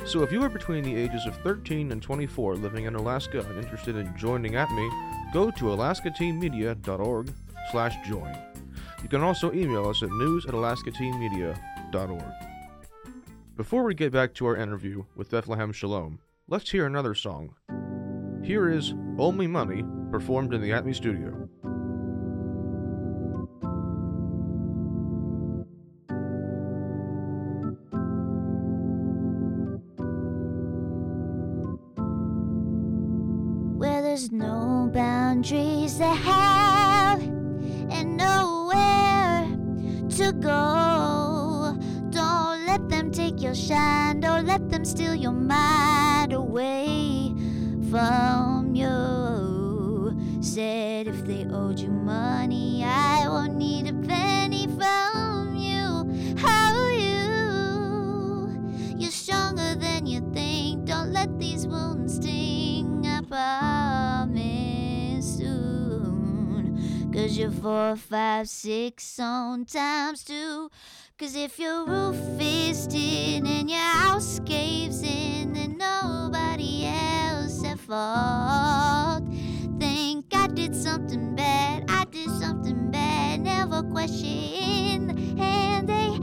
So 0.05 0.23
if 0.23 0.31
you 0.31 0.41
are 0.43 0.49
between 0.49 0.83
the 0.83 0.95
ages 0.95 1.25
of 1.25 1.35
13 1.37 1.91
and 1.91 2.01
24 2.01 2.55
living 2.55 2.85
in 2.85 2.95
Alaska 2.95 3.41
and 3.41 3.63
interested 3.63 3.95
in 3.95 4.15
joining 4.17 4.53
ATMI, 4.53 5.33
go 5.33 5.51
to 5.51 5.65
alaskateenmedia.org 5.65 7.31
slash 7.71 8.07
join. 8.07 8.35
You 9.03 9.09
can 9.09 9.21
also 9.21 9.53
email 9.53 9.87
us 9.87 10.01
at 10.03 10.09
news 10.09 10.45
at 10.47 10.53
Before 13.55 13.83
we 13.83 13.95
get 13.95 14.11
back 14.11 14.33
to 14.35 14.45
our 14.45 14.55
interview 14.55 15.05
with 15.15 15.31
Bethlehem 15.31 15.71
Shalom, 15.71 16.19
let's 16.47 16.69
hear 16.69 16.85
another 16.85 17.15
song. 17.15 17.55
Here 18.43 18.69
is 18.69 18.93
Owe 19.17 19.31
Me 19.31 19.47
Money, 19.47 19.83
performed 20.11 20.53
in 20.53 20.61
the 20.61 20.69
ATMI 20.69 20.95
studio. 20.95 21.49
where 33.79 34.01
there's 34.01 34.29
no 34.29 34.89
boundaries 34.93 35.97
to 35.97 36.05
have 36.05 37.21
and 37.21 38.17
nowhere 38.17 39.47
to 40.09 40.33
go. 40.33 40.78
Your 43.49 43.55
shine, 43.55 44.19
don't 44.19 44.45
let 44.45 44.69
them 44.69 44.85
steal 44.85 45.15
your 45.15 45.31
mind 45.31 46.33
away 46.33 47.33
from 47.89 48.75
you. 48.75 50.15
Said 50.39 51.07
if 51.07 51.25
they 51.25 51.45
owed 51.45 51.79
you 51.79 51.89
money, 51.89 52.83
I 52.85 53.27
won't 53.27 53.55
need 53.55 53.87
a 53.87 53.93
penny 54.07 54.67
from 54.67 55.55
you. 55.55 56.37
How 56.37 56.89
you? 56.89 58.53
You're 58.95 59.09
stronger 59.09 59.73
than 59.73 60.05
you 60.05 60.21
think. 60.31 60.85
Don't 60.85 61.11
let 61.11 61.39
these 61.39 61.65
wounds 61.65 62.17
sting. 62.17 63.03
I 63.03 63.21
promise 64.27 65.37
soon. 65.37 67.11
Cause 67.11 67.35
you're 67.35 67.49
four, 67.49 67.95
five, 67.95 68.47
six 68.47 69.19
on 69.19 69.65
times 69.65 70.23
two. 70.23 70.69
Cause 71.19 71.35
if 71.35 71.59
your 71.59 71.85
roof 71.85 72.15
is 72.39 72.87
tin 72.87 73.45
and 73.45 73.69
your 73.69 73.77
house 73.77 74.39
caves 74.45 75.03
in, 75.03 75.51
then 75.51 75.77
nobody 75.77 76.85
else 76.85 77.61
at 77.65 77.77
fault. 77.77 79.25
Think 79.77 80.33
I 80.33 80.47
did 80.47 80.73
something 80.73 81.35
bad, 81.35 81.83
I 81.89 82.05
did 82.05 82.29
something 82.29 82.89
bad, 82.89 83.41
never 83.41 83.83
question. 83.83 85.37
And 85.37 85.89
they 85.89 86.21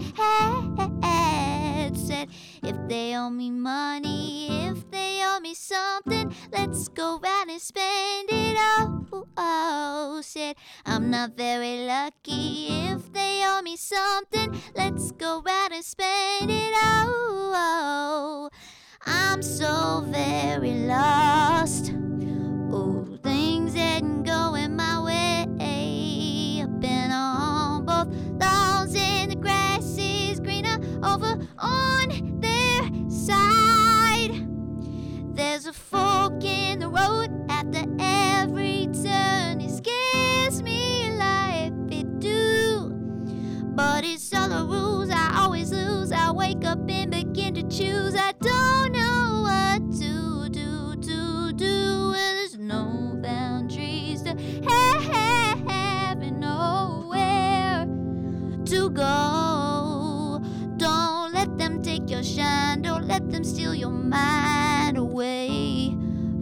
had 1.02 1.94
said, 1.98 2.28
if 2.66 2.76
they 2.88 3.16
owe 3.16 3.30
me 3.30 3.50
money, 3.50 4.66
if 4.66 4.90
they 4.90 5.20
owe 5.24 5.38
me 5.40 5.54
something, 5.54 6.34
let's 6.52 6.88
go 6.88 7.20
out 7.24 7.48
and 7.48 7.60
spend 7.60 8.28
it 8.30 8.56
all. 8.58 9.26
Oh, 9.36 10.20
said, 10.22 10.56
I'm 10.84 11.10
not 11.10 11.36
very 11.36 11.86
lucky. 11.86 12.66
If 12.88 13.12
they 13.12 13.42
owe 13.44 13.62
me 13.62 13.76
something, 13.76 14.60
let's 14.74 15.12
go 15.12 15.44
out 15.48 15.72
and 15.72 15.84
spend 15.84 16.50
it 16.50 16.74
all. 16.84 18.50
I'm 19.06 19.42
so 19.42 20.04
very 20.08 20.72
lost. 20.72 21.92
Oh, 22.72 23.06
things 23.22 23.76
ain't 23.76 24.24
going 24.26 24.74
my 24.74 25.00
way. 25.02 25.46
I've 26.62 26.80
been 26.80 27.12
on 27.12 27.84
both 27.84 28.08
lawns 28.40 28.96
and 28.96 29.30
the 29.30 29.36
grass 29.36 29.96
is 29.98 30.40
greener 30.40 30.78
over 31.04 31.38
on 31.58 31.95
There's 35.56 35.68
a 35.68 35.72
fork 35.72 36.44
in 36.44 36.80
the 36.80 36.88
road 36.88 37.30
after 37.48 37.82
every 37.98 38.90
turn. 38.92 39.62
It 39.62 39.70
scares 39.70 40.62
me 40.62 41.10
like 41.12 41.72
it 41.90 42.20
do. 42.20 42.90
But 43.74 44.04
it's 44.04 44.34
all 44.34 44.50
the 44.50 44.66
rules 44.66 45.08
I 45.08 45.34
always 45.40 45.72
lose. 45.72 46.12
I 46.12 46.30
wake 46.30 46.66
up 46.66 46.80
and 46.90 47.10
begin 47.10 47.54
to 47.54 47.62
choose. 47.62 48.14
I 48.14 48.32
don't 48.32 48.92
know 48.92 49.40
what 49.44 49.98
to 49.98 50.50
do, 50.50 50.94
to 50.94 51.52
do. 51.54 52.10
When 52.10 52.36
there's 52.36 52.58
no 52.58 53.18
boundaries 53.22 54.20
to 54.24 54.36
have 54.68 56.20
and 56.20 56.38
nowhere 56.38 57.86
to 58.66 58.90
go. 58.90 60.42
Don't 60.76 61.32
let 61.32 61.56
them 61.56 61.80
take 61.80 62.10
your 62.10 62.22
shine. 62.22 62.82
Don't 62.82 63.06
let 63.06 63.30
them 63.30 63.42
steal 63.42 63.74
your 63.74 63.90
mind 63.90 64.75
away 64.96 65.96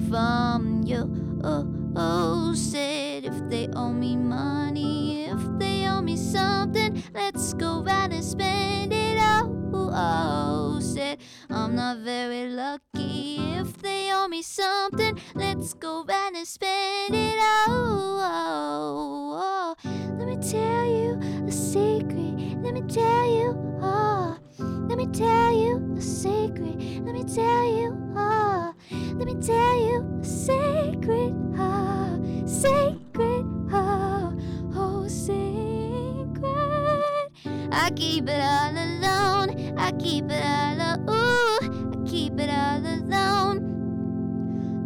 from 0.09 0.83
you. 0.85 1.41
Oh, 1.43 1.67
oh, 1.97 2.55
said 2.55 3.25
if 3.25 3.35
they 3.49 3.69
owe 3.75 3.93
me 3.93 4.17
money, 4.17 5.25
if 5.25 5.41
they 5.59 5.87
owe 5.87 6.03
me 6.03 6.17
something, 6.17 7.03
let's 7.13 7.55
go 7.55 7.87
out 7.89 8.13
and 8.13 8.25
spend 8.25 8.93
it 8.93 9.19
all. 9.19 9.47
Oh, 9.73 9.91
oh 9.93 10.81
said 10.81 11.19
I'm 11.51 11.75
not 11.75 11.99
very 11.99 12.49
lucky. 12.49 13.39
If 13.57 13.79
they 13.79 14.13
owe 14.13 14.29
me 14.29 14.43
something, 14.43 15.19
let's 15.35 15.75
go 15.75 16.05
out 16.09 16.35
and 16.35 16.47
spend 16.47 17.15
it 17.15 17.39
all. 17.39 18.21
Oh, 18.27 19.75
let 20.19 20.29
me 20.29 20.37
tell 20.37 20.87
you 20.87 21.21
a 21.47 21.53
secret. 21.53 22.63
Let 22.63 22.75
me 22.75 22.83
tell 22.83 23.27
you, 23.27 23.79
oh. 23.83 24.39
Let 24.89 24.99
me 24.99 25.07
tell 25.09 25.53
you 25.57 25.95
a 25.97 26.01
secret. 26.01 26.77
Let 27.05 27.15
me 27.15 27.25
tell 27.25 27.65
you, 27.77 27.97
oh. 28.17 28.75
Let 28.91 29.27
me 29.27 29.35
tell 29.35 29.77
you 29.81 30.19
a 30.21 30.25
secret, 30.25 31.33
oh. 31.59 32.45
Secret, 32.47 33.45
oh. 33.73 34.37
Oh, 34.77 35.09
secret. 35.09 36.45
I 37.73 37.91
keep 37.97 38.29
it 38.29 38.41
all 38.41 38.73
alone. 38.73 39.75
I 39.79 39.93
keep 39.93 40.31
it 40.31 40.45
all 40.45 40.75
alone. 40.75 41.09
Ooh, 41.11 41.59
I 41.93 42.09
keep 42.09 42.39
it 42.41 42.51
all 42.51 42.87
alone. 42.87 43.59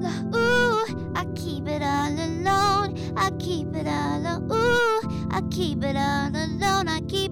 La- 0.01 0.39
Ooh, 0.39 1.13
I 1.15 1.25
keep 1.35 1.67
it 1.69 1.83
all 1.83 2.13
alone. 2.13 2.97
I 3.17 3.31
keep 3.39 3.75
it 3.75 3.87
all 3.87 4.21
alone. 4.21 4.51
Ooh, 4.53 5.29
I 5.31 5.41
keep 5.51 5.85
it 5.85 5.97
all 5.97 6.29
alone. 6.35 6.89
I 6.89 7.01
keep 7.09 7.28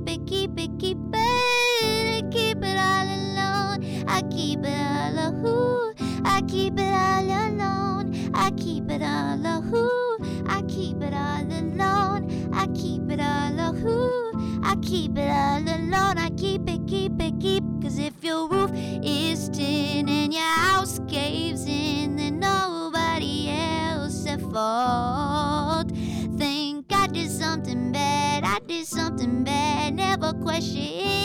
keep 6.57 6.80
it 6.80 6.94
all 6.94 7.30
alone. 7.46 8.30
I 8.32 8.50
keep 8.52 8.90
it 8.90 9.02
all 9.02 9.34
alone. 9.34 10.46
I 10.48 10.62
keep 10.62 11.02
it 11.02 11.12
all 11.12 11.44
alone. 11.61 12.22
I 12.54 12.66
keep 12.68 13.11
it 13.11 13.20
all 13.20 13.61
alone. 13.68 14.64
I 14.64 14.74
keep 14.76 15.18
it 15.18 15.30
all 15.30 15.68
alone. 15.76 16.16
I 16.16 16.30
keep 16.30 16.62
it, 16.70 16.80
keep 16.88 17.20
it, 17.20 17.34
keep. 17.40 17.62
Cause 17.82 17.98
if 17.98 18.24
your 18.24 18.48
roof 18.48 18.70
is 18.74 19.50
tin 19.50 20.09
and 20.09 20.32
your 20.32 20.54
house 20.64 20.98
caves 21.09 21.66
in, 21.66 22.16
then 22.16 22.40
nobody 22.40 23.50
else 23.50 24.26
at 24.26 24.40
fault. 24.40 25.90
Think 26.38 26.86
I 26.90 27.07
did 27.09 27.30
something 27.30 27.92
bad. 27.92 28.44
I 28.44 28.61
did 28.66 28.86
something 28.86 29.44
bad. 29.44 29.94
Never 29.94 30.32
question 30.32 31.16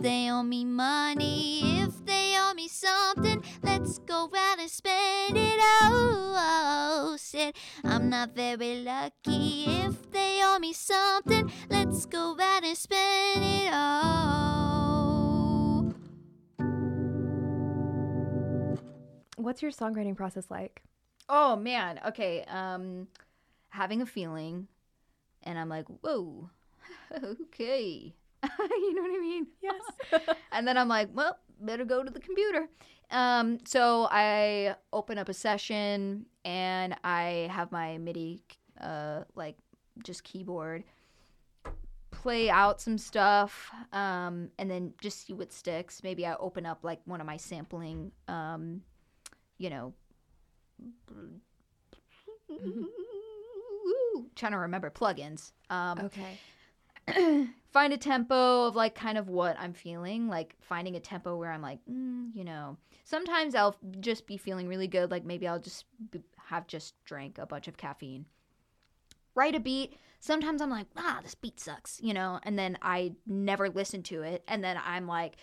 they 0.00 0.30
owe 0.30 0.42
me 0.42 0.64
money, 0.64 1.80
if 1.80 2.04
they 2.06 2.36
owe 2.38 2.54
me 2.54 2.68
something, 2.68 3.42
let's 3.62 3.98
go 3.98 4.30
out 4.36 4.58
and 4.58 4.70
spend 4.70 5.36
it 5.36 5.60
all. 5.60 7.18
Said, 7.18 7.54
I'm 7.84 8.08
not 8.08 8.34
very 8.34 8.82
lucky. 8.82 9.64
If 9.66 10.10
they 10.12 10.40
owe 10.42 10.58
me 10.58 10.72
something, 10.72 11.50
let's 11.68 12.06
go 12.06 12.36
out 12.40 12.64
and 12.64 12.76
spend 12.76 13.44
it 13.44 13.72
all. 13.72 14.28
What's 19.36 19.62
your 19.62 19.72
songwriting 19.72 20.16
process 20.16 20.50
like? 20.50 20.82
Oh 21.28 21.56
man. 21.56 22.00
Okay. 22.06 22.44
Um, 22.48 23.08
having 23.70 24.00
a 24.00 24.06
feeling, 24.06 24.68
and 25.42 25.58
I'm 25.58 25.68
like, 25.68 25.86
whoa, 26.02 26.50
okay. 27.24 28.14
you 28.58 28.94
know 28.94 29.02
what 29.02 29.16
I 29.16 29.20
mean? 29.20 29.46
Yes. 29.62 29.82
and 30.52 30.66
then 30.66 30.76
I'm 30.76 30.88
like, 30.88 31.08
well, 31.12 31.38
better 31.60 31.84
go 31.84 32.02
to 32.02 32.10
the 32.10 32.20
computer. 32.20 32.68
Um, 33.10 33.58
so 33.64 34.06
I 34.10 34.76
open 34.92 35.18
up 35.18 35.28
a 35.28 35.34
session 35.34 36.26
and 36.44 36.96
I 37.04 37.48
have 37.50 37.72
my 37.72 37.98
MIDI, 37.98 38.42
uh, 38.80 39.24
like 39.34 39.56
just 40.04 40.24
keyboard, 40.24 40.84
play 42.10 42.50
out 42.50 42.80
some 42.80 42.98
stuff, 42.98 43.70
um, 43.92 44.50
and 44.58 44.70
then 44.70 44.92
just 45.00 45.26
see 45.26 45.32
what 45.32 45.52
sticks. 45.52 46.02
Maybe 46.02 46.26
I 46.26 46.34
open 46.34 46.66
up 46.66 46.80
like 46.82 47.00
one 47.06 47.20
of 47.20 47.26
my 47.26 47.38
sampling, 47.38 48.12
um, 48.28 48.82
you 49.56 49.70
know, 49.70 49.94
trying 54.34 54.52
to 54.52 54.58
remember 54.58 54.90
plugins. 54.90 55.52
Um, 55.70 56.10
okay. 57.06 57.48
find 57.70 57.92
a 57.92 57.98
tempo 57.98 58.66
of 58.66 58.76
like 58.76 58.94
kind 58.94 59.18
of 59.18 59.28
what 59.28 59.58
I'm 59.58 59.72
feeling, 59.72 60.28
like 60.28 60.54
finding 60.60 60.96
a 60.96 61.00
tempo 61.00 61.36
where 61.36 61.52
I'm 61.52 61.62
like, 61.62 61.80
mm, 61.90 62.30
you 62.34 62.44
know, 62.44 62.76
sometimes 63.04 63.54
I'll 63.54 63.76
just 64.00 64.26
be 64.26 64.36
feeling 64.36 64.68
really 64.68 64.88
good, 64.88 65.10
like 65.10 65.24
maybe 65.24 65.46
I'll 65.46 65.58
just 65.58 65.84
b- 66.10 66.22
have 66.46 66.66
just 66.66 66.94
drank 67.04 67.38
a 67.38 67.46
bunch 67.46 67.68
of 67.68 67.76
caffeine. 67.76 68.24
Write 69.34 69.54
a 69.54 69.60
beat. 69.60 69.94
Sometimes 70.20 70.60
I'm 70.60 70.70
like, 70.70 70.86
ah, 70.96 71.20
this 71.22 71.34
beat 71.34 71.60
sucks, 71.60 72.00
you 72.02 72.12
know, 72.12 72.40
and 72.42 72.58
then 72.58 72.76
I 72.82 73.12
never 73.26 73.68
listen 73.68 74.02
to 74.04 74.22
it, 74.22 74.42
and 74.48 74.64
then 74.64 74.76
I'm 74.84 75.06
like, 75.06 75.36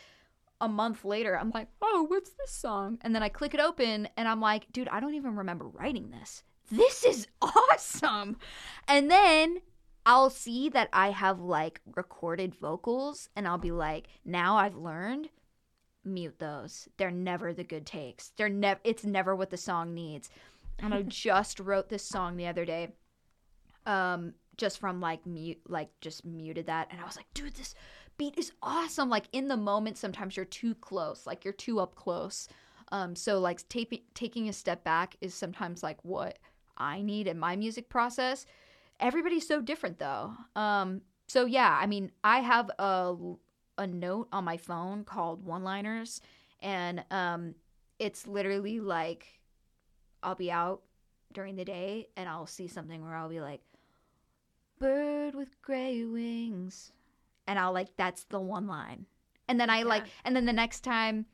a 0.59 0.67
month 0.67 1.05
later, 1.05 1.37
I'm 1.37 1.51
like, 1.53 1.67
oh, 1.81 2.05
what's 2.07 2.31
this 2.31 2.51
song? 2.51 2.97
And 3.01 3.13
then 3.13 3.23
I 3.23 3.29
click 3.29 3.53
it 3.53 3.59
open, 3.59 4.09
and 4.17 4.27
I'm 4.27 4.41
like, 4.41 4.71
dude, 4.73 4.89
I 4.89 4.99
don't 4.99 5.13
even 5.13 5.35
remember 5.35 5.67
writing 5.67 6.09
this. 6.09 6.43
This 6.71 7.03
is 7.05 7.27
awesome. 7.41 8.37
And 8.87 9.09
then 9.09 9.61
I'll 10.05 10.29
see 10.29 10.69
that 10.69 10.89
I 10.93 11.09
have 11.11 11.39
like 11.39 11.81
recorded 11.95 12.55
vocals 12.55 13.29
and 13.35 13.47
I'll 13.47 13.57
be 13.57 13.71
like, 13.71 14.07
now 14.23 14.57
I've 14.57 14.75
learned 14.75 15.29
mute 16.03 16.37
those. 16.37 16.87
They're 16.97 17.11
never 17.11 17.53
the 17.53 17.63
good 17.63 17.85
takes. 17.85 18.29
They're 18.37 18.49
never 18.49 18.79
it's 18.83 19.03
never 19.03 19.35
what 19.35 19.49
the 19.49 19.57
song 19.57 19.93
needs. 19.93 20.29
And 20.79 20.93
I 20.93 21.01
just 21.07 21.59
wrote 21.59 21.89
this 21.89 22.03
song 22.03 22.37
the 22.37 22.47
other 22.47 22.65
day. 22.65 22.89
Um 23.85 24.33
just 24.57 24.79
from 24.79 25.01
like 25.01 25.25
mute 25.25 25.59
like 25.67 25.89
just 25.99 26.23
muted 26.23 26.67
that 26.67 26.87
and 26.91 27.01
I 27.01 27.05
was 27.05 27.17
like, 27.17 27.33
dude, 27.33 27.55
this 27.55 27.75
beat 28.17 28.37
is 28.37 28.51
awesome. 28.61 29.09
Like 29.09 29.25
in 29.31 29.47
the 29.47 29.57
moment 29.57 29.97
sometimes 29.97 30.37
you're 30.37 30.45
too 30.45 30.75
close, 30.75 31.25
like 31.25 31.43
you're 31.43 31.53
too 31.53 31.79
up 31.79 31.95
close. 31.95 32.47
Um, 32.91 33.15
so 33.15 33.39
like 33.39 33.67
taping, 33.67 34.01
taking 34.13 34.47
a 34.47 34.53
step 34.53 34.83
back 34.83 35.15
is 35.21 35.33
sometimes 35.33 35.81
like 35.81 36.03
what 36.03 36.37
I 36.77 37.01
need 37.01 37.27
in 37.27 37.39
my 37.39 37.55
music 37.55 37.89
process. 37.89 38.45
Everybody's 38.99 39.47
so 39.47 39.61
different 39.61 39.99
though. 39.99 40.33
Um, 40.55 41.01
so 41.27 41.45
yeah, 41.45 41.77
I 41.79 41.85
mean, 41.85 42.11
I 42.23 42.39
have 42.39 42.69
a 42.79 43.15
a 43.77 43.87
note 43.87 44.29
on 44.31 44.45
my 44.45 44.57
phone 44.57 45.03
called 45.03 45.45
one 45.45 45.63
liners, 45.63 46.21
and 46.61 47.03
um, 47.11 47.55
it's 47.99 48.25
literally 48.27 48.79
like 48.79 49.27
I'll 50.23 50.35
be 50.35 50.51
out 50.51 50.81
during 51.33 51.55
the 51.55 51.65
day 51.65 52.07
and 52.17 52.27
I'll 52.27 52.47
see 52.47 52.67
something 52.67 53.03
where 53.03 53.15
I'll 53.15 53.29
be 53.29 53.41
like, 53.41 53.61
bird 54.79 55.35
with 55.35 55.61
gray 55.61 56.03
wings. 56.03 56.91
And 57.47 57.59
I'll 57.59 57.73
like, 57.73 57.95
that's 57.95 58.23
the 58.23 58.39
one 58.39 58.65
line. 58.65 59.05
And 59.47 59.59
then 59.59 59.69
I 59.69 59.83
like, 59.83 60.05
and 60.23 60.35
then 60.35 60.45
the 60.45 60.53
next 60.53 60.81
time, 60.81 61.27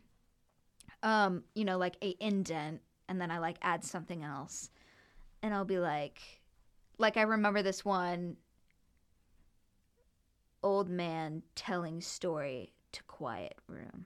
um, 1.03 1.43
you 1.55 1.63
know, 1.63 1.77
like 1.77 1.95
a 2.03 2.17
indent, 2.19 2.81
and 3.07 3.21
then 3.21 3.31
I 3.31 3.37
like 3.37 3.57
add 3.61 3.85
something 3.85 4.23
else. 4.23 4.69
And 5.41 5.53
I'll 5.53 5.63
be 5.63 5.79
like, 5.79 6.40
like 7.01 7.17
I 7.17 7.23
remember 7.23 7.61
this 7.61 7.83
one 7.83 8.37
old 10.63 10.89
man 10.89 11.43
telling 11.55 12.01
story 12.01 12.73
to 12.91 13.03
quiet 13.03 13.55
room. 13.67 14.05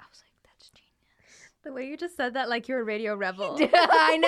I 0.00 0.04
was 0.10 0.22
like, 0.22 0.32
that's 0.44 0.70
genius. 0.70 1.50
The 1.64 1.72
way 1.72 1.86
you 1.86 1.96
just 1.96 2.16
said 2.16 2.34
that, 2.34 2.48
like 2.48 2.68
you're 2.68 2.80
a 2.80 2.84
radio 2.84 3.14
rebel. 3.14 3.58
I 3.74 4.16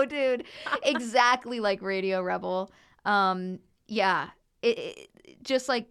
know, 0.00 0.06
dude. 0.06 0.44
Exactly 0.82 1.60
like 1.60 1.82
Radio 1.82 2.22
Rebel. 2.22 2.70
Um, 3.04 3.58
yeah, 3.86 4.30
it, 4.62 4.78
it 5.24 5.44
just 5.44 5.68
like 5.68 5.88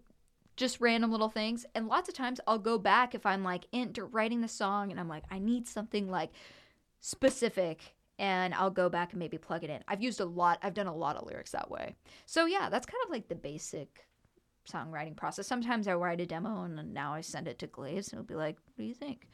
just 0.56 0.80
random 0.80 1.10
little 1.10 1.30
things, 1.30 1.64
and 1.74 1.88
lots 1.88 2.08
of 2.08 2.14
times 2.14 2.40
I'll 2.46 2.58
go 2.58 2.78
back 2.78 3.14
if 3.14 3.24
I'm 3.24 3.44
like 3.44 3.66
into 3.72 4.04
writing 4.04 4.40
the 4.40 4.48
song, 4.48 4.90
and 4.90 4.98
I'm 4.98 5.08
like, 5.08 5.24
I 5.30 5.38
need 5.38 5.66
something 5.68 6.10
like 6.10 6.30
specific, 7.00 7.94
and 8.22 8.54
I'll 8.54 8.70
go 8.70 8.88
back 8.88 9.12
and 9.12 9.18
maybe 9.18 9.36
plug 9.36 9.64
it 9.64 9.70
in. 9.70 9.82
I've 9.88 10.00
used 10.00 10.20
a 10.20 10.24
lot. 10.24 10.60
I've 10.62 10.74
done 10.74 10.86
a 10.86 10.94
lot 10.94 11.16
of 11.16 11.26
lyrics 11.26 11.50
that 11.50 11.68
way. 11.68 11.96
So 12.24 12.46
yeah, 12.46 12.70
that's 12.70 12.86
kind 12.86 13.02
of 13.04 13.10
like 13.10 13.28
the 13.28 13.34
basic 13.34 14.06
songwriting 14.66 15.16
process. 15.16 15.48
Sometimes 15.48 15.88
I 15.88 15.94
write 15.94 16.20
a 16.20 16.26
demo 16.26 16.62
and 16.62 16.94
now 16.94 17.12
I 17.12 17.20
send 17.20 17.48
it 17.48 17.58
to 17.58 17.66
Glaze 17.66 18.12
and 18.12 18.20
it'll 18.20 18.28
be 18.28 18.36
like, 18.36 18.56
"What 18.64 18.78
do 18.78 18.84
you 18.84 18.94
think?" 18.94 19.28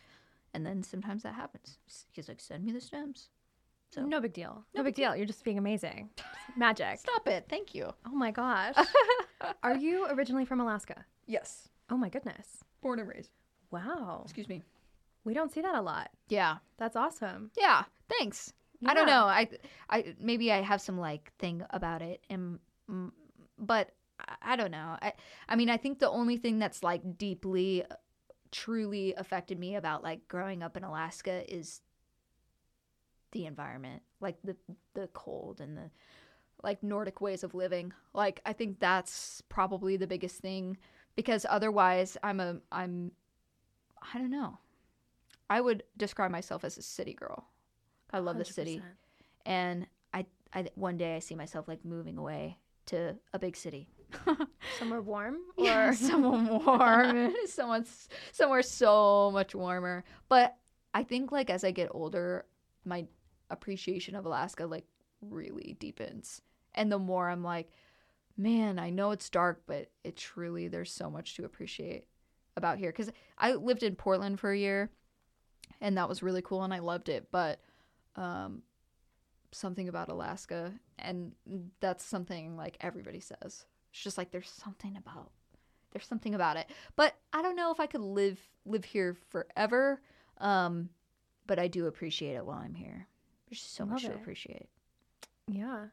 And 0.55 0.65
then 0.65 0.83
sometimes 0.83 1.23
that 1.23 1.35
happens. 1.35 1.79
He's 2.13 2.29
like, 2.29 2.41
"Send 2.41 2.65
me 2.65 2.73
the 2.73 2.81
stems." 2.81 3.29
So 3.91 4.03
No 4.05 4.21
big 4.21 4.33
deal. 4.33 4.65
No, 4.75 4.83
big 4.83 4.95
deal. 4.95 5.15
You're 5.15 5.27
just 5.27 5.45
being 5.45 5.59
amazing. 5.59 6.09
Magic. 6.57 6.99
Stop 6.99 7.29
it. 7.29 7.45
Thank 7.49 7.75
you. 7.75 7.93
Oh 8.07 8.15
my 8.15 8.31
gosh. 8.31 8.75
Are 9.63 9.77
you 9.77 10.07
originally 10.11 10.47
from 10.47 10.61
Alaska? 10.61 11.05
Yes. 11.27 11.69
Oh 11.91 11.97
my 11.97 12.09
goodness. 12.09 12.65
Born 12.83 12.99
and 13.01 13.09
raised. 13.09 13.31
Wow. 13.71 14.23
Excuse 14.25 14.49
me. 14.49 14.63
We 15.25 15.35
don't 15.35 15.53
see 15.53 15.61
that 15.61 15.75
a 15.75 15.81
lot. 15.81 16.11
Yeah. 16.29 16.57
That's 16.79 16.97
awesome. 16.97 17.51
Yeah. 17.57 17.85
Thanks. 18.19 18.53
I 18.85 18.95
don't 18.95 19.07
know. 19.07 19.25
I 19.27 19.49
I 19.91 20.15
maybe 20.21 20.53
I 20.53 20.63
have 20.63 20.81
some 20.81 20.99
like 20.99 21.33
thing 21.39 21.65
about 21.71 22.03
it 22.03 22.23
and 22.31 22.59
mm, 22.91 23.11
but 23.59 23.91
I- 24.21 24.53
I 24.53 24.57
don't 24.57 24.71
know. 24.71 24.97
I 25.03 25.13
I 25.49 25.57
mean, 25.57 25.69
I 25.71 25.77
think 25.77 25.99
the 25.99 26.11
only 26.11 26.37
thing 26.37 26.59
that's 26.59 26.83
like 26.83 27.19
deeply 27.19 27.85
uh, 27.85 27.97
truly 28.53 29.15
affected 29.15 29.59
me 29.59 29.77
about 29.77 30.03
like 30.03 30.29
growing 30.29 30.63
up 30.63 30.77
in 30.77 30.85
Alaska 30.85 31.45
is 31.53 31.83
the 33.33 33.47
environment, 33.47 34.03
like 34.21 34.37
the 34.43 34.57
the 34.95 35.09
cold 35.13 35.61
and 35.61 35.77
the 35.77 35.91
like 36.63 36.83
Nordic 36.83 37.21
ways 37.21 37.45
of 37.45 37.55
living. 37.55 37.93
Like 38.15 38.41
I 38.47 38.53
think 38.53 38.81
that's 38.81 39.43
probably 39.49 39.97
the 39.97 40.07
biggest 40.07 40.39
thing 40.41 40.79
because 41.17 41.47
otherwise 41.49 42.17
I'm 42.23 42.41
a 42.41 42.59
I'm 42.73 43.13
I 44.15 44.19
don't 44.19 44.31
know. 44.31 44.59
I 45.51 45.61
would 45.61 45.85
describe 45.97 46.31
myself 46.33 46.65
as 46.65 46.79
a 46.79 46.83
city 46.83 47.15
girl. 47.15 47.47
I 48.13 48.19
love 48.21 48.39
the 48.39 48.45
city 48.45 48.79
100%. 48.79 48.83
and 49.47 49.87
I 50.15 50.27
I 50.55 50.69
one 50.75 50.97
day 50.97 51.17
I 51.17 51.19
see 51.19 51.35
myself 51.35 51.69
like 51.69 51.85
moving 51.85 52.17
away 52.19 52.59
to 52.87 53.17
a 53.33 53.39
big 53.39 53.57
city. 53.57 53.89
Somewhere 54.79 55.03
warm 55.03 55.37
or 55.57 55.89
or 55.89 55.93
someone 55.95 56.65
warm, 56.65 57.35
someone 57.47 57.85
somewhere 58.33 58.63
so 58.63 59.31
much 59.33 59.55
warmer. 59.55 60.05
But 60.29 60.57
I 60.95 61.03
think 61.05 61.31
like 61.33 61.51
as 61.51 61.65
I 61.65 61.71
get 61.71 61.89
older, 61.93 62.47
my 62.85 63.07
appreciation 63.51 64.15
of 64.15 64.25
Alaska 64.25 64.67
like 64.67 64.87
really 65.21 65.77
deepens. 65.79 66.41
And 66.75 66.91
the 66.91 66.99
more 66.99 67.29
I'm 67.29 67.43
like, 67.43 67.71
man, 68.37 68.79
I 68.79 68.89
know 68.91 69.11
it's 69.11 69.29
dark, 69.29 69.63
but 69.67 69.91
it 70.05 70.17
truly 70.17 70.69
there's 70.69 70.93
so 70.93 71.11
much 71.11 71.35
to 71.37 71.45
appreciate 71.45 72.07
about 72.57 72.79
here 72.79 72.91
cuz 72.93 73.11
I 73.37 73.53
lived 73.53 73.83
in 73.83 73.95
Portland 73.97 74.41
for 74.41 74.51
a 74.51 74.59
year 74.59 74.91
and 75.81 75.97
that 75.99 76.09
was 76.09 76.23
really 76.23 76.43
cool 76.43 76.63
and 76.63 76.73
I 76.73 76.79
loved 76.79 77.09
it, 77.09 77.29
but 77.31 77.61
um 78.17 78.63
something 79.51 79.89
about 79.89 80.09
Alaska 80.09 80.73
and 80.99 81.33
that's 81.81 82.05
something 82.05 82.57
like 82.57 82.77
everybody 82.81 83.21
says. 83.21 83.65
It's 83.91 84.03
just 84.03 84.19
like 84.19 84.31
there's 84.31 84.51
something 84.51 84.97
about 84.97 85.31
there's 85.93 86.07
something 86.07 86.35
about 86.35 86.57
it. 86.59 86.67
But 86.97 87.15
I 87.33 87.41
don't 87.41 87.57
know 87.57 87.71
if 87.71 87.81
I 87.81 87.87
could 87.87 88.03
live 88.03 88.39
live 88.67 88.85
here 88.85 89.17
forever. 89.31 90.01
Um 90.39 90.91
but 91.47 91.59
I 91.59 91.67
do 91.69 91.87
appreciate 91.87 92.35
it 92.35 92.45
while 92.45 92.59
I'm 92.59 92.75
here. 92.75 93.07
There's 93.49 93.63
so 93.63 93.87
much 93.87 94.05
Love 94.05 94.13
to 94.13 94.19
appreciate. 94.19 94.69
Yeah. 95.47 95.87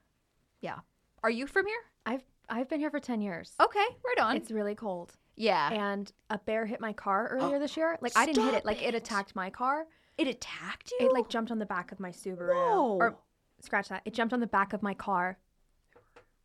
Yeah. 0.61 0.80
Are 1.24 1.30
you 1.30 1.47
from 1.47 1.66
here? 1.66 1.80
I've 2.05 2.24
I've 2.49 2.70
been 2.70 2.80
here 2.80 2.91
for 2.91 2.99
10 2.99 3.22
years. 3.22 3.53
Okay, 3.59 3.80
right 3.80 4.20
on. 4.20 4.36
It's 4.38 4.51
really 4.51 4.76
cold. 4.76 5.13
yeah. 5.38 5.72
And 5.72 6.11
a 6.30 6.38
bear 6.38 6.66
hit 6.66 6.80
my 6.82 6.93
car 6.93 7.30
earlier 7.32 7.57
this 7.66 7.78
year. 7.78 7.97
Like 8.01 8.11
I 8.16 8.26
didn't 8.26 8.43
hit 8.43 8.53
it. 8.53 8.66
Like 8.66 8.82
it 8.84 8.93
it. 8.93 8.95
attacked 8.95 9.36
my 9.36 9.49
car. 9.49 9.88
It 10.18 10.28
attacked 10.28 10.91
you? 10.99 11.07
It 11.07 11.13
like 11.13 11.30
jumped 11.30 11.51
on 11.51 11.59
the 11.59 11.66
back 11.66 11.91
of 11.91 11.99
my 11.99 12.11
Subaru. 12.11 12.53
Whoa. 12.53 12.97
Or 12.99 13.18
scratch 13.61 13.89
that. 13.89 14.01
It 14.05 14.13
jumped 14.13 14.34
on 14.34 14.39
the 14.39 14.47
back 14.47 14.74
of 14.74 14.82
my 14.84 14.93
car. 14.93 15.38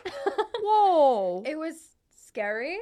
Whoa. 0.60 1.42
It 1.46 1.58
was 1.58 1.74
scary. 2.26 2.78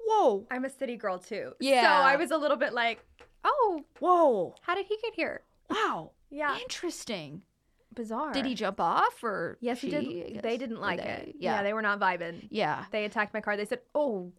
Whoa. 0.00 0.46
I'm 0.50 0.64
a 0.64 0.70
city 0.70 0.96
girl 0.96 1.18
too. 1.18 1.52
Yeah. 1.60 1.82
So 1.82 1.88
I 2.06 2.16
was 2.16 2.30
a 2.30 2.36
little 2.36 2.56
bit 2.56 2.72
like, 2.72 3.04
oh, 3.44 3.82
Whoa. 4.00 4.54
how 4.62 4.74
did 4.74 4.86
he 4.86 4.96
get 5.02 5.14
here? 5.14 5.42
Wow. 5.70 6.10
Yeah. 6.30 6.56
Interesting. 6.60 7.42
Bizarre. 7.94 8.32
Did 8.32 8.44
he 8.46 8.54
jump 8.54 8.80
off 8.80 9.22
or 9.22 9.56
Yes, 9.60 9.78
she, 9.78 9.94
I 9.96 10.00
did. 10.00 10.42
They 10.42 10.56
didn't 10.58 10.78
Or 10.78 10.80
like 10.80 10.98
they- 10.98 11.08
it. 11.28 11.36
Yeah. 11.38 11.56
Yeah, 11.56 11.62
they 11.62 11.72
were 11.72 11.82
not 11.82 12.00
vibing. 12.00 12.48
yeah. 12.50 12.84
They 12.90 13.04
attacked 13.04 13.32
my 13.32 13.40
car. 13.40 13.56
They 13.56 13.64
said, 13.64 13.80
"Oh, 13.94 14.32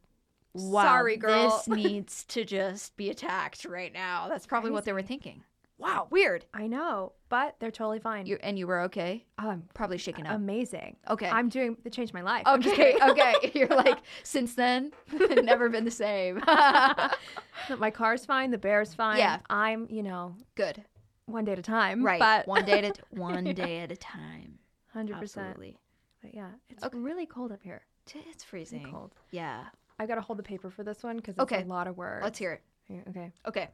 Wow, 0.53 0.83
sorry, 0.83 1.15
girl." 1.17 1.49
This 1.49 1.67
needs 1.75 2.23
to 2.25 2.43
just 2.43 2.97
be 2.97 3.09
attacked 3.09 3.63
right 3.65 3.93
now. 3.93 4.27
That's 4.27 4.45
probably 4.45 4.71
what 4.71 4.83
they 4.85 4.91
were 4.93 5.01
thinking. 5.01 5.43
Wow, 5.77 6.07
weird. 6.09 6.45
I 6.53 6.67
know, 6.67 7.13
but 7.27 7.55
they're 7.59 7.69
totally 7.71 7.99
fine. 7.99 8.25
You 8.25 8.37
and 8.41 8.57
you 8.57 8.65
were 8.65 8.81
okay. 8.83 9.25
oh, 9.39 9.49
I'm 9.49 9.63
Probably 9.73 9.97
shaken 9.97 10.25
up. 10.25 10.35
amazing. 10.35 10.95
okay. 11.09 11.29
I'm 11.29 11.49
doing. 11.49 11.75
They 11.83 11.89
changed 11.89 12.13
my 12.13 12.21
life. 12.21 12.43
Okay. 12.47 12.95
okay. 13.01 13.51
You're 13.53 13.67
like 13.67 13.97
since 14.23 14.53
then, 14.55 14.93
never 15.43 15.67
been 15.69 15.83
the 15.83 15.91
same. 15.91 16.41
my 17.77 17.91
car's 17.91 18.25
fine. 18.25 18.51
The 18.51 18.57
bear's 18.57 18.93
fine. 18.93 19.17
Yeah. 19.17 19.39
I'm. 19.49 19.87
You 19.89 20.03
know, 20.03 20.35
Good. 20.55 20.83
one 21.25 21.43
day 21.45 21.51
at 21.53 21.59
a 21.59 21.63
time. 21.63 22.03
Right. 22.05 22.19
But 22.19 22.47
one 22.47 22.63
day 22.65 22.79
at 22.79 22.97
a 22.97 23.01
one 23.09 23.43
day 23.53 23.79
at 23.79 23.91
a 23.91 23.97
time. 23.97 24.59
hundred 24.93 25.19
percent. 25.19 25.47
Absolutely. 25.47 25.77
But 26.21 26.33
yeah, 26.33 26.49
it's 26.69 26.83
Okay. 26.83 26.97
really 26.97 27.25
cold 27.25 27.51
up 27.51 27.61
here. 27.61 27.81
It's 28.29 28.43
freezing. 28.43 28.87
cold. 28.91 29.13
Yeah. 29.31 29.65
I 29.99 30.05
gotta 30.05 30.21
hold 30.21 30.39
the 30.39 30.43
paper 30.43 30.69
for 30.69 30.83
this 30.83 31.03
one 31.03 31.17
because 31.17 31.35
it's 31.35 31.43
Okay. 31.43 31.63
a 31.63 31.65
lot 31.65 31.87
of 31.87 31.97
words. 31.97 32.23
Let's 32.23 32.39
hear 32.39 32.53
it. 32.53 32.61
Okay. 33.09 33.31
Okay. 33.47 33.69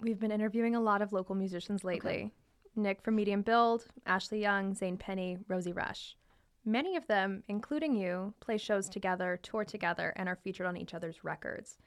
We've 0.00 0.18
been 0.18 0.30
interviewing 0.30 0.76
a 0.76 0.80
lot 0.80 1.02
of 1.02 1.12
local 1.12 1.34
musicians 1.34 1.82
lately. 1.82 2.32
Nick 2.76 3.02
from 3.02 3.16
Medium 3.16 3.42
Build, 3.42 3.86
Ashley 4.06 4.40
Young, 4.40 4.74
Zane 4.74 4.96
Penny, 4.96 5.38
Rosie 5.48 5.72
Rush. 5.72 6.16
Many 6.64 6.96
of 6.96 7.06
them, 7.08 7.42
including 7.48 7.96
you, 7.96 8.32
play 8.40 8.58
shows 8.58 8.88
together, 8.88 9.40
tour 9.42 9.64
together, 9.64 10.12
and 10.16 10.28
are 10.28 10.36
featured 10.36 10.66
on 10.66 10.76
each 10.76 10.94
other's 10.94 11.24
records. 11.24 11.78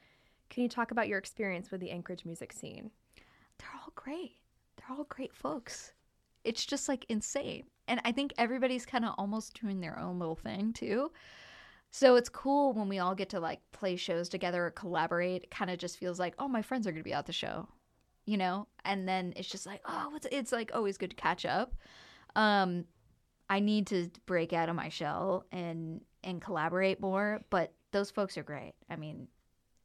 Can 0.50 0.64
you 0.64 0.70
talk 0.70 0.92
about 0.92 1.08
your 1.08 1.20
experience 1.20 1.72
with 1.72 1.80
the 1.80 1.92
Anchorage 1.92 2.26
music 2.26 2.52
scene? 2.52 2.92
they're 3.62 3.82
all 3.82 3.92
great. 3.96 4.38
They're 4.78 4.98
all 4.98 5.06
great 5.06 5.34
folks. 5.34 5.94
It's 6.44 6.66
just 6.66 6.90
like 6.90 7.06
insane. 7.10 7.66
And 7.88 8.02
I 8.04 8.12
think 8.12 8.34
everybody's 8.38 8.86
kind 8.86 9.06
of 9.06 9.14
almost 9.18 9.60
doing 9.60 9.80
their 9.80 10.00
own 10.00 10.20
little 10.20 10.36
thing 10.36 10.74
too. 10.74 11.12
So 11.92 12.16
it's 12.16 12.30
cool 12.30 12.74
when 12.74 12.88
we 12.88 13.00
all 13.00 13.16
get 13.16 13.30
to 13.30 13.40
like 13.40 13.60
play 13.72 13.96
shows 13.96 14.30
together 14.30 14.66
or 14.66 14.72
collaborate. 14.72 15.44
It 15.44 15.52
kind 15.52 15.70
of 15.70 15.78
just 15.78 15.98
feels 15.98 16.20
like, 16.20 16.34
oh, 16.40 16.48
my 16.48 16.62
friends 16.62 16.88
are 16.88 16.92
going 16.92 17.04
to 17.04 17.10
be 17.10 17.14
at 17.14 17.26
the 17.26 17.34
show, 17.34 17.68
you 18.32 18.38
know? 18.38 18.66
And 18.86 19.08
then 19.08 19.34
it's 19.36 19.50
just 19.50 19.66
like, 19.66 19.82
oh, 19.84 20.14
it's, 20.16 20.28
it's 20.32 20.52
like 20.54 20.72
always 20.74 20.98
good 20.98 21.10
to 21.10 21.16
catch 21.18 21.46
up. 21.46 21.76
Um, 22.38 22.86
I 23.50 23.60
need 23.60 23.88
to 23.88 24.10
break 24.26 24.54
out 24.54 24.70
of 24.70 24.76
my 24.76 24.88
shell 24.88 25.46
and 25.52 26.00
and 26.24 26.42
collaborate 26.42 27.02
more, 27.02 27.42
but 27.50 27.74
those 27.92 28.10
folks 28.10 28.38
are 28.38 28.44
great. 28.44 28.74
I 28.90 28.96
mean, 28.96 29.28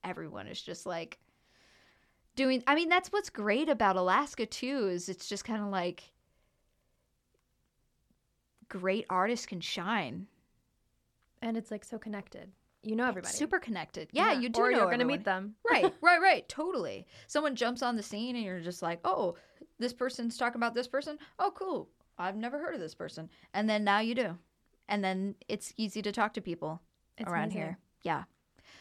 everyone 0.04 0.46
is 0.46 0.62
just 0.62 0.86
like 0.86 1.18
doing 2.36 2.62
I 2.68 2.76
mean 2.76 2.88
that's 2.88 3.10
what's 3.10 3.30
great 3.30 3.68
about 3.68 3.96
Alaska 3.96 4.46
too 4.46 4.88
is 4.92 5.08
it's 5.08 5.28
just 5.28 5.44
kind 5.44 5.60
of 5.60 5.70
like 5.70 6.12
great 8.68 9.06
artists 9.10 9.46
can 9.46 9.60
shine. 9.60 10.28
And 11.42 11.56
it's 11.56 11.72
like 11.72 11.84
so 11.84 11.98
connected. 11.98 12.52
You 12.86 12.96
know 12.96 13.06
everybody. 13.08 13.32
super 13.34 13.58
connected. 13.58 14.08
Yeah, 14.12 14.32
you 14.32 14.48
do 14.48 14.60
Or 14.60 14.70
know 14.70 14.78
you're 14.78 14.90
gonna 14.90 15.04
meet 15.04 15.24
them. 15.24 15.54
right, 15.70 15.92
right, 16.00 16.20
right. 16.20 16.48
Totally. 16.48 17.06
Someone 17.26 17.56
jumps 17.56 17.82
on 17.82 17.96
the 17.96 18.02
scene 18.02 18.36
and 18.36 18.44
you're 18.44 18.60
just 18.60 18.82
like, 18.82 19.00
oh, 19.04 19.36
this 19.78 19.92
person's 19.92 20.36
talking 20.38 20.56
about 20.58 20.74
this 20.74 20.88
person. 20.88 21.18
Oh, 21.38 21.52
cool. 21.54 21.88
I've 22.18 22.36
never 22.36 22.58
heard 22.58 22.74
of 22.74 22.80
this 22.80 22.94
person. 22.94 23.28
And 23.52 23.68
then 23.68 23.84
now 23.84 23.98
you 24.00 24.14
do. 24.14 24.38
And 24.88 25.02
then 25.04 25.34
it's 25.48 25.72
easy 25.76 26.00
to 26.02 26.12
talk 26.12 26.32
to 26.34 26.40
people 26.40 26.80
It's 27.18 27.28
around 27.28 27.44
amazing. 27.46 27.60
here. 27.60 27.78
Yeah. 28.02 28.24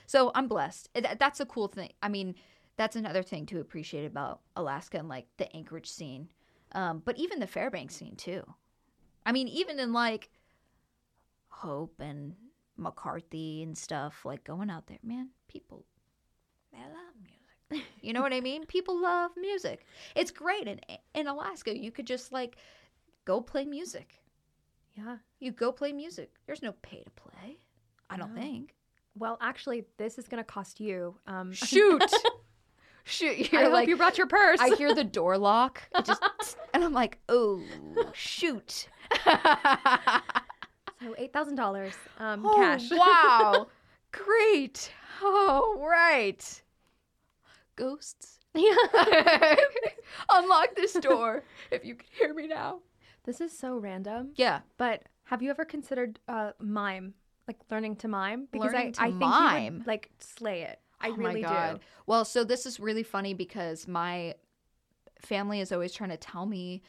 So 0.06 0.32
I'm 0.36 0.48
blessed. 0.48 0.90
That's 1.20 1.40
a 1.40 1.46
cool 1.46 1.68
thing. 1.68 1.92
I 2.02 2.08
mean, 2.10 2.36
that's 2.78 2.96
another 2.96 3.24
thing 3.24 3.46
to 3.48 3.60
appreciate 3.60 4.06
about 4.06 4.42
Alaska 4.56 5.00
and 5.00 5.10
like 5.10 5.26
the 5.38 5.54
Anchorage 5.56 5.90
scene. 5.90 6.30
Um, 6.74 7.02
but 7.04 7.18
even 7.18 7.40
the 7.40 7.48
Fairbanks 7.48 7.96
scene 7.96 8.16
too. 8.16 8.44
I 9.26 9.32
mean, 9.32 9.48
even 9.48 9.80
in 9.80 9.92
like 9.94 10.30
Hope 11.50 11.96
and 12.00 12.36
McCarthy 12.78 13.64
and 13.64 13.78
stuff, 13.78 14.26
like 14.26 14.44
going 14.44 14.70
out 14.70 14.88
there, 14.88 15.00
man, 15.04 15.30
people 15.48 15.86
they 16.72 16.80
love 16.80 17.16
music. 17.22 17.88
You 18.02 18.14
know 18.14 18.22
what 18.22 18.34
I 18.34 18.42
mean? 18.42 18.66
People 18.68 19.02
love 19.02 19.32
music. 19.38 19.86
It's 20.16 20.30
great. 20.32 20.68
In 20.68 20.80
in 21.14 21.28
Alaska, 21.28 21.76
you 21.78 21.92
could 21.92 22.06
just 22.06 22.32
like 22.32 22.58
go 23.26 23.42
play 23.42 23.66
music. 23.66 24.22
Yeah. 24.94 25.18
You 25.40 25.52
go 25.52 25.72
play 25.72 25.92
music. 25.92 26.32
There's 26.46 26.62
no 26.62 26.74
pay 26.82 27.04
to 27.04 27.10
play. 27.12 27.58
I 28.10 28.18
don't 28.18 28.34
No. 28.36 28.42
think. 28.42 28.76
Well, 29.18 29.38
actually, 29.42 29.86
this 29.98 30.18
is 30.20 30.28
gonna 30.28 30.44
cost 30.44 30.80
you. 30.80 31.16
Um, 31.26 31.52
Shoot. 31.54 32.04
Shoot. 33.06 33.38
I 33.38 33.50
You're 33.52 33.64
hope 33.64 33.74
like 33.74 33.88
you 33.88 33.98
brought 33.98 34.18
your 34.18 34.28
purse. 34.28 34.60
I 34.60 34.76
hear 34.76 34.94
the 34.94 35.04
door 35.04 35.38
lock. 35.38 35.82
Just 36.04 36.22
and 36.74 36.84
I'm 36.84 36.94
like, 36.94 37.20
oh 37.30 37.62
shoot. 38.14 38.88
So 41.06 41.16
eight 41.18 41.32
thousand 41.34 41.56
dollars, 41.56 41.94
um, 42.18 42.42
Oh, 42.46 42.54
cash. 42.56 42.92
wow. 42.92 43.68
Great. 44.12 44.92
Oh, 45.22 45.78
right. 45.88 46.62
Ghosts. 47.76 48.40
yeah. 48.54 48.76
Unlock 50.30 50.76
this 50.76 50.94
door 50.94 51.44
if 51.72 51.84
you 51.86 51.96
can 51.96 52.08
hear 52.18 52.34
me 52.34 52.48
now. 52.48 52.80
This 53.26 53.42
is 53.42 53.58
so 53.58 53.78
random. 53.78 54.30
Yeah. 54.36 54.62
But 54.78 55.04
have 55.26 55.42
you 55.42 55.50
ever 55.50 55.66
considered 55.66 56.20
uh, 56.28 56.52
mime, 56.60 57.14
like 57.48 57.58
learning 57.70 57.98
to 57.98 58.08
mime? 58.08 58.48
Because 58.52 58.72
Learning 58.74 58.88
I, 58.88 58.92
to 58.92 59.02
I 59.02 59.06
think 59.08 59.20
you 59.22 59.28
mime? 59.28 59.78
would 59.80 59.88
like 59.88 60.10
slay 60.20 60.62
it. 60.62 60.80
I 61.02 61.10
Oh 61.10 61.16
really 61.16 61.42
my 61.42 61.50
God. 61.50 61.74
do. 61.76 61.80
Well, 62.08 62.24
so 62.24 62.44
this 62.44 62.66
is 62.66 62.80
really 62.80 63.04
funny 63.04 63.34
because 63.34 63.88
my 63.88 64.36
family 65.20 65.60
is 65.60 65.72
always 65.72 65.92
trying 65.92 66.12
to 66.12 66.18
tell 66.18 66.46
me 66.46 66.82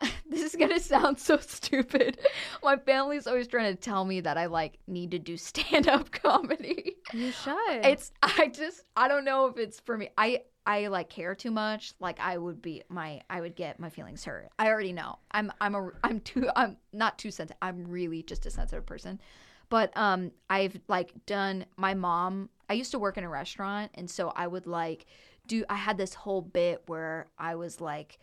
this 0.28 0.42
is 0.42 0.56
going 0.56 0.70
to 0.70 0.80
sound 0.80 1.18
so 1.18 1.36
stupid. 1.38 2.18
My 2.62 2.76
family's 2.76 3.26
always 3.26 3.48
trying 3.48 3.74
to 3.74 3.80
tell 3.80 4.04
me 4.04 4.20
that 4.20 4.36
I 4.36 4.46
like 4.46 4.78
need 4.86 5.12
to 5.12 5.18
do 5.18 5.36
stand-up 5.38 6.10
comedy. 6.10 6.96
You 7.12 7.30
should. 7.32 7.84
It's 7.84 8.12
I 8.22 8.48
just 8.48 8.82
I 8.96 9.08
don't 9.08 9.24
know 9.24 9.46
if 9.46 9.58
it's 9.58 9.80
for 9.80 9.96
me. 9.96 10.10
I 10.16 10.42
I 10.66 10.86
like 10.86 11.10
care 11.10 11.34
too 11.34 11.50
much. 11.50 11.92
Like 12.00 12.18
I 12.20 12.38
would 12.38 12.62
be 12.62 12.82
my 12.88 13.20
I 13.28 13.40
would 13.40 13.54
get 13.54 13.78
my 13.78 13.90
feelings 13.90 14.24
hurt. 14.24 14.48
I 14.58 14.68
already 14.68 14.92
know. 14.92 15.18
I'm 15.30 15.52
I'm 15.60 15.74
a 15.74 15.90
I'm 16.02 16.20
too 16.20 16.48
I'm 16.56 16.76
not 16.92 17.18
too 17.18 17.30
sensitive. 17.30 17.58
I'm 17.60 17.86
really 17.86 18.22
just 18.22 18.46
a 18.46 18.50
sensitive 18.50 18.86
person. 18.86 19.20
But 19.68 19.96
um 19.96 20.32
I've 20.48 20.80
like 20.88 21.12
done 21.26 21.66
my 21.76 21.94
mom 21.94 22.48
I 22.68 22.74
used 22.74 22.92
to 22.92 22.98
work 22.98 23.18
in 23.18 23.24
a 23.24 23.28
restaurant 23.28 23.90
and 23.94 24.10
so 24.10 24.32
I 24.34 24.46
would 24.46 24.66
like 24.66 25.06
do 25.46 25.64
I 25.68 25.76
had 25.76 25.98
this 25.98 26.14
whole 26.14 26.40
bit 26.40 26.82
where 26.86 27.26
I 27.38 27.56
was 27.56 27.80
like 27.80 28.18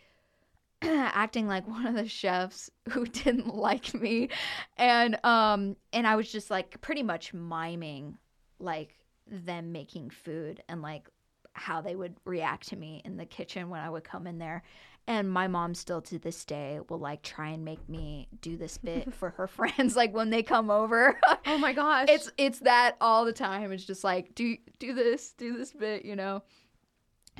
acting 1.14 1.46
like 1.46 1.66
one 1.68 1.86
of 1.86 1.94
the 1.94 2.08
chefs 2.08 2.70
who 2.90 3.06
didn't 3.06 3.54
like 3.54 3.94
me 3.94 4.28
and 4.76 5.18
um 5.24 5.76
and 5.92 6.06
I 6.06 6.16
was 6.16 6.30
just 6.30 6.50
like 6.50 6.80
pretty 6.80 7.02
much 7.02 7.32
miming 7.32 8.18
like 8.58 8.96
them 9.26 9.72
making 9.72 10.10
food 10.10 10.62
and 10.68 10.82
like 10.82 11.08
how 11.54 11.80
they 11.80 11.94
would 11.94 12.16
react 12.24 12.68
to 12.68 12.76
me 12.76 13.02
in 13.04 13.16
the 13.16 13.26
kitchen 13.26 13.68
when 13.68 13.80
I 13.80 13.90
would 13.90 14.04
come 14.04 14.26
in 14.26 14.38
there. 14.38 14.62
And 15.08 15.28
my 15.28 15.48
mom 15.48 15.74
still 15.74 16.00
to 16.02 16.18
this 16.18 16.44
day 16.44 16.78
will 16.88 16.98
like 16.98 17.22
try 17.22 17.48
and 17.48 17.64
make 17.64 17.86
me 17.88 18.28
do 18.40 18.56
this 18.56 18.78
bit 18.78 19.12
for 19.18 19.30
her 19.30 19.46
friends 19.46 19.96
like 19.96 20.14
when 20.14 20.30
they 20.30 20.42
come 20.42 20.70
over. 20.70 21.18
oh 21.46 21.58
my 21.58 21.72
gosh. 21.72 22.08
it's 22.08 22.30
it's 22.38 22.60
that 22.60 22.96
all 23.00 23.24
the 23.24 23.32
time. 23.32 23.72
It's 23.72 23.84
just 23.84 24.04
like 24.04 24.34
do 24.34 24.56
do 24.78 24.94
this, 24.94 25.32
do 25.32 25.56
this 25.56 25.72
bit, 25.72 26.04
you 26.04 26.16
know. 26.16 26.42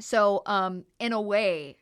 So 0.00 0.42
um 0.46 0.84
in 0.98 1.12
a 1.12 1.20
way 1.20 1.76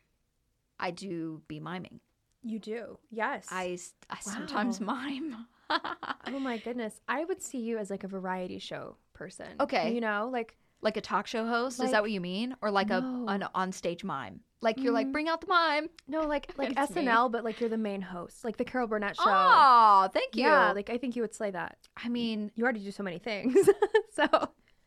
I 0.80 0.90
do 0.90 1.42
be 1.46 1.60
miming. 1.60 2.00
you 2.42 2.58
do. 2.58 2.98
Yes. 3.10 3.46
I, 3.50 3.78
I 4.08 4.18
sometimes 4.20 4.80
mime. 4.92 5.46
Oh 5.70 6.38
my 6.40 6.58
goodness. 6.58 7.00
I 7.06 7.24
would 7.24 7.42
see 7.42 7.58
you 7.58 7.78
as 7.78 7.90
like 7.90 8.02
a 8.02 8.08
variety 8.08 8.58
show 8.58 8.96
person. 9.12 9.46
Okay. 9.60 9.94
You 9.94 10.00
know, 10.00 10.28
like 10.32 10.56
like 10.82 10.96
a 10.96 11.00
talk 11.02 11.26
show 11.26 11.46
host, 11.46 11.82
is 11.82 11.90
that 11.90 12.00
what 12.02 12.10
you 12.10 12.20
mean? 12.22 12.56
Or 12.62 12.70
like 12.70 12.88
No. 12.88 13.26
a 13.28 13.32
an 13.32 13.44
onstage 13.54 14.02
mime? 14.02 14.40
Like 14.62 14.78
you're 14.78 14.92
like 14.92 15.06
Mm. 15.08 15.12
bring 15.12 15.28
out 15.28 15.40
the 15.42 15.46
mime. 15.46 15.90
no, 16.08 16.22
like 16.22 16.52
like 16.58 16.72
It's 16.76 16.94
me. 16.94 17.02
SNL, 17.04 17.30
but 17.30 17.44
like 17.44 17.60
you're 17.60 17.68
the 17.70 17.76
main 17.78 18.00
host, 18.00 18.42
like 18.44 18.56
the 18.56 18.64
Carol 18.64 18.86
Burnett 18.86 19.16
show. 19.16 19.22
Oh, 19.26 20.08
thank 20.12 20.34
you. 20.34 20.44
Yeah, 20.44 20.72
like 20.72 20.88
I 20.90 20.96
think 20.98 21.14
you 21.16 21.22
would 21.22 21.34
slay 21.34 21.50
that. 21.50 21.76
I 22.02 22.08
mean, 22.08 22.50
You 22.54 22.64
already 22.64 22.80
do 22.80 22.90
so 22.90 23.02
many 23.02 23.18
things. 23.18 23.54
so 24.14 24.26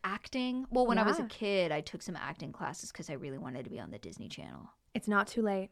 acting. 0.04 0.66
Well, 0.72 0.86
when 0.88 0.98
I 0.98 1.04
was 1.04 1.20
a 1.20 1.24
kid, 1.26 1.72
I 1.72 1.82
took 1.82 2.02
some 2.02 2.16
acting 2.16 2.52
classes 2.52 2.92
because 2.92 3.10
I 3.10 3.14
really 3.14 3.38
wanted 3.38 3.64
to 3.64 3.70
be 3.70 3.80
on 3.80 3.92
the 3.92 4.00
Disney 4.00 4.28
Channel. 4.28 4.70
it's 4.94 5.08
not 5.08 5.28
too 5.28 5.42
late. 5.42 5.70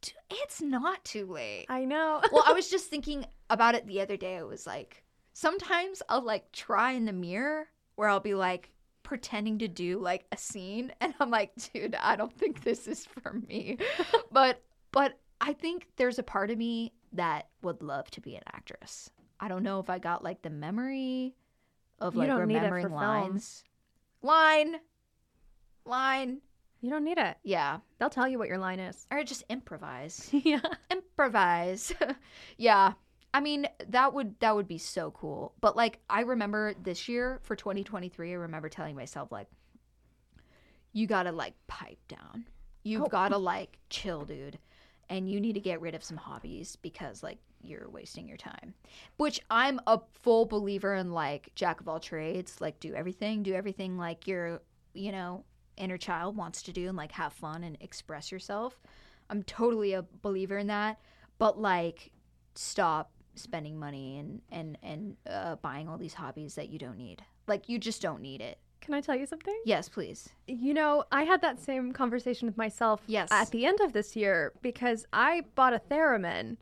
T- 0.00 0.12
It's 0.30 0.60
not 0.62 1.04
too 1.04 1.26
late. 1.26 1.66
I 1.68 1.84
know. 1.84 2.20
well, 2.32 2.44
I 2.46 2.52
was 2.52 2.70
just 2.70 2.86
thinking 2.88 3.26
about 3.50 3.74
it 3.74 3.86
the 3.86 4.00
other 4.00 4.16
day. 4.16 4.36
I 4.36 4.42
was 4.42 4.66
like, 4.66 5.02
sometimes 5.32 6.02
I'll 6.08 6.22
like 6.24 6.50
try 6.52 6.92
in 6.92 7.04
the 7.04 7.12
mirror 7.12 7.68
where 7.96 8.08
I'll 8.08 8.20
be 8.20 8.34
like 8.34 8.70
pretending 9.02 9.58
to 9.58 9.68
do 9.68 9.98
like 9.98 10.24
a 10.32 10.36
scene, 10.36 10.92
and 11.00 11.14
I'm 11.20 11.30
like, 11.30 11.52
dude, 11.72 11.94
I 11.94 12.16
don't 12.16 12.32
think 12.36 12.62
this 12.62 12.86
is 12.88 13.04
for 13.06 13.34
me. 13.48 13.78
but 14.32 14.62
but 14.92 15.18
I 15.40 15.52
think 15.52 15.86
there's 15.96 16.18
a 16.18 16.22
part 16.22 16.50
of 16.50 16.58
me 16.58 16.92
that 17.12 17.48
would 17.62 17.82
love 17.82 18.10
to 18.12 18.20
be 18.20 18.36
an 18.36 18.42
actress. 18.52 19.10
I 19.40 19.48
don't 19.48 19.62
know 19.62 19.80
if 19.80 19.88
I 19.90 19.98
got 19.98 20.22
like 20.22 20.42
the 20.42 20.50
memory 20.50 21.34
of 21.98 22.14
You 22.14 22.20
like 22.20 22.28
don't 22.28 22.46
need 22.46 22.56
it 22.56 22.58
for 22.58 22.64
remembering 22.64 22.86
film. 22.86 22.94
lines. 22.94 23.64
Line, 24.22 24.76
line, 25.86 26.40
you 26.80 26.90
don't 26.90 27.04
need 27.04 27.18
it. 27.18 27.36
yeah, 27.42 27.78
They'll 27.98 28.10
tell 28.10 28.26
you 28.28 28.38
what 28.38 28.48
your 28.48 28.58
line 28.58 28.80
is. 28.80 29.06
or 29.10 29.22
just 29.24 29.44
improvise 29.48 30.28
yeah. 30.32 30.60
improvise. 30.90 31.92
yeah. 32.56 32.92
I 33.32 33.40
mean, 33.40 33.66
that 33.88 34.12
would 34.12 34.38
that 34.40 34.56
would 34.56 34.66
be 34.66 34.78
so 34.78 35.10
cool. 35.12 35.54
But 35.60 35.76
like 35.76 36.00
I 36.10 36.22
remember 36.22 36.74
this 36.82 37.08
year 37.08 37.38
for 37.42 37.54
2023, 37.54 38.32
I 38.32 38.34
remember 38.34 38.68
telling 38.68 38.96
myself 38.96 39.30
like 39.30 39.46
you 40.92 41.06
got 41.06 41.24
to 41.24 41.32
like 41.32 41.54
pipe 41.68 41.98
down. 42.08 42.46
You've 42.82 43.04
Oh. 43.04 43.08
got 43.08 43.28
to 43.28 43.38
like 43.38 43.78
chill, 43.90 44.24
dude. 44.24 44.58
And 45.08 45.28
you 45.30 45.40
need 45.40 45.54
to 45.54 45.60
get 45.60 45.80
rid 45.80 45.94
of 45.94 46.04
some 46.04 46.16
hobbies 46.16 46.76
because 46.76 47.22
like 47.22 47.38
you're 47.62 47.88
wasting 47.90 48.26
your 48.28 48.36
time. 48.36 48.74
Which 49.16 49.40
I'm 49.50 49.80
a 49.86 50.00
full 50.22 50.46
believer 50.46 50.94
in 50.94 51.12
like 51.12 51.50
jack 51.54 51.80
of 51.80 51.88
all 51.88 52.00
trades, 52.00 52.60
like 52.60 52.80
do 52.80 52.94
everything, 52.94 53.42
do 53.42 53.52
everything 53.54 53.98
like 53.98 54.26
you're, 54.26 54.60
you 54.94 55.12
know, 55.12 55.44
inner 55.80 55.96
child 55.98 56.36
wants 56.36 56.62
to 56.62 56.72
do 56.72 56.88
and 56.88 56.96
like 56.96 57.12
have 57.12 57.32
fun 57.32 57.64
and 57.64 57.76
express 57.80 58.30
yourself. 58.30 58.78
I'm 59.28 59.42
totally 59.42 59.92
a 59.94 60.04
believer 60.22 60.58
in 60.58 60.66
that, 60.68 60.98
but 61.38 61.58
like 61.60 62.10
stop 62.54 63.10
spending 63.36 63.78
money 63.78 64.18
and 64.18 64.42
and 64.50 64.76
and 64.82 65.16
uh, 65.28 65.56
buying 65.56 65.88
all 65.88 65.96
these 65.98 66.14
hobbies 66.14 66.54
that 66.56 66.68
you 66.68 66.78
don't 66.78 66.98
need. 66.98 67.22
Like 67.46 67.68
you 67.68 67.78
just 67.78 68.02
don't 68.02 68.20
need 68.20 68.40
it. 68.40 68.58
Can 68.80 68.94
I 68.94 69.00
tell 69.00 69.14
you 69.14 69.26
something? 69.26 69.54
Yes, 69.66 69.88
please. 69.88 70.30
You 70.46 70.72
know, 70.74 71.04
I 71.12 71.24
had 71.24 71.42
that 71.42 71.60
same 71.60 71.92
conversation 71.92 72.46
with 72.46 72.56
myself 72.56 73.02
Yes. 73.06 73.28
at 73.30 73.50
the 73.50 73.66
end 73.66 73.80
of 73.80 73.92
this 73.92 74.16
year 74.16 74.52
because 74.62 75.04
I 75.12 75.42
bought 75.54 75.74
a 75.74 75.82
theremin 75.90 76.56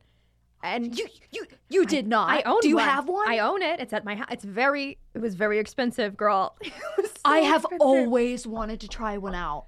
and 0.63 0.97
You 0.99 1.07
you 1.31 1.47
you 1.69 1.87
did 1.87 2.07
not. 2.07 2.31
I 2.31 2.43
own 2.43 2.59
it. 2.59 2.63
Do 2.63 2.69
you 2.69 2.77
one. 2.77 2.85
have 2.85 3.09
one? 3.09 3.29
I 3.29 3.39
own 3.39 3.63
it. 3.63 3.81
It's 3.81 3.93
at 3.93 4.05
my 4.05 4.17
house. 4.17 4.29
It's 4.31 4.45
very 4.45 4.99
it 5.15 5.21
was 5.21 5.35
very 5.35 5.59
expensive, 5.59 6.17
girl. 6.17 6.57
So 6.99 7.13
I 7.25 7.39
have 7.41 7.63
expensive. 7.63 7.81
always 7.87 8.47
wanted 8.47 8.81
to 8.81 8.89
try 8.89 9.19
one 9.19 9.35
out. 9.35 9.67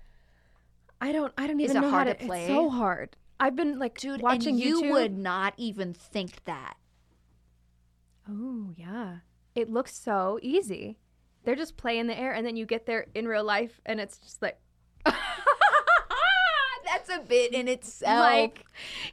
I 1.00 1.12
don't 1.12 1.32
I 1.36 1.46
don't 1.46 1.60
even 1.60 1.76
it 1.76 1.80
know 1.80 1.90
hard 1.90 2.06
how 2.06 2.12
to 2.12 2.18
to 2.18 2.26
play? 2.26 2.40
It's 2.44 2.48
so 2.48 2.68
hard. 2.70 3.16
I've 3.40 3.56
been 3.56 3.78
like 3.78 3.98
Dude, 3.98 4.22
watching 4.22 4.50
and 4.54 4.60
you 4.60 4.82
YouTube. 4.82 4.90
would 4.92 5.18
not 5.18 5.54
even 5.56 5.92
think 5.94 6.44
that. 6.44 6.76
Oh, 8.28 8.72
yeah. 8.76 9.16
It 9.54 9.68
looks 9.70 9.94
so 9.96 10.38
easy. 10.42 10.98
They're 11.44 11.56
just 11.56 11.76
playing 11.76 12.06
the 12.06 12.18
air 12.18 12.32
and 12.32 12.46
then 12.46 12.56
you 12.56 12.66
get 12.66 12.86
there 12.86 13.06
in 13.14 13.26
real 13.26 13.44
life 13.44 13.80
and 13.86 13.98
it's 13.98 14.18
just 14.18 14.40
like 14.42 14.58
That's 16.86 17.10
a 17.10 17.20
bit 17.20 17.52
in 17.52 17.68
itself. 17.68 18.20
Like, 18.20 18.64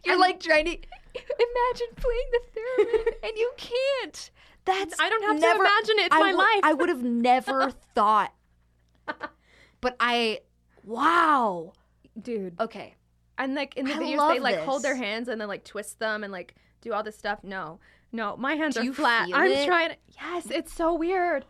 you're 0.03 0.17
like 0.19 0.39
trying 0.39 0.65
to 0.65 0.77
imagine 1.17 1.87
playing 1.95 2.29
the 2.31 2.41
theremin 2.55 3.13
and 3.29 3.37
you 3.37 3.51
can't. 3.57 4.31
That's 4.65 4.99
I 4.99 5.09
don't 5.09 5.23
have 5.23 5.35
to 5.35 5.41
never, 5.41 5.63
imagine 5.63 5.99
it. 5.99 6.05
It's 6.07 6.15
I 6.15 6.19
my 6.19 6.27
would- 6.27 6.37
life. 6.37 6.59
I 6.63 6.73
would 6.73 6.89
have 6.89 7.03
never 7.03 7.71
thought. 7.95 8.33
But 9.79 9.95
I 9.99 10.39
wow. 10.83 11.73
dude. 12.19 12.59
Okay. 12.59 12.95
And 13.37 13.53
like 13.55 13.77
in 13.77 13.85
the 13.85 13.93
I 13.93 13.97
videos, 13.97 14.33
they 14.33 14.39
like 14.39 14.59
hold 14.59 14.83
their 14.83 14.95
hands 14.95 15.27
and 15.27 15.39
then 15.39 15.47
like 15.47 15.63
twist 15.63 15.99
them 15.99 16.23
and 16.23 16.33
like 16.33 16.55
do 16.81 16.93
all 16.93 17.03
this 17.03 17.17
stuff. 17.17 17.43
No, 17.43 17.79
no, 18.11 18.35
my 18.37 18.55
hands 18.55 18.75
Do 18.75 18.89
are 18.89 18.93
flat. 18.93 19.29
I'm 19.33 19.51
it? 19.51 19.65
trying. 19.65 19.89
To, 19.89 19.97
yes, 20.19 20.49
it's 20.49 20.73
so 20.73 20.93
weird. 20.95 21.45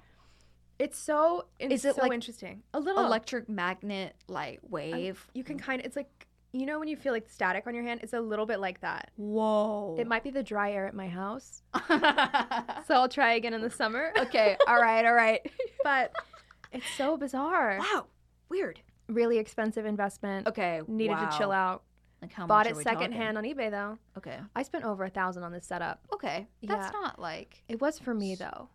It's 0.79 0.97
so 0.97 1.45
it's 1.59 1.73
Is 1.73 1.85
it 1.85 1.95
so 1.95 2.01
like 2.01 2.11
interesting. 2.11 2.61
A 2.73 2.79
little 2.79 3.05
Electric 3.05 3.49
magnet 3.49 4.15
like 4.27 4.59
wave. 4.67 5.25
You 5.33 5.43
can 5.43 5.57
mm. 5.57 5.63
kind 5.63 5.79
of 5.79 5.85
it's 5.85 5.95
like 5.95 6.09
you 6.53 6.65
know 6.65 6.79
when 6.79 6.87
you 6.87 6.95
feel 6.95 7.13
like 7.13 7.27
static 7.29 7.67
on 7.67 7.75
your 7.75 7.83
hand, 7.83 7.99
it's 8.03 8.13
a 8.13 8.19
little 8.19 8.45
bit 8.45 8.59
like 8.59 8.81
that. 8.81 9.11
Whoa. 9.17 9.95
It 9.99 10.07
might 10.07 10.23
be 10.23 10.29
the 10.31 10.43
dry 10.43 10.71
air 10.71 10.87
at 10.87 10.93
my 10.95 11.07
house. 11.07 11.61
So 12.87 12.95
I'll 12.95 13.09
try 13.09 13.33
again 13.33 13.53
in 13.53 13.61
the 13.61 13.69
summer. 13.69 14.11
okay. 14.17 14.55
All 14.67 14.79
right. 14.81 15.05
All 15.05 15.13
right. 15.13 15.41
but 15.83 16.13
it's 16.71 16.85
so 16.97 17.17
bizarre. 17.17 17.77
wow. 17.79 18.05
Weird. 18.49 18.79
Really 19.09 19.37
expensive 19.39 19.85
investment. 19.85 20.47
Okay. 20.47 20.81
Needed 20.87 21.17
to 21.17 21.35
chill 21.37 21.51
out. 21.51 21.83
Like 22.21 22.31
how 22.31 22.47
Bought 22.47 22.65
much 22.67 22.77
it 22.77 22.83
secondhand 22.83 23.37
on 23.37 23.43
eBay 23.43 23.69
though. 23.69 23.97
Okay. 24.17 24.37
I 24.55 24.63
spent 24.63 24.85
over 24.85 25.03
a 25.03 25.09
thousand 25.09 25.43
on 25.43 25.51
this 25.51 25.65
setup. 25.65 25.99
Okay. 26.13 26.47
That's 26.63 26.91
Yeah. 26.93 26.99
not 27.01 27.19
like. 27.19 27.61
It 27.67 27.81
was 27.81 27.99
for 27.99 28.13
me 28.13 28.35
though. 28.35 28.69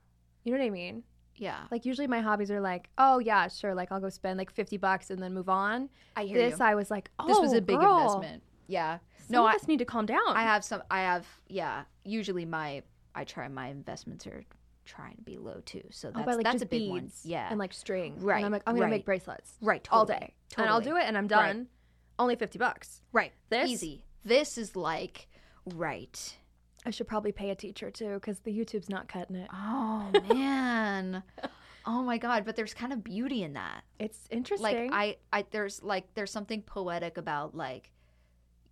You 0.44 0.52
know 0.52 0.58
what 0.58 0.66
I 0.66 0.70
mean? 0.70 1.02
Yeah. 1.37 1.59
Like 1.70 1.85
usually 1.85 2.07
my 2.07 2.20
hobbies 2.20 2.51
are 2.51 2.61
like, 2.61 2.89
oh 2.99 3.18
yeah, 3.18 3.49
sure, 3.49 3.74
like 3.74 3.91
I'll 3.91 4.01
go 4.01 4.09
spend 4.09 4.39
like 4.39 4.51
fifty 4.53 4.76
bucks 4.76 5.11
and 5.11 5.22
then 5.22 5.35
move 5.35 5.49
on. 5.49 5.89
I 6.16 6.24
hear 6.24 6.39
This 6.39 6.59
you. 6.59 6.64
I 6.64 6.74
was 6.74 6.91
like, 6.91 7.11
oh, 7.18 7.26
this 7.26 7.39
was 7.39 7.53
a 7.53 7.57
oh, 7.57 7.61
big 7.61 7.78
girl, 7.80 7.99
investment. 7.99 8.43
Yeah. 8.66 8.99
Some 9.18 9.26
No, 9.30 9.47
I- 9.47 9.55
us 9.55 9.68
need 9.68 9.78
to 9.78 9.85
calm 9.85 10.07
down. 10.07 10.20
I 10.28 10.43
have 10.43 10.64
some. 10.64 10.83
I 10.91 11.01
have. 11.01 11.26
Yeah. 11.49 11.85
Usually 12.05 12.45
my. 12.45 12.83
I 13.14 13.24
try 13.24 13.47
my 13.49 13.68
investments 13.68 14.26
are 14.26 14.43
trying 14.85 15.16
to 15.16 15.22
be 15.22 15.39
low 15.39 15.61
too. 15.64 15.83
So 15.91 16.09
oh, 16.09 16.12
that's 16.14 16.26
buy 16.26 16.35
like 16.35 16.45
that's 16.45 16.55
just 16.55 16.64
a 16.64 16.68
big 16.68 16.91
one. 16.91 17.11
Yeah. 17.24 17.49
and 17.51 17.59
like 17.59 17.72
string. 17.72 18.16
Right, 18.20 18.37
And 18.39 18.47
I'm 18.47 18.53
like, 18.53 18.62
I'm 18.66 18.74
gonna 18.74 18.87
right. 18.87 18.91
make 18.91 19.05
bracelets 19.05 19.53
right. 19.61 19.87
all 19.91 20.07
day. 20.07 20.35
totally, 20.49 20.66
and 20.66 20.70
I'll 20.70 20.80
do 20.80 20.97
it, 20.97 21.05
and 21.05 21.16
I'm 21.16 21.28
Right. 21.28 21.47
done. 21.47 21.68
Only 22.18 22.37
fifty 22.37 22.59
bucks. 22.59 23.01
Right. 23.12 23.33
This? 23.49 23.68
Easy. 23.68 24.05
This 24.24 24.57
is 24.59 24.76
like 24.76 25.28
right. 25.66 26.37
I 26.85 26.91
should 26.91 27.07
probably 27.07 27.33
pay 27.33 27.51
a 27.51 27.55
teacher 27.55 27.91
too, 27.91 28.14
because 28.14 28.41
the 28.41 28.51
YouTube's 28.57 28.89
not 28.89 29.09
cutting 29.09 29.37
it. 29.37 29.49
Oh 29.53 30.11
man. 30.35 31.22
oh 31.87 32.03
my 32.03 32.18
god, 32.18 32.45
but 32.45 32.57
there's 32.57 32.74
kind 32.74 32.93
of 32.93 33.05
beauty 33.05 33.43
in 33.43 33.53
that. 33.55 33.83
It's 33.99 34.26
interesting. 34.30 34.91
Like 34.91 35.16
I 35.33 35.39
I 35.41 35.47
there's 35.51 35.83
like 35.83 36.12
there's 36.14 36.30
something 36.30 36.62
poetic 36.62 37.16
about 37.16 37.55
like 37.57 37.91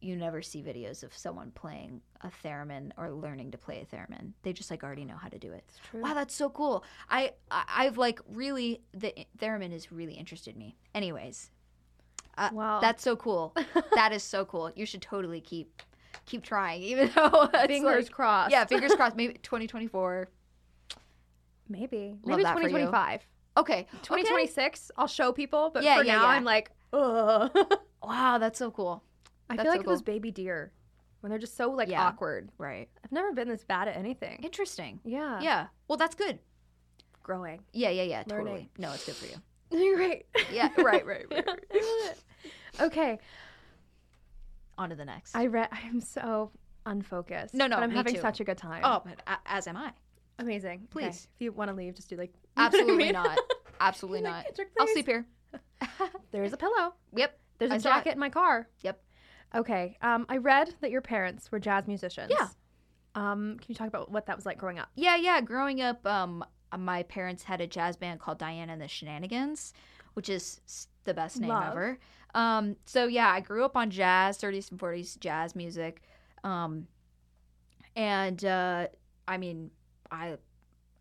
you 0.03 0.17
never 0.17 0.41
see 0.41 0.63
videos 0.63 1.03
of 1.03 1.15
someone 1.15 1.51
playing 1.51 2.01
a 2.23 2.31
theremin 2.43 2.91
or 2.97 3.11
learning 3.13 3.51
to 3.51 3.59
play 3.59 3.81
a 3.87 3.95
theremin. 3.95 4.33
They 4.43 4.53
just 4.55 4.71
like 4.71 4.83
already 4.83 5.05
know 5.05 5.17
how 5.17 5.29
to 5.29 5.39
do 5.39 5.53
it. 5.53 5.63
Wow, 5.93 6.15
that's 6.15 6.35
so 6.35 6.49
cool. 6.49 6.85
I, 7.11 7.33
I 7.51 7.65
I've 7.69 7.99
like 7.99 8.19
really 8.27 8.81
the 8.95 9.15
theremin 9.39 9.73
has 9.73 9.93
really 9.93 10.15
interested 10.15 10.57
me. 10.57 10.75
Anyways, 10.95 11.51
uh, 12.39 12.49
Wow. 12.53 12.81
that's 12.81 13.03
so 13.03 13.15
cool. 13.15 13.55
that 13.95 14.13
is 14.13 14.23
so 14.23 14.45
cool. 14.47 14.73
You 14.75 14.87
should 14.87 15.03
totally 15.03 15.41
keep 15.43 15.83
keep 16.27 16.43
trying, 16.43 16.83
even 16.93 17.11
though 17.15 17.49
Fingers 17.67 18.05
like- 18.07 18.13
crossed. 18.13 18.51
Yeah, 18.53 18.65
fingers 18.65 18.95
crossed. 18.95 19.17
Maybe 19.17 19.35
2024. 19.43 20.29
Maybe. 21.69 22.17
Love 22.23 22.25
Maybe 22.25 22.43
that 22.43 22.55
for 22.55 22.63
you. 22.63 22.69
2025. 22.69 23.27
Okay, 23.57 23.87
2026, 24.03 24.91
I'll 24.97 25.07
show 25.07 25.33
people, 25.33 25.71
but 25.75 25.83
Yeah, 25.83 25.99
for 25.99 26.05
yeah, 26.05 26.17
now, 26.17 26.23
yeah. 26.23 26.29
I'm 26.29 26.45
like, 26.45 26.71
ugh. 26.93 27.51
Wow, 28.03 28.39
that's 28.39 28.59
so 28.59 28.71
cool. 28.71 29.03
I 29.51 29.57
That's 29.57 29.67
feel 29.67 29.73
so 29.73 29.79
like 29.79 29.87
those 29.87 30.01
baby 30.03 30.31
deer 30.31 30.73
when 31.21 31.29
they're 31.31 31.39
just 31.39 31.57
so 31.57 31.71
like 31.71 31.89
Yeah. 31.91 32.03
awkward. 32.03 32.49
Right. 32.57 32.89
I've 33.05 33.13
never 33.13 33.33
been 33.33 33.47
this 33.49 33.63
bad 33.63 33.89
at 33.89 33.97
anything. 33.97 34.41
Interesting. 34.43 35.01
Yeah. 35.05 35.39
Yeah. 35.43 35.67
Well, 35.87 35.99
that's 35.99 36.15
good. 36.15 36.39
Growing. 37.23 37.61
Yeah, 37.75 37.91
yeah, 37.91 38.05
yeah. 38.05 38.23
Learning. 38.27 38.47
Totally. 38.47 38.71
No, 38.79 38.93
it's 38.93 39.05
good 39.05 39.17
for 39.17 39.27
you. 39.27 39.37
You're 39.85 39.99
Right. 39.99 40.25
Yeah. 40.51 40.71
Right. 40.79 41.05
Right. 41.05 41.27
right. 41.31 42.15
okay. 42.81 43.19
On 44.81 44.89
to 44.91 44.97
the 44.97 45.05
next. 45.05 45.37
I 45.37 45.47
read. 45.47 45.69
I'm 45.71 46.01
so 46.01 46.51
unfocused. 46.87 47.53
No, 47.55 47.67
no, 47.67 47.77
But 47.77 47.83
I'm 47.83 47.91
having 47.91 48.15
too. 48.15 48.21
such 48.21 48.41
a 48.41 48.45
good 48.45 48.57
time. 48.59 48.81
oh, 48.85 49.03
but 49.05 49.21
a- 49.27 49.39
as 49.53 49.67
am 49.69 49.77
I. 49.77 49.93
amazing. 50.39 50.89
Okay, 50.97 51.07
please. 51.07 51.29
If 51.35 51.41
you 51.43 51.53
want 51.53 51.69
to 51.71 51.77
leave, 51.77 51.95
just 51.95 52.09
do 52.09 52.17
like. 52.17 52.33
what 52.55 52.63
I 52.63 52.67
Absolutely 52.67 52.97
mean? 52.97 53.13
not. 53.13 53.39
Absolutely 53.81 54.23
not. 54.23 54.45
"Kendrick, 54.47 54.69
I'll 54.81 54.87
sleep 54.89 55.07
here. 55.07 55.27
There's 56.33 56.53
a 56.53 56.57
pillow. 56.57 56.95
Yep. 57.15 57.39
There's 57.59 57.71
a 57.73 57.75
I 57.75 57.79
jacket 57.79 58.13
in 58.15 58.19
my 58.19 58.31
car. 58.31 58.69
Yep. 58.83 59.03
Okay. 59.55 59.99
Um, 60.01 60.25
I 60.29 60.39
read 60.39 60.75
that 60.81 60.91
your 60.91 61.01
parents 61.03 61.53
were 61.53 61.59
jazz 61.59 61.87
musicians. 61.87 62.31
Yeah. 62.31 62.49
Um, 63.15 63.57
can 63.59 63.67
you 63.69 63.75
talk 63.75 63.89
about 63.89 64.11
what 64.11 64.27
that 64.27 64.37
was 64.37 64.47
like 64.47 64.57
growing 64.59 64.79
up? 64.79 64.89
Yeah, 64.95 65.17
yeah. 65.17 65.41
Growing 65.43 65.81
up, 65.83 66.07
um, 66.07 66.45
my 66.79 67.03
parents 67.03 67.43
had 67.43 67.61
a 67.61 67.67
jazz 67.67 67.97
band 67.97 68.21
called 68.21 68.39
Diana 68.39 68.73
and 68.73 68.81
the 68.81 68.89
Shenanigans, 68.89 69.75
which 70.15 70.29
is 70.29 70.87
the 71.05 71.13
best 71.13 71.39
name 71.41 71.51
Love. 71.51 71.73
ever. 71.73 71.99
Um, 72.35 72.77
so 72.85 73.07
yeah, 73.07 73.29
I 73.29 73.41
grew 73.41 73.65
up 73.65 73.77
on 73.77 73.91
jazz, 73.91 74.39
30s 74.39 74.71
and 74.71 74.81
40s 74.81 75.19
jazz 75.19 75.55
music. 75.55 76.03
Um, 76.45 76.87
and 77.97 78.45
uh, 78.45 78.87
I 79.27 79.37
mean, 79.37 79.71
I 80.11 80.37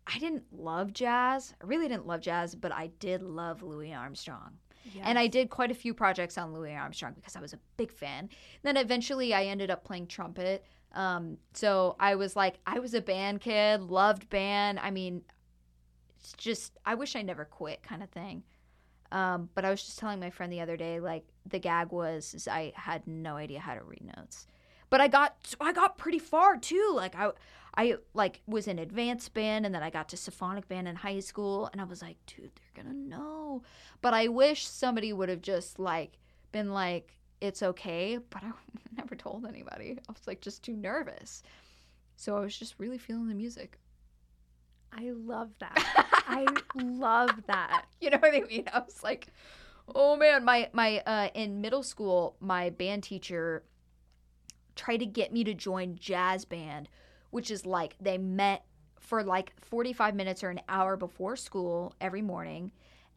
I 0.06 0.18
didn't 0.18 0.44
love 0.52 0.92
jazz. 0.92 1.54
I 1.62 1.66
really 1.66 1.88
didn't 1.88 2.06
love 2.06 2.20
jazz, 2.20 2.54
but 2.54 2.72
I 2.72 2.88
did 2.98 3.22
love 3.22 3.62
Louis 3.62 3.92
Armstrong. 3.92 4.58
And 5.04 5.18
I 5.18 5.26
did 5.26 5.50
quite 5.50 5.70
a 5.70 5.74
few 5.74 5.94
projects 5.94 6.36
on 6.38 6.52
Louis 6.52 6.74
Armstrong 6.74 7.12
because 7.14 7.36
I 7.36 7.40
was 7.40 7.52
a 7.52 7.58
big 7.76 7.92
fan. 7.92 8.28
Then 8.62 8.76
eventually 8.76 9.34
I 9.34 9.44
ended 9.44 9.70
up 9.70 9.84
playing 9.84 10.08
trumpet. 10.08 10.64
Um, 10.92 11.36
so 11.54 11.96
I 12.00 12.16
was 12.16 12.34
like, 12.34 12.56
I 12.66 12.80
was 12.80 12.94
a 12.94 13.00
band 13.00 13.40
kid, 13.40 13.82
loved 13.82 14.28
band. 14.30 14.80
I 14.80 14.90
mean, 14.90 15.22
it's 16.18 16.32
just, 16.32 16.78
I 16.84 16.94
wish 16.94 17.14
I 17.14 17.22
never 17.22 17.44
quit 17.44 17.82
kind 17.82 18.02
of 18.02 18.10
thing. 18.10 18.42
Um, 19.12 19.48
but 19.54 19.64
I 19.64 19.70
was 19.70 19.82
just 19.82 19.98
telling 19.98 20.20
my 20.20 20.30
friend 20.30 20.52
the 20.52 20.60
other 20.60 20.76
day, 20.76 21.00
like 21.00 21.24
the 21.46 21.58
gag 21.58 21.90
was 21.90 22.46
I 22.50 22.72
had 22.76 23.06
no 23.06 23.36
idea 23.36 23.60
how 23.60 23.74
to 23.74 23.82
read 23.82 24.04
notes. 24.16 24.46
But 24.88 25.00
I 25.00 25.08
got 25.08 25.54
I 25.60 25.72
got 25.72 25.98
pretty 25.98 26.18
far 26.18 26.56
too. 26.56 26.92
Like 26.94 27.14
I 27.14 27.30
I 27.76 27.96
like 28.14 28.42
was 28.46 28.66
in 28.68 28.78
advanced 28.78 29.32
band 29.34 29.66
and 29.66 29.74
then 29.74 29.82
I 29.82 29.90
got 29.90 30.08
to 30.10 30.16
symphonic 30.16 30.68
band 30.68 30.88
in 30.88 30.96
high 30.96 31.20
school 31.20 31.68
and 31.72 31.80
I 31.80 31.84
was 31.84 32.02
like, 32.02 32.16
dude, 32.26 32.50
they're 32.54 32.84
gonna 32.84 32.94
know. 32.94 33.62
But 34.00 34.14
I 34.14 34.28
wish 34.28 34.66
somebody 34.66 35.12
would 35.12 35.28
have 35.28 35.42
just 35.42 35.78
like 35.78 36.18
been 36.52 36.72
like, 36.72 37.16
it's 37.40 37.62
okay. 37.62 38.18
But 38.18 38.42
I 38.44 38.52
never 38.96 39.14
told 39.14 39.46
anybody. 39.46 39.98
I 40.08 40.12
was 40.12 40.26
like 40.26 40.40
just 40.40 40.62
too 40.62 40.76
nervous. 40.76 41.42
So 42.16 42.36
I 42.36 42.40
was 42.40 42.56
just 42.56 42.74
really 42.78 42.98
feeling 42.98 43.28
the 43.28 43.34
music. 43.34 43.78
I 44.92 45.12
love 45.12 45.50
that. 45.60 46.06
I 46.28 46.46
love 46.74 47.30
that. 47.46 47.86
you 48.00 48.10
know 48.10 48.18
what 48.18 48.34
I 48.34 48.40
mean? 48.40 48.64
I 48.72 48.80
was 48.80 49.02
like, 49.02 49.28
oh 49.94 50.16
man, 50.16 50.44
my 50.44 50.68
my 50.72 50.98
uh, 51.06 51.28
in 51.34 51.60
middle 51.60 51.82
school, 51.82 52.36
my 52.40 52.70
band 52.70 53.02
teacher 53.02 53.64
tried 54.76 54.98
to 54.98 55.06
get 55.06 55.32
me 55.32 55.44
to 55.44 55.54
join 55.54 55.96
jazz 55.96 56.44
band, 56.44 56.88
which 57.30 57.50
is 57.50 57.66
like 57.66 57.96
they 58.00 58.18
met 58.18 58.64
for 58.98 59.22
like 59.22 59.52
45 59.60 60.14
minutes 60.14 60.44
or 60.44 60.50
an 60.50 60.60
hour 60.68 60.96
before 60.96 61.36
school 61.36 61.94
every 62.00 62.22
morning 62.22 62.70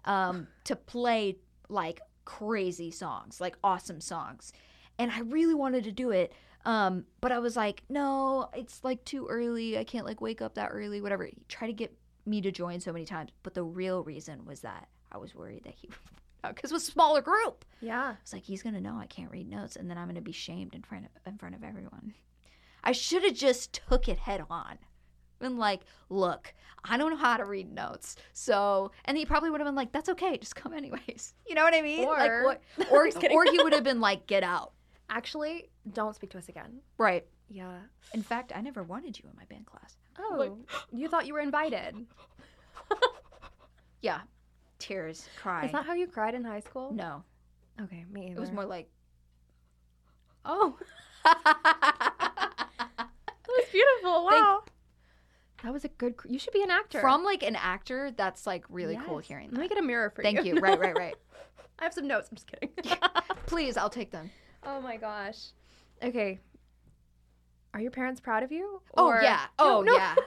um, 0.06 0.48
to 0.64 0.76
play 0.76 1.38
like 1.70 2.02
crazy 2.26 2.92
songs, 2.92 3.40
like 3.40 3.58
awesome 3.64 4.02
songs. 4.02 4.54
And 4.98 5.12
I 5.12 5.20
really 5.22 5.54
wanted 5.54 5.84
to 5.86 5.92
do 5.92 6.12
it. 6.12 6.34
Um, 6.66 7.06
but 7.20 7.32
I 7.32 7.40
was 7.40 7.56
like, 7.56 7.84
no, 7.90 8.50
it's 8.56 8.84
like 8.84 9.04
too 9.06 9.28
early. 9.28 9.78
I 9.78 9.84
can't 9.84 10.06
like 10.06 10.22
wake 10.22 10.42
up 10.42 10.56
that 10.56 10.70
early, 10.72 11.02
whatever. 11.02 11.30
Try 11.50 11.68
to 11.68 11.74
get 11.74 11.96
me 12.26 12.42
to 12.42 12.52
join 12.52 12.80
so 12.80 12.94
many 12.94 13.06
times. 13.06 13.32
But 13.44 13.54
the 13.54 13.64
real 13.64 14.04
reason 14.04 14.46
was 14.46 14.62
that 14.62 14.88
I 15.12 15.18
was 15.18 15.36
worried 15.36 15.64
that 15.66 15.74
he, 15.76 15.90
uh, 16.44 16.50
because 16.50 16.72
it 16.72 16.74
was 16.74 16.88
a 16.88 16.92
smaller 16.92 17.22
group. 17.22 17.66
Yeah. 17.82 18.04
I 18.04 18.18
was 18.22 18.34
like, 18.34 18.44
he's 18.44 18.64
gonna 18.64 18.82
know 18.82 18.98
I 18.98 19.06
can't 19.08 19.32
read 19.32 19.50
notes, 19.50 19.76
and 19.76 19.90
then 19.90 19.98
I'm 19.98 20.08
gonna 20.08 20.22
be 20.22 20.32
shamed 20.32 20.76
in 20.76 20.82
front 20.84 21.06
of 21.06 21.12
in 21.26 21.38
front 21.38 21.56
of 21.56 21.64
everyone. 21.64 22.14
I 22.84 22.92
should 22.92 23.24
have 23.24 23.34
just 23.36 23.74
took 23.90 24.08
it 24.10 24.18
head 24.20 24.44
on. 24.50 24.78
Been 25.40 25.58
like, 25.58 25.82
look, 26.10 26.54
I 26.86 26.96
don't 26.98 27.12
know 27.12 27.18
how 27.18 27.36
to 27.38 27.44
read 27.46 27.70
notes, 27.74 28.16
so 28.32 28.92
and 29.06 29.18
he 29.18 29.26
probably 29.26 29.50
would 29.50 29.60
have 29.60 29.68
been 29.68 29.76
like, 29.76 29.92
that's 29.92 30.10
okay, 30.10 30.38
just 30.38 30.56
come 30.56 30.74
anyways. 30.74 31.34
You 31.48 31.56
know 31.56 31.64
what 31.64 31.74
I 31.76 31.82
mean? 31.82 32.08
like, 32.08 32.30
Or- 32.32 32.44
what, 32.46 32.62
or 32.92 33.10
or 33.32 33.46
he 33.52 33.62
would 33.62 33.74
have 33.74 33.84
been 33.84 34.00
like, 34.00 34.26
get 34.28 34.44
out. 34.44 34.72
Actually, 35.10 35.70
don't 35.92 36.16
speak 36.16 36.30
to 36.32 36.38
us 36.38 36.48
again. 36.50 36.80
Right. 36.98 37.26
Yeah. 37.50 37.80
In 38.14 38.24
fact, 38.24 38.52
I 38.56 38.62
never 38.62 38.82
wanted 38.84 39.20
you 39.20 39.26
in 39.30 39.36
my 39.38 39.44
band 39.46 39.66
class. 39.66 39.98
Oh, 40.20 40.36
Like- 40.38 40.52
you 40.92 41.08
thought 41.08 41.26
you 41.28 41.34
were 41.34 41.40
invited. 41.40 42.06
Yeah, 44.02 44.22
tears, 44.80 45.30
cry. 45.42 45.66
Is 45.66 45.72
that 45.72 45.86
how 45.86 45.94
you 45.94 46.08
cried 46.08 46.36
in 46.36 46.44
high 46.44 46.60
school? 46.60 46.92
no, 46.94 47.24
Okay, 47.82 48.06
me 48.12 48.26
either. 48.28 48.36
it 48.38 48.40
was 48.40 48.52
more 48.52 48.66
like. 48.66 48.90
Oh, 50.46 50.78
that 51.24 52.68
was 53.48 53.66
beautiful. 53.72 54.30
Thank- 54.30 54.44
Wow. 54.44 54.64
that 55.64 55.72
was 55.74 55.86
a 55.86 55.88
good. 55.88 56.18
cr- 56.18 56.28
You 56.28 56.38
should 56.38 56.54
be 56.54 56.64
an 56.64 56.70
actor. 56.72 57.00
From 57.00 57.24
like 57.24 57.44
an 57.44 57.56
actor, 57.56 58.12
that's 58.12 58.46
like 58.46 58.66
really 58.70 58.98
cool 59.06 59.20
Yes. 59.22 59.28
hearing 59.28 59.52
Let 59.52 59.62
me 59.62 59.68
get 59.70 59.78
a 59.78 59.82
mirror 59.82 60.10
for 60.10 60.22
you. 60.22 60.32
Thank 60.34 60.46
you. 60.46 60.60
Right, 60.60 60.78
right, 60.80 60.98
right. 60.98 61.16
I 61.80 61.84
have 61.86 61.94
some 61.94 62.08
notes. 62.08 62.28
I'm 62.30 62.36
just 62.36 62.48
kidding. 62.52 62.70
Please, 63.46 63.78
I'll 63.78 63.90
take 63.90 64.12
them. 64.12 64.30
oh 64.64 64.82
my 64.82 64.98
gosh. 64.98 65.38
Okay. 66.04 66.40
Are 67.74 67.82
your 67.82 67.92
parents 67.92 68.20
proud 68.22 68.44
of 68.44 68.52
you? 68.52 68.82
Oh 68.98 69.14
yeah. 69.22 69.46
No, 69.60 69.78
Oh 69.78 69.82
no. 69.82 69.96
yeah. 69.96 70.16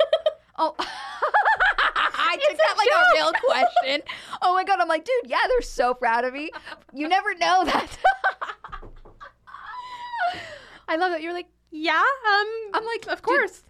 Oh. 0.58 0.74
I 0.78 2.38
took 2.48 2.56
that 2.56 2.74
like 2.78 2.88
a 2.88 3.14
real 3.14 3.32
question. 3.44 4.02
Oh 4.42 4.54
my 4.54 4.64
god! 4.64 4.80
I'm 4.80 4.88
like, 4.88 5.04
dude, 5.04 5.30
yeah, 5.30 5.38
they're 5.48 5.60
so 5.62 5.92
proud 5.94 6.24
of 6.24 6.32
me. 6.32 6.50
You 6.94 7.08
never 7.08 7.34
know 7.34 7.64
that. 7.64 7.98
I 10.88 10.96
love 10.96 11.10
that 11.10 11.22
you're 11.22 11.32
like, 11.32 11.48
yeah. 11.70 11.92
Um, 12.00 12.46
I'm 12.74 12.84
like, 12.84 13.06
of 13.08 13.16
dude, 13.18 13.22
course. 13.22 13.62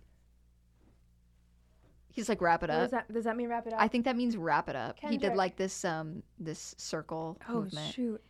He's 2.11 2.29
like 2.29 2.41
wrap 2.41 2.63
it 2.63 2.71
up. 2.71 2.83
does 2.83 2.91
that 2.93 3.13
does 3.13 3.25
that 3.25 3.37
mean 3.37 3.49
wrap 3.49 3.67
it 3.67 3.73
up? 3.73 3.81
I 3.81 3.89
think 3.89 4.05
that 4.05 4.17
means 4.17 4.37
wrap 4.37 4.69
it 4.69 4.77
up. 4.77 4.97
He 5.01 5.19
did 5.19 5.35
like 5.35 5.57
this 5.57 5.85
um 5.85 6.23
this 6.39 6.75
circle 6.79 7.39
oh 7.49 7.55
movement. 7.63 7.93
shoot. 7.95 8.23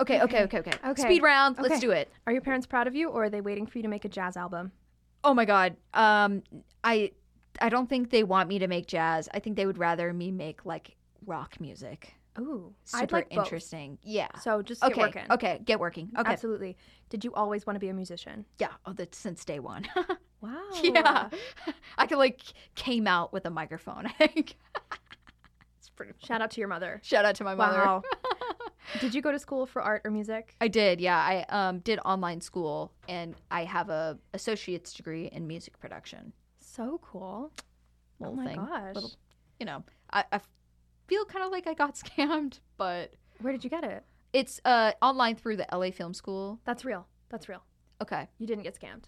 Okay, 0.00 0.20
okay, 0.22 0.42
okay, 0.42 0.58
okay. 0.58 0.72
Okay. 0.84 1.02
Speed 1.02 1.22
round. 1.22 1.58
Okay. 1.58 1.68
Let's 1.68 1.80
do 1.80 1.92
it. 1.92 2.10
Are 2.26 2.32
your 2.32 2.42
parents 2.42 2.66
proud 2.66 2.86
of 2.88 2.94
you 2.94 3.08
or 3.10 3.24
are 3.24 3.30
they 3.30 3.40
waiting 3.40 3.66
for 3.66 3.78
you 3.78 3.82
to 3.82 3.88
make 3.88 4.04
a 4.04 4.08
jazz 4.08 4.36
album? 4.36 4.72
Oh 5.24 5.34
my 5.34 5.44
god. 5.44 5.76
Um 5.94 6.42
I 6.84 7.12
I 7.60 7.68
don't 7.68 7.88
think 7.88 8.10
they 8.10 8.24
want 8.24 8.48
me 8.48 8.58
to 8.58 8.66
make 8.68 8.86
jazz. 8.86 9.28
I 9.34 9.38
think 9.38 9.56
they 9.56 9.66
would 9.66 9.78
rather 9.78 10.12
me 10.12 10.30
make 10.30 10.64
like 10.64 10.96
rock 11.26 11.60
music. 11.60 12.14
Ooh. 12.38 12.72
Super 12.84 13.02
I'd 13.02 13.12
like 13.12 13.28
both. 13.30 13.38
interesting. 13.44 13.98
Yeah. 14.02 14.28
So 14.40 14.62
just 14.62 14.80
get 14.80 14.92
Okay. 14.92 15.00
working. 15.02 15.24
Okay, 15.30 15.60
get 15.64 15.78
working. 15.78 16.10
Okay. 16.18 16.32
Absolutely. 16.32 16.76
Did 17.10 17.24
you 17.24 17.34
always 17.34 17.66
want 17.66 17.76
to 17.76 17.80
be 17.80 17.88
a 17.88 17.94
musician? 17.94 18.46
Yeah. 18.58 18.70
Oh, 18.86 18.94
that's 18.94 19.18
since 19.18 19.44
day 19.44 19.58
one. 19.60 19.86
Wow. 20.40 20.58
yeah. 20.82 21.28
I 21.98 22.06
could 22.08 22.18
like 22.18 22.40
came 22.74 23.06
out 23.06 23.32
with 23.32 23.46
a 23.46 23.50
microphone. 23.50 24.06
I 24.06 24.26
think. 24.26 24.56
it's 25.78 25.88
pretty. 25.90 26.14
Shout 26.18 26.42
out 26.42 26.50
to 26.50 26.60
your 26.60 26.66
mother. 26.66 26.98
Shout 27.04 27.24
out 27.24 27.36
to 27.36 27.44
my 27.44 27.54
mother. 27.54 27.78
Wow. 27.78 28.02
Did 29.00 29.14
you 29.14 29.22
go 29.22 29.32
to 29.32 29.38
school 29.38 29.66
for 29.66 29.80
art 29.82 30.02
or 30.04 30.10
music? 30.10 30.54
I 30.60 30.68
did, 30.68 31.00
yeah. 31.00 31.16
I 31.18 31.44
um, 31.68 31.78
did 31.80 31.98
online 32.04 32.40
school, 32.40 32.92
and 33.08 33.34
I 33.50 33.64
have 33.64 33.90
a 33.90 34.18
associate's 34.34 34.92
degree 34.92 35.26
in 35.26 35.46
music 35.46 35.78
production. 35.78 36.32
So 36.60 36.98
cool. 37.02 37.52
Little 38.18 38.34
oh 38.34 38.36
my 38.36 38.46
thing, 38.46 38.56
gosh. 38.56 38.94
Little- 38.94 39.12
you 39.60 39.66
know, 39.66 39.84
I, 40.12 40.24
I 40.32 40.40
feel 41.06 41.24
kind 41.24 41.44
of 41.44 41.52
like 41.52 41.66
I 41.66 41.74
got 41.74 41.94
scammed, 42.04 42.60
but 42.76 43.12
Where 43.40 43.52
did 43.52 43.64
you 43.64 43.70
get 43.70 43.84
it? 43.84 44.04
it's 44.32 44.60
uh 44.64 44.92
online 45.02 45.36
through 45.36 45.56
the 45.58 45.66
LA 45.72 45.90
Film 45.90 46.14
School. 46.14 46.58
That's 46.64 46.84
real. 46.84 47.06
That's 47.28 47.48
real. 47.48 47.62
Okay, 48.00 48.26
You 48.38 48.46
didn't 48.46 48.64
get 48.64 48.78
scammed, 48.78 49.04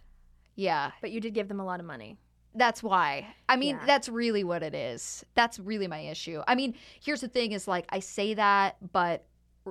yeah, 0.54 0.92
but 1.00 1.10
you 1.10 1.20
did 1.20 1.34
give 1.34 1.48
them 1.48 1.58
a 1.60 1.64
lot 1.64 1.80
of 1.80 1.86
money. 1.86 2.16
that's 2.54 2.80
why. 2.82 3.26
I 3.48 3.56
mean, 3.56 3.76
Yeah. 3.76 3.86
that's 3.86 4.08
really 4.08 4.44
what 4.44 4.62
it 4.62 4.72
is. 4.74 5.24
That's 5.34 5.58
really 5.58 5.88
my 5.88 5.98
issue. 5.98 6.42
I 6.46 6.54
mean, 6.54 6.74
here's 7.00 7.20
the 7.22 7.28
thing: 7.28 7.50
is 7.52 7.66
like 7.66 7.86
I 7.88 7.98
say 7.98 8.34
that, 8.34 8.76
but 8.92 9.24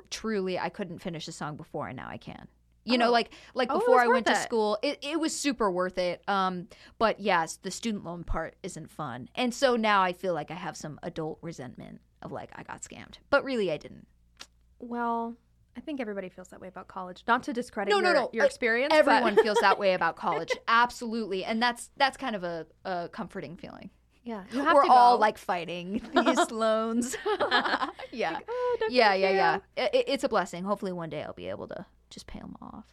truly, 0.09 0.57
I 0.59 0.69
couldn't 0.69 0.99
finish 0.99 1.27
a 1.27 1.31
song 1.31 1.55
before, 1.57 1.87
and 1.87 1.97
now 1.97 2.07
I 2.09 2.17
can. 2.17 2.47
You 2.85 2.97
know, 2.97 3.07
Oh. 3.07 3.11
like 3.11 3.31
like 3.53 3.69
Oh, 3.71 3.79
before 3.79 4.01
I 4.01 4.07
went 4.07 4.25
to 4.27 4.35
school, 4.35 4.77
it, 4.81 4.99
it 5.01 5.17
was 5.19 5.33
super 5.33 5.71
worth 5.71 5.97
it. 5.97 6.21
Um, 6.27 6.67
but 6.97 7.19
yes, 7.21 7.55
the 7.61 7.71
student 7.71 8.03
loan 8.03 8.23
part 8.25 8.55
isn't 8.61 8.91
fun, 8.91 9.29
and 9.35 9.53
so 9.53 9.75
now 9.77 10.01
I 10.03 10.11
feel 10.11 10.33
like 10.33 10.51
I 10.51 10.55
have 10.55 10.75
some 10.75 10.99
adult 11.01 11.39
resentment 11.41 12.01
of 12.21 12.31
like 12.33 12.51
I 12.55 12.63
got 12.63 12.81
scammed, 12.81 13.15
but 13.29 13.43
really 13.45 13.71
I 13.71 13.77
didn't. 13.77 14.05
Well, 14.79 15.37
I 15.77 15.79
think 15.79 16.01
everybody 16.01 16.27
feels 16.29 16.49
that 16.49 16.59
way 16.59 16.67
about 16.67 16.87
college. 16.89 17.23
Not 17.25 17.43
to 17.43 17.53
discredit 17.53 17.91
No, 17.93 17.99
no, 18.01 18.09
your, 18.09 18.15
no. 18.15 18.29
your 18.33 18.43
Uh, 18.43 18.47
experience. 18.47 18.93
Everyone 18.93 19.35
feels 19.41 19.59
that 19.61 19.79
way 19.79 19.93
about 19.93 20.17
college, 20.17 20.51
absolutely, 20.67 21.45
and 21.45 21.61
that's 21.63 21.89
that's 21.95 22.17
kind 22.17 22.35
of 22.35 22.43
a, 22.43 22.67
a 22.83 23.07
comforting 23.13 23.55
feeling. 23.55 23.91
Yeah, 24.23 24.43
We're 24.73 24.85
all 24.85 25.17
like 25.17 25.37
fighting 25.37 26.01
these 26.15 26.51
loans. 26.51 27.15
yeah, 28.11 28.39
Oh, 28.47 28.77
don't 28.79 28.91
yeah, 28.91 29.13
yeah, 29.13 29.29
yeah. 29.31 29.53
feel- 29.75 29.85
I- 29.85 29.97
I- 29.97 30.03
it's 30.07 30.23
a 30.23 30.29
blessing. 30.29 30.63
Hopefully, 30.63 30.91
one 30.91 31.09
day 31.09 31.21
I'll 31.23 31.33
be 31.33 31.47
able 31.49 31.67
to 31.69 31.85
just 32.09 32.27
pay 32.27 32.39
them 32.39 32.55
off. 32.61 32.85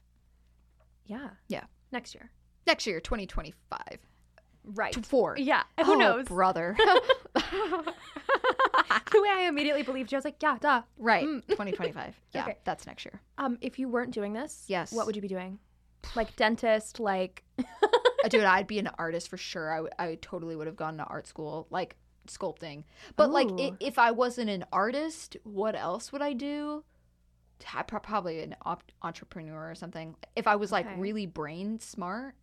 Yeah. 1.07 1.31
Yeah. 1.49 1.65
Next 1.93 2.15
year. 2.15 2.31
Next 2.67 2.87
year, 2.87 3.01
2025. 3.01 3.81
Right. 4.65 4.93
To 4.93 5.03
four. 5.03 5.37
Yeah. 5.39 5.63
Who 5.85 5.93
Oh, 5.95 5.97
knows? 5.97 6.27
brother? 6.27 6.77
the 7.35 9.21
way 9.21 9.29
I 9.29 9.47
immediately 9.49 9.83
believed 9.83 10.13
you, 10.13 10.17
I 10.17 10.21
was 10.21 10.25
like, 10.25 10.37
yeah, 10.43 10.57
duh. 10.61 10.83
right, 10.99 11.27
Mm. 11.27 11.47
2025. 11.49 12.21
Yeah, 12.35 12.43
Okay. 12.45 12.59
that's 12.65 12.87
next 12.87 13.05
year. 13.05 13.21
Um, 13.39 13.59
if 13.61 13.79
you 13.79 13.89
weren't 13.89 14.13
doing 14.13 14.33
this, 14.33 14.65
Yes. 14.69 14.93
what 14.93 15.07
would 15.07 15.17
you 15.17 15.23
be 15.23 15.29
doing? 15.29 15.59
Like 16.15 16.35
dentist, 16.37 17.01
like 17.01 17.43
Dude, 18.29 18.45
I'd 18.45 18.67
be 18.67 18.79
an 18.79 18.91
artist 18.99 19.29
for 19.29 19.37
sure. 19.37 19.73
I, 19.73 19.77
w- 19.77 19.93
I 19.99 20.19
totally 20.21 20.57
would 20.57 20.67
have 20.67 20.77
gone 20.77 20.97
to 20.99 21.05
art 21.05 21.27
school, 21.27 21.67
like 21.71 21.97
sculpting. 22.29 22.85
But 23.17 23.31
like, 23.31 23.49
i 23.59 23.73
if 23.81 23.99
I 23.99 24.11
wasn't 24.11 24.51
an 24.51 24.65
artist, 24.73 25.37
what 25.45 25.75
else 25.75 26.13
would 26.13 26.23
I 26.23 26.33
do? 26.33 26.85
I 27.75 27.83
pro- 27.83 28.01
probably 28.01 28.43
an 28.43 28.57
op- 28.65 28.85
entrepreneur 29.03 29.71
or 29.71 29.75
something. 29.75 30.15
If 30.37 30.47
I 30.47 30.57
was 30.57 30.73
like 30.73 30.87
Okay. 30.87 30.99
really 31.01 31.27
brain 31.27 31.79
smart, 31.81 32.35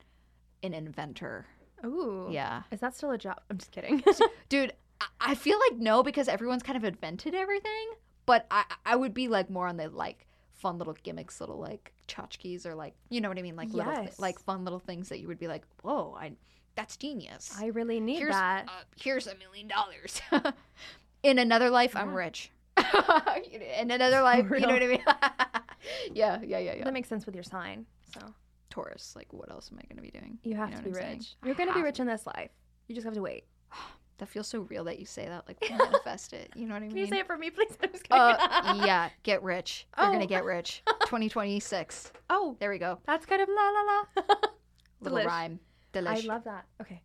an 0.63 0.73
inventor. 0.73 1.45
ooh. 1.85 2.27
Yeah, 2.29 2.63
Is 2.71 2.79
that 2.81 2.95
still 2.95 3.11
a 3.11 3.17
job? 3.17 3.39
I'm 3.49 3.57
just 3.57 3.71
kidding. 3.71 4.03
dude, 4.49 4.73
I, 5.01 5.05
I 5.21 5.35
feel 5.35 5.59
like 5.59 5.79
no 5.79 6.03
because 6.03 6.27
everyone's 6.27 6.63
kind 6.63 6.77
of 6.77 6.83
invented 6.83 7.33
everything. 7.33 7.89
But 8.25 8.45
I 8.51 8.65
I 8.85 8.95
would 8.95 9.13
be 9.13 9.27
like 9.27 9.49
more 9.49 9.67
on 9.67 9.77
the 9.77 9.87
like 9.89 10.26
fun 10.57 10.77
little 10.77 10.95
gimmicks, 11.03 11.39
little 11.39 11.57
like 11.59 11.93
tchotchkes 12.07 12.65
or 12.65 12.75
like 12.75 12.93
you 13.09 13.21
know 13.21 13.29
what 13.29 13.37
I 13.37 13.41
mean, 13.41 13.55
like 13.55 13.73
little 13.73 13.93
Yes. 13.93 14.19
like 14.19 14.39
fun 14.39 14.63
little 14.63 14.79
things 14.79 15.09
that 15.09 15.19
you 15.19 15.27
would 15.27 15.39
be 15.39 15.47
like, 15.47 15.63
whoa, 15.81 16.15
I 16.19 16.33
that's 16.75 16.95
genius. 16.97 17.55
I 17.59 17.67
really 17.67 17.99
need 17.99 18.19
here's 18.19 18.33
that. 18.35 18.65
Uh, 18.67 18.83
here's 19.01 19.25
a 19.27 19.35
million 19.35 19.67
dollars. 19.67 20.21
In 21.23 21.39
another 21.39 21.69
life, 21.71 21.95
I'm 21.95 22.13
rich. 22.13 22.51
In 23.79 23.89
another 23.91 24.21
life, 24.21 24.45
you 24.51 24.59
know 24.59 24.67
what 24.67 24.83
I 24.83 24.87
mean? 24.87 25.03
yeah, 26.13 26.39
yeah, 26.43 26.59
yeah, 26.59 26.73
yeah. 26.75 26.83
That 26.83 26.93
makes 26.93 27.09
sense 27.09 27.25
with 27.25 27.33
your 27.35 27.43
sign. 27.43 27.85
So 28.13 28.21
Taurus, 28.69 29.13
like, 29.15 29.33
what 29.33 29.49
else 29.49 29.69
am 29.71 29.79
I 29.79 29.85
going 29.91 29.95
to 29.97 30.01
be 30.03 30.11
doing? 30.11 30.37
you 30.43 30.55
have 30.55 30.69
know 30.69 30.77
to 30.77 30.83
be 30.83 30.93
saying? 30.93 31.17
rich. 31.17 31.35
I 31.41 31.47
You're 31.47 31.55
gonna 31.55 31.73
be 31.73 31.81
rich 31.81 31.99
in 31.99 32.05
this 32.07 32.27
life. 32.27 32.51
You 32.87 32.93
just 32.95 33.05
have 33.05 33.15
to 33.15 33.21
wait. 33.21 33.45
That 34.19 34.27
feels 34.29 34.47
so 34.47 34.61
real 34.61 34.83
that 34.85 34.97
you 34.99 35.05
say 35.05 35.27
that. 35.27 35.47
Like, 35.47 35.63
manifest 35.69 36.33
it. 36.33 36.51
You 36.55 36.65
know 36.65 36.73
what 36.73 36.77
I 36.77 36.87
mean? 36.87 36.89
Can 36.91 36.97
you 36.99 37.07
say 37.07 37.19
it 37.19 37.27
for 37.27 37.37
me, 37.37 37.49
please? 37.51 37.77
I'm 37.83 37.91
just 37.91 38.03
kidding. 38.03 38.19
Uh, 38.21 38.81
yeah, 38.85 39.09
get 39.23 39.43
rich. 39.43 39.85
You're 39.97 40.07
Oh. 40.07 40.11
gonna 40.11 40.25
get 40.25 40.43
rich. 40.43 40.81
2026. 41.05 42.11
oh, 42.31 42.55
There 42.59 42.71
we 42.71 42.79
go. 42.79 42.97
that's 43.05 43.25
kind 43.27 43.41
of 43.41 43.49
la 43.49 43.69
la 43.69 43.81
la. 43.81 44.35
Little 45.01 45.19
Delish. 45.19 45.25
rhyme. 45.25 45.59
I 45.95 46.19
love 46.21 46.43
that. 46.45 46.65
Okay. 46.81 47.01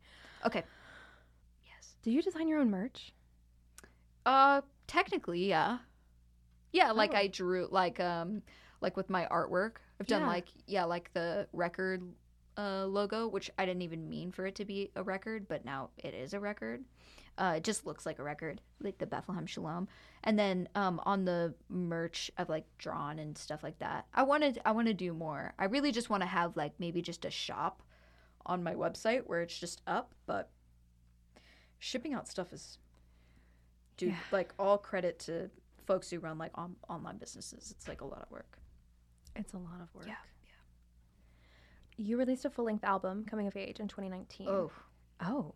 okay. 0.46 0.62
Yes. 1.64 1.94
Do 2.02 2.10
you 2.10 2.22
design 2.22 2.48
your 2.48 2.60
own 2.60 2.70
merch? 2.70 3.12
Uh, 4.26 4.60
technically, 4.86 5.48
yeah. 5.48 5.78
Yeah, 6.72 6.92
like 6.92 7.12
Oh. 7.14 7.18
I 7.18 7.26
drew 7.26 7.68
like 7.70 8.00
um 8.00 8.42
like 8.80 8.96
with 8.96 9.10
my 9.10 9.26
artwork. 9.26 9.72
I've 10.00 10.06
done 10.06 10.22
Yeah. 10.22 10.26
like 10.28 10.48
yeah, 10.66 10.84
like 10.84 11.12
the 11.12 11.46
record 11.52 12.02
uh 12.56 12.84
logo, 12.86 13.26
which 13.28 13.50
I 13.58 13.64
didn't 13.66 13.82
even 13.82 14.08
mean 14.08 14.30
for 14.32 14.46
it 14.46 14.54
to 14.56 14.64
be 14.64 14.90
a 14.96 15.02
record, 15.02 15.46
but 15.48 15.64
now 15.64 15.90
it 15.96 16.14
is 16.14 16.34
a 16.34 16.40
record. 16.40 16.84
Uh, 17.38 17.54
it 17.56 17.64
just 17.64 17.86
looks 17.86 18.04
like 18.04 18.18
a 18.18 18.22
record, 18.22 18.60
like 18.82 18.98
the 18.98 19.06
Bethlehem 19.06 19.46
Shalom. 19.46 19.88
And 20.22 20.38
then 20.38 20.68
um, 20.74 21.00
on 21.06 21.24
the 21.24 21.54
merch, 21.70 22.30
I've 22.36 22.50
like 22.50 22.66
drawn 22.76 23.18
and 23.18 23.38
stuff 23.38 23.62
like 23.62 23.78
that. 23.78 24.04
I 24.12 24.22
wanted, 24.24 24.60
I 24.66 24.72
want 24.72 24.88
to 24.88 24.94
do 24.94 25.14
more. 25.14 25.54
I 25.58 25.64
really 25.64 25.92
just 25.92 26.10
want 26.10 26.22
to 26.22 26.26
have 26.26 26.56
like 26.58 26.72
maybe 26.78 27.00
just 27.00 27.24
a 27.24 27.30
shop 27.30 27.82
on 28.44 28.62
my 28.62 28.74
website 28.74 29.22
where 29.26 29.40
it's 29.40 29.58
just 29.58 29.80
up, 29.86 30.14
but 30.26 30.50
shipping 31.78 32.12
out 32.12 32.28
stuff 32.28 32.52
is, 32.52 32.78
dude, 33.96 34.10
Yeah. 34.10 34.16
like 34.30 34.52
all 34.58 34.76
credit 34.76 35.18
to 35.20 35.48
folks 35.86 36.10
who 36.10 36.18
run 36.18 36.36
like 36.36 36.52
on- 36.56 36.76
online 36.88 37.16
businesses. 37.16 37.70
It's 37.70 37.88
like 37.88 38.02
a 38.02 38.06
lot 38.06 38.20
of 38.22 38.30
work. 38.30 38.58
It's 39.36 39.54
a 39.54 39.58
lot 39.58 39.80
of 39.80 39.92
work. 39.94 40.04
Yeah, 40.06 40.16
You 42.02 42.16
released 42.18 42.44
a 42.44 42.50
full 42.50 42.64
length 42.64 42.84
album, 42.84 43.24
Coming 43.24 43.46
of 43.46 43.56
Age, 43.56 43.78
in 43.78 43.86
2019. 43.88 44.48
Oh, 44.48 44.70
Oh. 45.24 45.54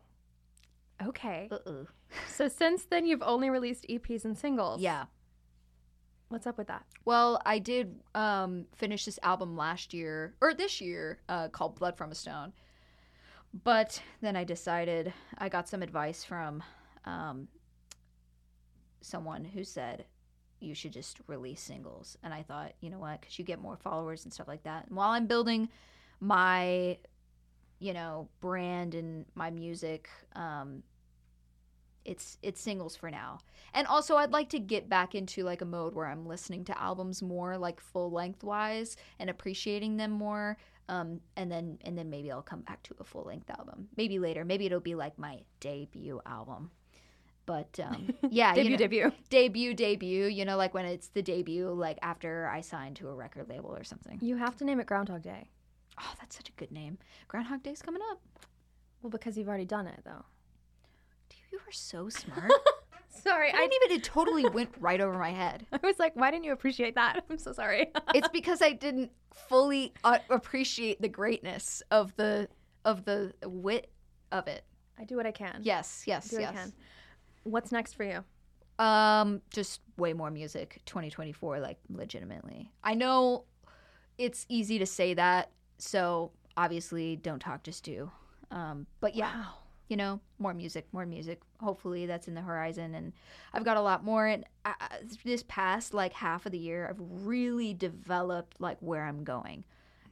Okay. 1.04 1.48
uh 1.50 1.58
oh. 1.66 1.86
So 2.28 2.46
since 2.48 2.84
then, 2.84 3.04
you've 3.04 3.22
only 3.22 3.50
released 3.50 3.84
EPs 3.88 4.24
and 4.24 4.38
singles. 4.38 4.80
Yeah. 4.80 5.06
What's 6.28 6.46
up 6.46 6.56
with 6.56 6.68
that? 6.68 6.84
Well, 7.04 7.40
I 7.44 7.58
did 7.58 8.00
um, 8.14 8.66
finish 8.74 9.04
this 9.04 9.18
album 9.22 9.56
last 9.56 9.92
year 9.92 10.34
or 10.40 10.54
this 10.54 10.80
year 10.80 11.18
uh, 11.28 11.48
called 11.48 11.78
Blood 11.78 11.96
from 11.96 12.10
a 12.12 12.14
Stone. 12.14 12.52
But 13.64 14.00
then 14.20 14.36
I 14.36 14.44
decided 14.44 15.12
I 15.38 15.48
got 15.48 15.68
some 15.68 15.82
advice 15.82 16.24
from 16.24 16.62
um, 17.04 17.48
someone 19.00 19.44
who 19.44 19.64
said 19.64 20.04
you 20.60 20.74
should 20.74 20.92
just 20.92 21.18
release 21.26 21.60
singles. 21.60 22.16
And 22.22 22.32
I 22.32 22.42
thought, 22.42 22.72
you 22.80 22.90
know 22.90 22.98
what? 22.98 23.20
Because 23.20 23.38
you 23.38 23.44
get 23.44 23.60
more 23.60 23.76
followers 23.76 24.24
and 24.24 24.32
stuff 24.32 24.48
like 24.48 24.62
that. 24.64 24.86
And 24.86 24.96
while 24.96 25.10
I'm 25.10 25.26
building 25.26 25.68
my, 26.20 26.98
you 27.78 27.92
know, 27.92 28.28
brand 28.40 28.94
and 28.94 29.26
my 29.34 29.50
music, 29.50 30.08
um, 30.34 30.82
it's 32.04 32.38
it's 32.42 32.60
singles 32.60 32.94
for 32.96 33.10
now. 33.10 33.38
And 33.74 33.86
also, 33.88 34.16
I'd 34.16 34.30
like 34.30 34.48
to 34.50 34.58
get 34.60 34.88
back 34.88 35.14
into 35.14 35.42
like 35.42 35.60
a 35.60 35.64
mode 35.64 35.94
where 35.94 36.06
I'm 36.06 36.24
listening 36.26 36.64
to 36.66 36.80
albums 36.80 37.20
more, 37.20 37.58
like 37.58 37.80
full 37.80 38.10
length 38.10 38.44
wise, 38.44 38.96
and 39.18 39.28
appreciating 39.28 39.96
them 39.96 40.12
more. 40.12 40.56
Um, 40.88 41.20
and 41.36 41.50
then 41.50 41.78
and 41.84 41.98
then 41.98 42.08
maybe 42.08 42.30
I'll 42.30 42.42
come 42.42 42.60
back 42.60 42.82
to 42.84 42.94
a 43.00 43.04
full 43.04 43.24
length 43.24 43.50
album. 43.50 43.88
Maybe 43.96 44.18
later. 44.20 44.44
Maybe 44.44 44.66
it'll 44.66 44.80
be 44.80 44.94
like 44.94 45.18
my 45.18 45.40
debut 45.60 46.20
album. 46.24 46.70
But 47.44 47.78
um, 47.82 48.14
yeah, 48.30 48.54
you 48.54 48.62
Debut, 48.62 48.70
know, 48.70 48.76
debut. 48.76 49.12
debut, 49.28 49.74
debut. 49.74 50.26
You 50.26 50.44
know, 50.44 50.56
like 50.56 50.74
when 50.74 50.84
it's 50.86 51.08
the 51.08 51.22
debut, 51.22 51.68
like 51.70 51.98
after 52.02 52.46
I 52.48 52.60
signed 52.60 52.96
to 52.96 53.08
a 53.08 53.14
record 53.14 53.48
label 53.48 53.74
or 53.74 53.82
something. 53.84 54.18
You 54.22 54.36
have 54.36 54.56
to 54.58 54.64
name 54.64 54.78
it 54.80 54.86
Groundhog 54.86 55.22
Day. 55.22 55.48
Oh, 55.98 56.12
that's 56.20 56.36
such 56.36 56.48
a 56.48 56.52
good 56.52 56.70
name. 56.70 56.98
Groundhog 57.28 57.62
Day's 57.62 57.82
coming 57.82 58.02
up. 58.10 58.20
Well, 59.02 59.10
because 59.10 59.36
you've 59.36 59.48
already 59.48 59.64
done 59.64 59.86
it, 59.86 60.00
though. 60.04 60.24
Dude, 61.28 61.38
you 61.52 61.58
are 61.58 61.72
so 61.72 62.08
smart. 62.08 62.50
Sorry, 63.08 63.50
I 63.50 63.56
didn't 63.56 63.72
even. 63.84 63.96
It 63.96 64.04
totally 64.04 64.48
went 64.48 64.70
right 64.78 65.00
over 65.00 65.18
my 65.18 65.30
head. 65.30 65.66
I 65.72 65.78
was 65.82 65.98
like, 65.98 66.14
why 66.16 66.30
didn't 66.30 66.44
you 66.44 66.52
appreciate 66.52 66.94
that? 66.96 67.24
I'm 67.30 67.38
so 67.38 67.52
sorry. 67.52 67.90
it's 68.14 68.28
because 68.28 68.62
I 68.62 68.72
didn't 68.72 69.10
fully 69.32 69.94
uh, 70.04 70.18
appreciate 70.30 71.00
the 71.00 71.08
greatness 71.08 71.82
of 71.90 72.14
the 72.16 72.48
of 72.84 73.04
the 73.04 73.32
wit 73.44 73.90
of 74.32 74.46
it. 74.48 74.64
I 74.98 75.04
do 75.04 75.16
what 75.16 75.26
I 75.26 75.32
can. 75.32 75.60
Yes, 75.62 76.04
yes, 76.06 76.28
do 76.28 76.36
what 76.36 76.42
yes. 76.42 76.50
I 76.50 76.54
can. 76.54 76.72
What's 77.44 77.72
next 77.72 77.94
for 77.94 78.04
you? 78.04 78.24
Um, 78.78 79.40
just 79.50 79.80
way 79.96 80.12
more 80.12 80.30
music. 80.30 80.80
2024, 80.86 81.60
like 81.60 81.78
legitimately. 81.88 82.70
I 82.84 82.94
know 82.94 83.44
it's 84.18 84.46
easy 84.48 84.78
to 84.78 84.86
say 84.86 85.14
that, 85.14 85.50
so 85.78 86.32
obviously, 86.56 87.16
don't 87.16 87.40
talk, 87.40 87.62
just 87.62 87.84
do. 87.84 88.10
Um, 88.50 88.86
but 89.00 89.14
yeah, 89.14 89.34
Wow. 89.34 89.54
you 89.88 89.96
know, 89.96 90.20
more 90.38 90.54
music, 90.54 90.86
more 90.92 91.06
music. 91.06 91.40
Hopefully, 91.60 92.06
that's 92.06 92.28
in 92.28 92.34
the 92.34 92.40
horizon, 92.42 92.94
and 92.94 93.12
I've 93.52 93.64
got 93.64 93.76
a 93.76 93.80
lot 93.80 94.04
more. 94.04 94.26
And 94.26 94.44
I, 94.64 94.74
this 95.24 95.44
past 95.48 95.94
like 95.94 96.12
half 96.12 96.46
of 96.46 96.52
the 96.52 96.58
year, 96.58 96.88
I've 96.88 97.00
really 97.26 97.74
developed 97.74 98.60
like 98.60 98.78
where 98.80 99.04
I'm 99.04 99.24
going. 99.24 99.64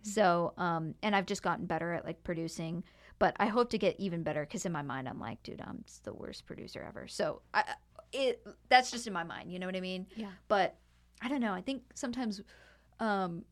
So, 0.03 0.53
um, 0.59 0.95
and 1.03 1.17
I've 1.17 1.25
just 1.27 1.43
gotten 1.43 1.65
better 1.67 1.93
at 1.95 2.05
like 2.05 2.23
producing. 2.25 2.85
But 3.19 3.37
I 3.39 3.47
hope 3.47 3.71
to 3.71 3.79
get 3.79 3.99
even 3.99 4.23
better 4.23 4.43
because 4.43 4.67
in 4.67 4.73
my 4.73 4.83
mind, 4.83 5.09
I'm 5.09 5.21
like, 5.21 5.43
dude, 5.45 5.63
I'm 5.65 5.85
the 6.03 6.13
worst 6.13 6.47
producer 6.47 6.85
ever. 6.87 7.07
So, 7.09 7.41
I- 7.55 7.75
it 8.13 8.47
that's 8.69 8.91
just 8.91 9.07
in 9.07 9.13
my 9.13 9.25
mind. 9.25 9.51
You 9.53 9.59
know 9.59 9.67
what 9.67 9.75
I 9.77 9.81
mean? 9.81 10.07
Yeah. 10.15 10.31
But 10.49 10.77
I 11.23 11.29
don't 11.29 11.41
know. 11.41 11.53
I 11.53 11.63
think 11.63 11.83
sometimes, 11.95 12.43
um, 13.01 13.45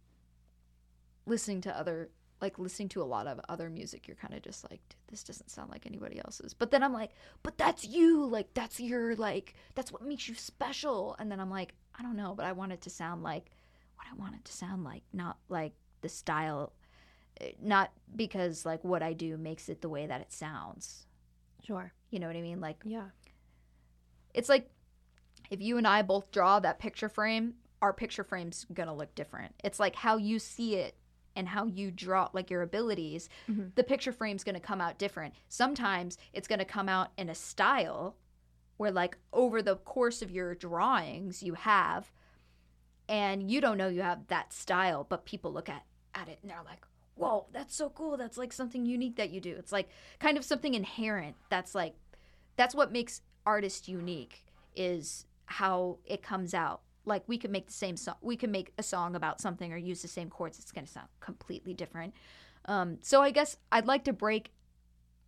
listening 1.26 1.60
to 1.62 1.76
other 1.78 2.10
like 2.40 2.58
listening 2.58 2.88
to 2.88 3.00
a 3.00 3.04
lot 3.04 3.26
of 3.28 3.40
other 3.48 3.70
music 3.70 4.08
you're 4.08 4.16
kind 4.16 4.34
of 4.34 4.42
just 4.42 4.68
like 4.68 4.80
"Dude, 4.88 4.96
this 5.08 5.22
doesn't 5.22 5.48
sound 5.50 5.70
like 5.70 5.86
anybody 5.86 6.18
else's 6.18 6.52
but 6.54 6.70
then 6.72 6.82
i'm 6.82 6.92
like 6.92 7.10
but 7.44 7.56
that's 7.56 7.84
you 7.86 8.24
like 8.26 8.52
that's 8.54 8.80
your 8.80 9.14
like 9.14 9.54
that's 9.76 9.92
what 9.92 10.02
makes 10.02 10.28
you 10.28 10.34
special 10.34 11.14
and 11.20 11.30
then 11.30 11.38
i'm 11.38 11.50
like 11.50 11.74
i 11.98 12.02
don't 12.02 12.16
know 12.16 12.34
but 12.36 12.44
i 12.44 12.50
want 12.52 12.72
it 12.72 12.80
to 12.82 12.90
sound 12.90 13.22
like 13.22 13.50
what 13.96 14.06
i 14.12 14.14
want 14.20 14.34
it 14.34 14.44
to 14.44 14.52
sound 14.52 14.82
like 14.82 15.02
not 15.12 15.36
like 15.48 15.72
the 16.00 16.08
style 16.08 16.72
eh, 17.40 17.52
not 17.62 17.92
because 18.16 18.66
like 18.66 18.82
what 18.82 19.02
i 19.04 19.12
do 19.12 19.36
makes 19.36 19.68
it 19.68 19.80
the 19.80 19.88
way 19.88 20.06
that 20.06 20.20
it 20.20 20.32
sounds 20.32 21.06
Sure. 21.64 21.92
you 22.10 22.18
know 22.18 22.26
what 22.26 22.34
i 22.36 22.42
mean 22.42 22.60
like 22.60 22.78
Yeah. 22.84 23.06
it's 24.34 24.48
like 24.48 24.68
if 25.50 25.60
you 25.60 25.76
and 25.76 25.86
I 25.86 26.00
both 26.02 26.30
draw 26.30 26.60
that 26.60 26.78
picture 26.78 27.10
frame, 27.10 27.54
our 27.82 27.92
picture 27.92 28.24
frame's 28.24 28.64
gonna 28.72 28.94
look 28.94 29.14
different. 29.14 29.54
It's 29.62 29.78
like 29.78 29.94
how 29.96 30.16
you 30.16 30.38
see 30.38 30.76
it 30.76 30.94
and 31.34 31.48
how 31.48 31.66
you 31.66 31.90
draw, 31.90 32.28
like 32.32 32.50
your 32.50 32.62
abilities, 32.62 33.28
Mhm. 33.48 33.74
the 33.74 33.84
picture 33.84 34.12
frame's 34.12 34.44
gonna 34.44 34.60
come 34.60 34.80
out 34.80 34.98
different. 34.98 35.34
Sometimes 35.48 36.18
it's 36.32 36.48
gonna 36.48 36.64
come 36.64 36.88
out 36.88 37.12
in 37.16 37.28
a 37.28 37.34
style 37.34 38.16
where, 38.76 38.90
like, 38.90 39.16
over 39.32 39.62
the 39.62 39.76
course 39.76 40.22
of 40.22 40.30
your 40.30 40.54
drawings, 40.54 41.42
you 41.42 41.54
have, 41.54 42.12
and 43.08 43.50
you 43.50 43.60
don't 43.60 43.78
know 43.78 43.88
you 43.88 44.02
have 44.02 44.26
that 44.28 44.52
style, 44.52 45.04
but 45.08 45.24
people 45.24 45.52
look 45.52 45.68
at, 45.68 45.84
at 46.14 46.28
it 46.28 46.38
and 46.42 46.50
they're 46.50 46.62
like, 46.64 46.84
whoa, 47.14 47.46
that's 47.52 47.74
so 47.74 47.90
cool. 47.90 48.16
That's 48.16 48.38
like 48.38 48.52
something 48.52 48.86
unique 48.86 49.16
that 49.16 49.30
you 49.30 49.40
do. 49.40 49.54
It's 49.58 49.72
like 49.72 49.88
kind 50.18 50.38
of 50.38 50.44
something 50.44 50.74
inherent 50.74 51.36
that's 51.50 51.74
like, 51.74 51.94
that's 52.56 52.74
what 52.74 52.90
makes 52.92 53.20
artists 53.44 53.88
unique 53.88 54.44
is 54.74 55.26
how 55.46 55.98
it 56.06 56.22
comes 56.22 56.54
out. 56.54 56.80
Like 57.04 57.22
we 57.26 57.38
could 57.38 57.50
make 57.50 57.66
the 57.66 57.72
same 57.72 57.96
song, 57.96 58.16
we 58.20 58.36
can 58.36 58.50
make 58.50 58.72
a 58.78 58.82
song 58.82 59.16
about 59.16 59.40
something 59.40 59.72
or 59.72 59.76
use 59.76 60.02
the 60.02 60.08
same 60.08 60.30
chords. 60.30 60.58
It's 60.58 60.72
going 60.72 60.86
to 60.86 60.90
sound 60.90 61.08
completely 61.20 61.74
different. 61.74 62.14
Um, 62.66 62.98
so 63.02 63.22
I 63.22 63.30
guess 63.30 63.56
I'd 63.70 63.86
like 63.86 64.04
to 64.04 64.12
break. 64.12 64.52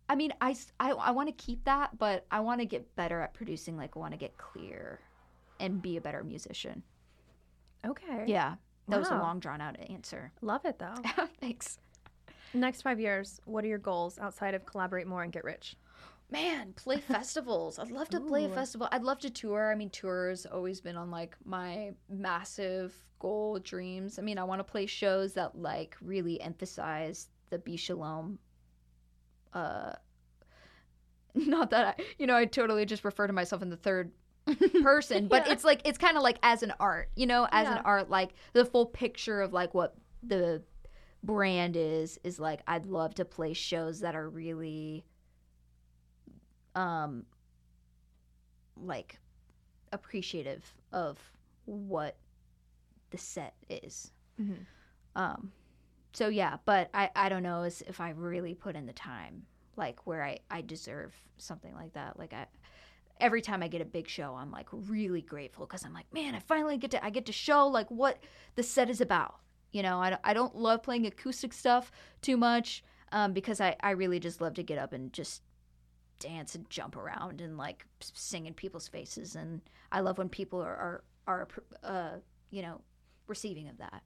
I 0.07 0.15
mean, 0.15 0.33
i 0.39 0.55
i, 0.79 0.91
I 0.91 1.11
want 1.11 1.27
to 1.27 1.33
keep 1.33 1.65
that, 1.65 1.97
but 1.97 2.25
I 2.31 2.39
want 2.41 2.61
to 2.61 2.65
get 2.65 2.95
better 2.95 3.21
at 3.21 3.33
producing. 3.33 3.75
Like 3.77 3.95
I 3.95 3.99
want 3.99 4.13
to 4.13 4.17
get 4.17 4.37
clear 4.37 4.99
and 5.59 5.81
be 5.81 5.97
a 5.97 6.01
better 6.01 6.23
musician. 6.23 6.83
Okay. 7.85 8.25
Yeah. 8.27 8.55
That 8.87 8.99
was 8.99 9.09
a 9.09 9.15
long 9.15 9.39
drawn 9.39 9.61
out 9.61 9.79
answer. 9.89 10.31
Love 10.41 10.65
it 10.65 10.77
though. 10.77 10.95
Thanks. 11.41 11.79
Next 12.53 12.83
five 12.83 12.99
years, 12.99 13.41
what 13.45 13.65
are 13.65 13.67
your 13.67 13.79
goals 13.79 14.19
outside 14.19 14.53
of 14.53 14.65
collaborate 14.65 15.07
more 15.07 15.23
and 15.23 15.33
get 15.33 15.43
rich? 15.43 15.75
Man, 16.29 16.73
play 16.73 16.97
festivals. 16.99 17.77
I'd 17.79 17.91
love 17.91 18.09
to 18.09 18.19
play 18.19 18.45
a 18.45 18.49
festival. 18.49 18.87
I'd 18.91 19.03
love 19.03 19.19
to 19.19 19.29
tour. 19.29 19.71
I 19.71 19.75
mean, 19.75 19.89
tours 19.89 20.45
always 20.45 20.81
been 20.81 20.95
on 20.97 21.11
like 21.11 21.35
my 21.45 21.91
massive 22.09 22.95
goal 23.19 23.59
dreams. 23.59 24.17
I 24.19 24.21
mean, 24.21 24.37
I 24.37 24.43
want 24.43 24.59
to 24.59 24.63
play 24.63 24.85
shows 24.85 25.33
that 25.33 25.55
like 25.57 25.95
really 26.01 26.41
emphasize 26.41 27.29
the 27.49 27.59
Be 27.59 27.77
Shalom. 27.77 28.39
Uh, 29.53 29.93
not 31.35 31.69
that 31.69 31.95
I, 31.99 32.03
you 32.17 32.27
know, 32.27 32.35
I 32.35 32.45
totally 32.45 32.85
just 32.85 33.05
refer 33.05 33.27
to 33.27 33.33
myself 33.33 33.61
in 33.61 33.69
the 33.69 33.77
third 33.77 34.11
person, 34.81 35.27
but 35.29 35.45
Yeah. 35.45 35.53
it's 35.53 35.63
like 35.63 35.81
it's 35.85 35.97
kind 35.97 36.17
of 36.17 36.23
like 36.23 36.39
as 36.43 36.63
an 36.63 36.73
art, 36.79 37.09
you 37.15 37.27
know, 37.27 37.47
as 37.51 37.67
Yeah. 37.67 37.75
an 37.77 37.81
art, 37.85 38.09
like 38.09 38.31
the 38.53 38.65
full 38.65 38.87
picture 38.87 39.41
of 39.41 39.53
like 39.53 39.73
what 39.73 39.95
the 40.23 40.63
brand 41.23 41.75
is 41.77 42.19
is 42.23 42.39
like. 42.39 42.61
I'd 42.67 42.87
love 42.87 43.13
to 43.15 43.25
play 43.25 43.53
shows 43.53 43.99
that 44.01 44.15
are 44.15 44.27
really 44.29 45.05
um 46.75 47.25
like 48.77 49.19
appreciative 49.91 50.73
of 50.91 51.17
what 51.65 52.17
the 53.11 53.17
set 53.17 53.53
is. 53.69 54.11
Mhm. 54.39 54.65
um 55.15 55.51
so 56.11 56.27
yeah 56.27 56.57
but 56.65 56.89
i 56.93 57.09
i 57.15 57.29
don't 57.29 57.43
know 57.43 57.63
if 57.63 58.01
i 58.01 58.09
really 58.09 58.53
put 58.53 58.75
in 58.75 58.85
the 58.85 58.91
time 58.93 59.45
like 59.77 60.05
where 60.05 60.23
i 60.23 60.39
i 60.51 60.59
deserve 60.61 61.13
something 61.37 61.73
like 61.73 61.93
that. 61.93 62.19
Like 62.19 62.33
i 62.33 62.45
every 63.21 63.41
time 63.41 63.63
i 63.63 63.69
get 63.69 63.79
a 63.81 63.85
big 63.85 64.09
show 64.09 64.35
i'm 64.35 64.51
like 64.51 64.67
really 64.71 65.21
grateful 65.21 65.65
because 65.65 65.85
i'm 65.85 65.93
like 65.93 66.11
man 66.13 66.35
i 66.35 66.39
finally 66.39 66.77
get 66.77 66.91
to 66.91 67.05
i 67.05 67.09
get 67.09 67.25
to 67.27 67.31
show 67.31 67.65
like 67.67 67.89
what 67.89 68.21
the 68.55 68.63
set 68.63 68.89
is 68.89 68.99
about. 68.99 69.39
You 69.71 69.83
know 69.83 69.99
i 69.99 70.09
don't, 70.09 70.21
I 70.23 70.33
don't 70.33 70.55
love 70.55 70.83
playing 70.83 71.05
acoustic 71.05 71.53
stuff 71.53 71.91
too 72.21 72.35
much 72.35 72.83
um, 73.13 73.31
because 73.31 73.61
I, 73.61 73.77
I 73.79 73.91
really 73.91 74.19
just 74.19 74.41
love 74.41 74.55
to 74.55 74.63
get 74.63 74.77
up 74.77 74.91
and 74.91 75.13
just 75.13 75.41
dance 76.19 76.55
and 76.55 76.69
jump 76.69 76.95
around 76.95 77.41
and 77.41 77.57
like 77.57 77.85
sing 77.99 78.45
in 78.45 78.53
people's 78.53 78.87
faces 78.87 79.35
and 79.35 79.61
i 79.91 79.99
love 79.99 80.17
when 80.17 80.29
people 80.29 80.61
are 80.61 80.75
are, 80.75 81.03
are 81.27 81.47
uh, 81.83 82.17
you 82.51 82.61
know 82.61 82.79
receiving 83.27 83.67
of 83.69 83.77
that. 83.77 84.03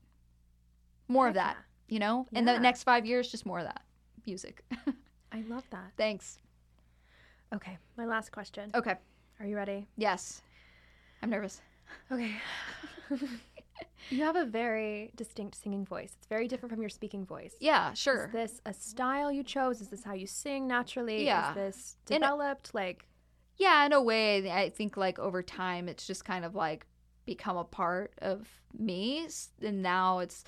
More 1.08 1.28
of 1.28 1.36
Heck 1.36 1.56
that 1.56 1.58
you 1.88 2.00
know? 2.00 2.28
In 2.32 2.46
the 2.46 2.60
next 2.60 2.84
five 2.84 3.06
years 3.06 3.30
just 3.30 3.46
more 3.46 3.60
of 3.60 3.66
that 3.66 3.82
music. 4.26 4.64
I 5.32 5.42
love 5.48 5.64
that. 5.72 5.92
thanks. 5.98 6.38
Okay, 7.54 7.78
my 7.98 8.06
last 8.06 8.32
question. 8.32 8.72
okay. 8.76 8.96
Are 9.40 9.46
you 9.46 9.56
ready? 9.56 9.88
yes. 9.98 10.42
I'm 11.22 11.30
nervous. 11.30 11.62
Okay. 12.12 12.36
you 14.10 14.24
have 14.24 14.36
a 14.36 14.46
very 14.46 15.12
distinct 15.16 15.56
singing 15.62 15.86
voice. 15.86 16.14
It's 16.18 16.28
very 16.28 16.48
different 16.48 16.72
from 16.74 16.82
your 16.82 16.90
speaking 16.90 17.26
voice. 17.26 17.54
yeah 17.60 17.94
sure 17.94 18.26
Is 18.28 18.32
this 18.32 18.62
a 18.66 18.74
style 18.74 19.32
you 19.32 19.44
chose? 19.44 19.82
Is 19.82 19.90
this 19.90 20.04
how 20.04 20.14
you 20.14 20.28
sing 20.28 20.68
naturally? 20.68 21.26
Yeah. 21.26 21.50
Is 21.50 21.56
this 21.56 21.98
In 22.10 22.22
developed? 22.22 22.74
like, 22.74 23.06
yeah 23.58 23.86
in 23.86 23.92
a 23.94 24.02
way 24.02 24.50
i 24.52 24.70
think 24.70 24.96
like 24.96 25.20
over 25.20 25.44
time 25.44 25.90
it's 25.90 26.08
just 26.08 26.24
kind 26.24 26.46
of 26.46 26.56
like 26.56 26.86
become 27.26 27.58
a 27.58 27.64
part 27.66 28.14
of 28.22 28.48
me 28.78 29.28
and 29.62 29.82
now 29.84 30.20
it's 30.20 30.46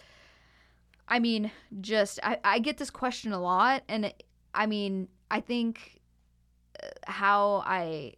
i 1.09 1.19
mean 1.19 1.51
just 1.81 2.19
i, 2.23 2.37
I 2.43 2.59
get 2.59 2.77
this 2.77 2.89
question 2.89 3.33
a 3.33 3.41
lot 3.41 3.83
and 3.89 4.05
it, 4.05 4.23
i 4.55 4.65
mean 4.65 5.09
i 5.29 5.41
think 5.41 5.99
uh, 6.81 6.87
how 7.05 7.63
i 7.65 8.13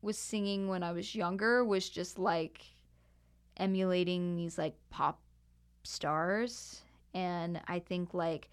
was 0.00 0.16
singing 0.16 0.68
when 0.68 0.82
i 0.82 0.92
was 0.92 1.14
younger 1.14 1.62
was 1.64 1.88
just 1.88 2.18
like 2.18 2.62
emulating 3.58 4.36
these 4.36 4.58
like 4.58 4.74
pop 4.90 5.20
stars 5.82 6.82
and 7.14 7.60
i 7.66 7.78
think 7.78 8.14
like 8.14 8.48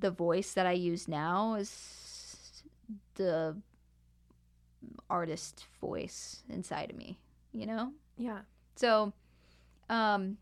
the 0.00 0.10
voice 0.10 0.52
that 0.52 0.66
i 0.66 0.72
use 0.72 1.06
now 1.08 1.54
is 1.54 2.62
the 3.14 3.56
artist 5.08 5.66
voice 5.80 6.42
inside 6.48 6.90
of 6.90 6.96
me, 6.96 7.18
you 7.52 7.66
know? 7.66 7.92
yeah. 8.16 8.40
So 8.76 9.12
um 9.88 10.38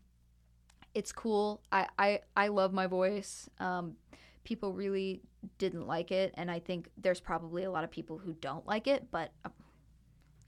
it's 0.93 1.11
cool. 1.11 1.61
I 1.71 1.87
I 1.97 2.19
I 2.35 2.47
love 2.47 2.73
my 2.73 2.87
voice. 2.87 3.49
Um 3.59 3.95
people 4.43 4.73
really 4.73 5.21
didn't 5.57 5.87
like 5.87 6.11
it 6.11 6.33
and 6.35 6.49
I 6.49 6.59
think 6.59 6.89
there's 6.97 7.19
probably 7.19 7.63
a 7.63 7.71
lot 7.71 7.83
of 7.83 7.91
people 7.91 8.17
who 8.17 8.33
don't 8.33 8.65
like 8.67 8.87
it, 8.87 9.07
but 9.11 9.31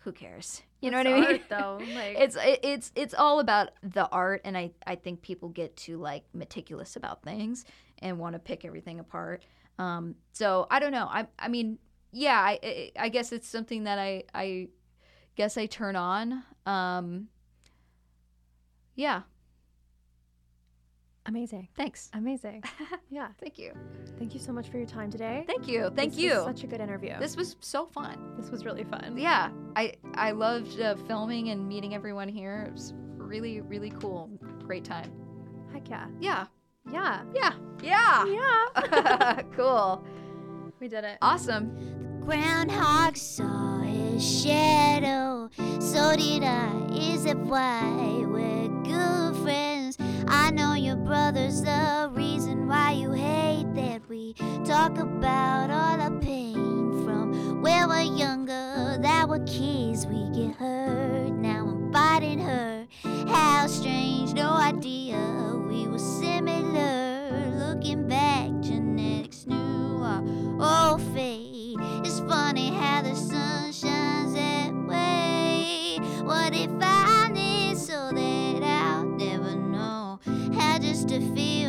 who 0.04 0.12
cares? 0.12 0.62
You 0.82 0.92
know 0.92 1.00
It's 1.00 1.06
what 1.06 1.08
I 1.08 1.14
mean? 1.14 1.26
art, 1.26 1.42
though. 1.50 1.80
Like, 1.96 2.18
it's 2.20 2.36
it, 2.36 2.60
it's 2.64 2.92
it's 2.96 3.14
all 3.14 3.40
about 3.40 3.70
the 3.82 4.08
art 4.10 4.42
and 4.44 4.58
I 4.58 4.72
I 4.86 4.96
think 4.96 5.22
people 5.22 5.50
get 5.50 5.76
too 5.78 5.98
like 5.98 6.24
meticulous 6.34 6.96
about 6.96 7.24
things 7.24 7.66
and 8.00 8.20
want 8.20 8.34
to 8.34 8.40
pick 8.40 8.66
everything 8.66 9.00
apart. 9.00 9.44
Um 9.80 10.16
so 10.34 10.68
I 10.70 10.80
don't 10.80 10.92
know. 10.92 11.08
I 11.10 11.28
I 11.40 11.48
mean, 11.48 11.80
yeah, 12.12 12.38
I 12.40 12.60
I- 12.64 12.92
I 13.00 13.10
guess 13.10 13.32
it's 13.32 13.48
something 13.48 13.86
that 13.86 13.98
I 14.00 14.24
I 14.34 14.70
guess 15.36 15.58
I 15.58 15.66
turn 15.68 15.96
on. 15.96 16.44
Um 16.66 17.30
yeah, 18.96 19.22
amazing. 21.26 21.68
thanks. 21.76 22.10
Amazing. 22.14 22.64
Yeah. 23.10 23.28
Thank 23.40 23.60
you. 23.60 23.74
Thank 24.18 24.34
you 24.34 24.40
so 24.40 24.52
much 24.52 24.70
for 24.70 24.78
your 24.78 24.88
time 24.88 25.12
today. 25.12 25.44
Thank 25.46 25.68
you. 25.68 25.92
Thank 25.96 26.14
This 26.14 26.20
you. 26.22 26.30
was 26.36 26.46
such 26.46 26.64
a 26.64 26.68
good 26.68 26.82
interview. 26.82 27.14
this 27.20 27.36
was 27.38 27.56
so 27.60 27.86
fun. 27.86 28.18
this 28.40 28.50
was 28.50 28.66
really 28.66 28.84
fun. 28.84 29.16
Yeah, 29.18 29.50
I 29.76 29.94
I 30.16 30.32
loved 30.32 30.80
uh, 30.82 30.96
filming 31.08 31.50
and 31.50 31.68
meeting 31.68 31.94
everyone 31.94 32.28
here. 32.28 32.66
It 32.68 32.74
was 32.74 32.94
really 33.18 33.62
really 33.62 33.92
cool. 33.92 34.30
Great 34.66 34.84
time. 34.84 35.12
Heck 35.72 35.88
yeah. 35.90 36.08
Yeah. 36.20 36.46
Yeah. 36.92 37.22
Yeah. 37.34 37.54
Yeah. 37.84 38.26
Yeah. 38.26 39.42
cool. 39.56 40.04
We 40.80 40.88
did 40.88 41.04
it. 41.04 41.18
Awesome. 41.22 42.20
The 42.20 42.26
Groundhog 42.26 43.16
saw 43.18 43.80
his 43.82 44.24
shadow, 44.44 45.50
so 45.80 46.16
did 46.16 46.44
I. 46.44 46.88
Is 46.94 47.26
that 47.26 47.38
why 47.38 48.24
we're 48.26 48.30
good 48.30 48.32
friends? 48.34 48.63
I 50.36 50.50
know 50.50 50.74
your 50.74 50.96
brother's 50.96 51.62
the 51.62 52.10
reason 52.12 52.68
why 52.68 52.94
you 52.94 53.12
hate 53.12 53.72
that 53.76 54.02
we 54.10 54.34
talk 54.66 54.98
about 54.98 55.70
all 55.70 56.10
the 56.10 56.20
pain 56.26 57.06
from 57.06 57.62
when 57.62 57.88
we're 57.88 58.02
younger. 58.02 58.98
That 59.00 59.30
were 59.30 59.46
kids, 59.46 60.08
we 60.08 60.28
get 60.32 60.56
hurt. 60.56 61.34
Now 61.34 61.68
I'm 61.68 61.94
fighting 61.94 62.40
her. 62.40 62.88
How 63.28 63.68
strange, 63.68 64.34
no 64.34 64.50
idea 64.50 65.20
we 65.68 65.88
were 65.88 66.00
similar. 66.00 67.52
Looking 67.56 68.08
back, 68.08 68.50
genetics 68.62 69.46
knew 69.46 70.02
our 70.02 70.24
old 70.60 71.02
fate. 71.14 71.78
It's 72.04 72.22
funny 72.22 72.70
how 72.72 73.04
the 73.04 73.14
sun 73.14 73.72
shines 73.72 74.34
that 74.34 74.74
way. 74.88 76.00
What 76.24 76.56
if 76.56 76.72
I 76.82 76.93
to 81.06 81.20
feel 81.36 81.63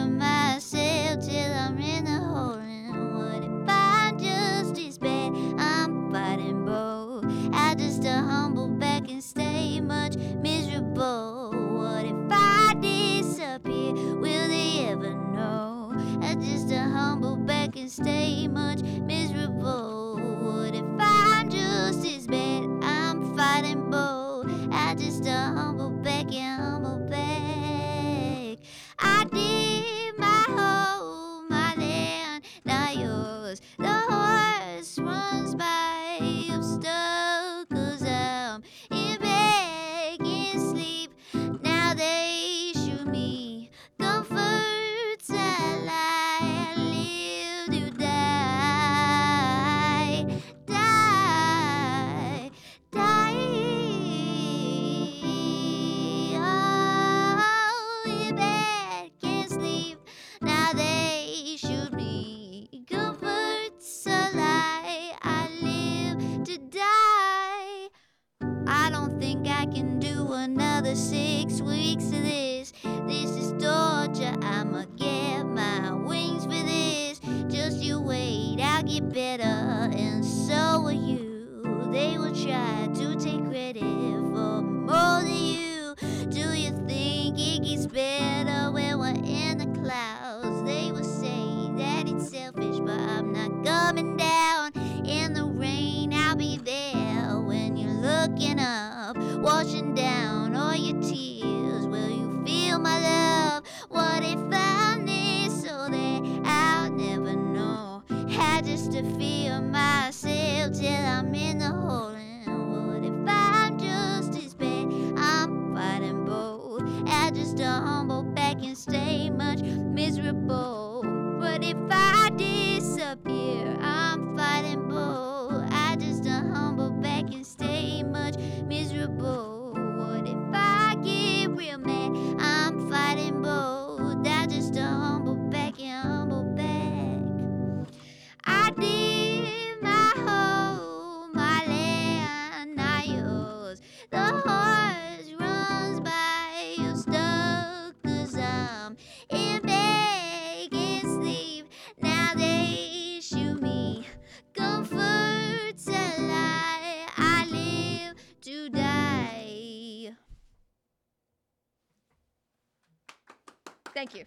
Thank 164.05 164.19
you. 164.19 164.25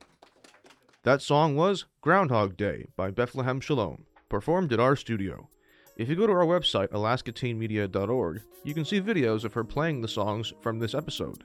That 1.04 1.22
song 1.22 1.56
was 1.56 1.86
Groundhog 2.02 2.58
Day 2.58 2.88
by 2.96 3.12
Bethlehem 3.12 3.60
Shalom, 3.60 4.06
performed 4.28 4.74
at 4.74 4.80
our 4.80 4.96
studio. 4.96 5.50
If 5.98 6.10
you 6.10 6.16
go 6.16 6.26
to 6.26 6.34
our 6.34 6.48
website, 6.48 6.88
alaskateenmedia.org, 6.88 8.42
you 8.64 8.74
can 8.74 8.84
see 8.84 9.00
videos 9.00 9.44
of 9.44 9.54
her 9.54 9.64
playing 9.64 10.02
the 10.02 10.08
songs 10.08 10.52
from 10.62 10.80
this 10.80 10.96
episode. 10.96 11.44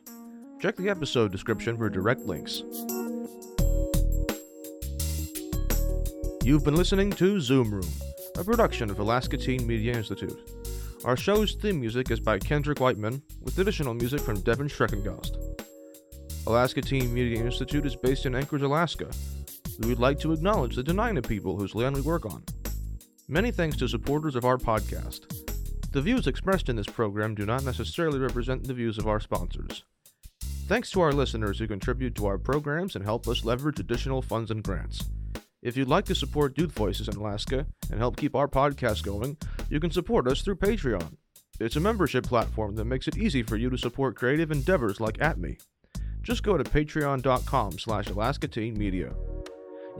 Check 0.62 0.76
the 0.76 0.88
episode 0.88 1.30
description 1.30 1.76
for 1.76 1.90
direct 1.90 2.22
links. 2.22 2.62
You've 6.42 6.64
been 6.64 6.76
listening 6.76 7.10
to 7.12 7.38
Zoom 7.38 7.70
Room, 7.70 7.90
a 8.38 8.44
production 8.44 8.88
of 8.88 8.98
Alaska 8.98 9.36
Teen 9.36 9.66
Media 9.66 9.94
Institute. 9.94 10.50
Our 11.04 11.18
show's 11.18 11.52
theme 11.52 11.78
music 11.78 12.10
is 12.10 12.18
by 12.18 12.38
Kendrick 12.38 12.80
Whiteman, 12.80 13.22
with 13.42 13.58
additional 13.58 13.92
music 13.92 14.20
from 14.20 14.40
Devin 14.40 14.68
Shreckengost. 14.68 15.61
Alaska 16.46 16.82
Teen 16.82 17.14
Media 17.14 17.44
Institute 17.44 17.86
is 17.86 17.94
based 17.94 18.26
in 18.26 18.34
Anchorage, 18.34 18.62
Alaska. 18.62 19.08
We 19.78 19.88
would 19.88 20.00
like 20.00 20.18
to 20.20 20.32
acknowledge 20.32 20.74
the 20.74 20.82
Denina 20.82 21.26
people 21.26 21.56
whose 21.56 21.74
land 21.74 21.94
we 21.94 22.00
work 22.00 22.26
on. 22.26 22.42
Many 23.28 23.52
thanks 23.52 23.76
to 23.76 23.86
supporters 23.86 24.34
of 24.34 24.44
our 24.44 24.58
podcast. 24.58 25.32
The 25.92 26.02
views 26.02 26.26
expressed 26.26 26.68
in 26.68 26.74
this 26.74 26.86
program 26.86 27.36
do 27.36 27.46
not 27.46 27.64
necessarily 27.64 28.18
represent 28.18 28.64
the 28.64 28.74
views 28.74 28.98
of 28.98 29.06
our 29.06 29.20
sponsors. 29.20 29.84
Thanks 30.66 30.90
to 30.90 31.00
our 31.00 31.12
listeners 31.12 31.60
who 31.60 31.68
contribute 31.68 32.16
to 32.16 32.26
our 32.26 32.38
programs 32.38 32.96
and 32.96 33.04
help 33.04 33.28
us 33.28 33.44
leverage 33.44 33.78
additional 33.78 34.20
funds 34.20 34.50
and 34.50 34.64
grants. 34.64 35.10
If 35.62 35.76
you'd 35.76 35.86
like 35.86 36.06
to 36.06 36.14
support 36.14 36.58
Youth 36.58 36.72
Voices 36.72 37.06
in 37.06 37.16
Alaska 37.16 37.66
and 37.88 38.00
help 38.00 38.16
keep 38.16 38.34
our 38.34 38.48
podcast 38.48 39.04
going, 39.04 39.36
you 39.70 39.78
can 39.78 39.92
support 39.92 40.26
us 40.26 40.42
through 40.42 40.56
Patreon. 40.56 41.18
It's 41.60 41.76
a 41.76 41.80
membership 41.80 42.24
platform 42.24 42.74
that 42.74 42.86
makes 42.86 43.06
it 43.06 43.16
easy 43.16 43.44
for 43.44 43.56
you 43.56 43.70
to 43.70 43.78
support 43.78 44.16
creative 44.16 44.50
endeavors 44.50 44.98
like 44.98 45.18
ATMI. 45.18 45.60
Just 46.22 46.42
go 46.42 46.56
to 46.56 46.64
patreon.com 46.64 47.78
slash 47.78 48.06
alaskateenmedia. 48.06 49.14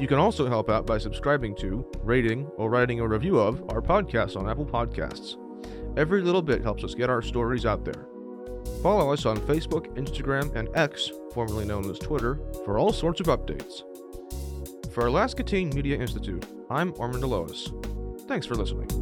You 0.01 0.09
can 0.09 0.19
also 0.19 0.49
help 0.49 0.71
out 0.71 0.87
by 0.87 0.99
subscribing 0.99 1.55
to, 1.57 1.87
rating, 2.03 2.47
or 2.57 2.71
writing 2.71 3.01
a 3.01 3.09
review 3.09 3.39
of 3.39 3.63
our 3.71 3.83
podcast 3.83 4.37
on 4.37 4.49
Apple 4.49 4.65
Podcasts. 4.65 5.37
Every 5.99 6.23
little 6.23 6.41
bit 6.43 6.63
helps 6.63 6.85
us 6.85 6.95
get 6.95 7.11
our 7.11 7.21
stories 7.21 7.67
out 7.67 7.85
there. 7.85 8.07
Follow 8.83 9.13
us 9.13 9.27
on 9.27 9.37
Facebook, 9.39 9.95
Instagram, 9.97 10.55
and 10.57 10.69
X, 10.75 11.11
formerly 11.35 11.65
known 11.65 11.91
as 11.91 11.99
Twitter, 11.99 12.39
for 12.65 12.79
all 12.79 12.93
sorts 12.93 13.21
of 13.21 13.27
updates. 13.27 13.83
For 14.93 15.07
Alaska 15.07 15.43
Teen 15.43 15.71
Media 15.71 15.99
Institute, 15.99 16.47
I'm 16.71 16.93
Ormund 16.95 17.23
Alaois. 17.23 18.27
Thanks 18.29 18.47
for 18.47 18.55
listening. 18.55 19.02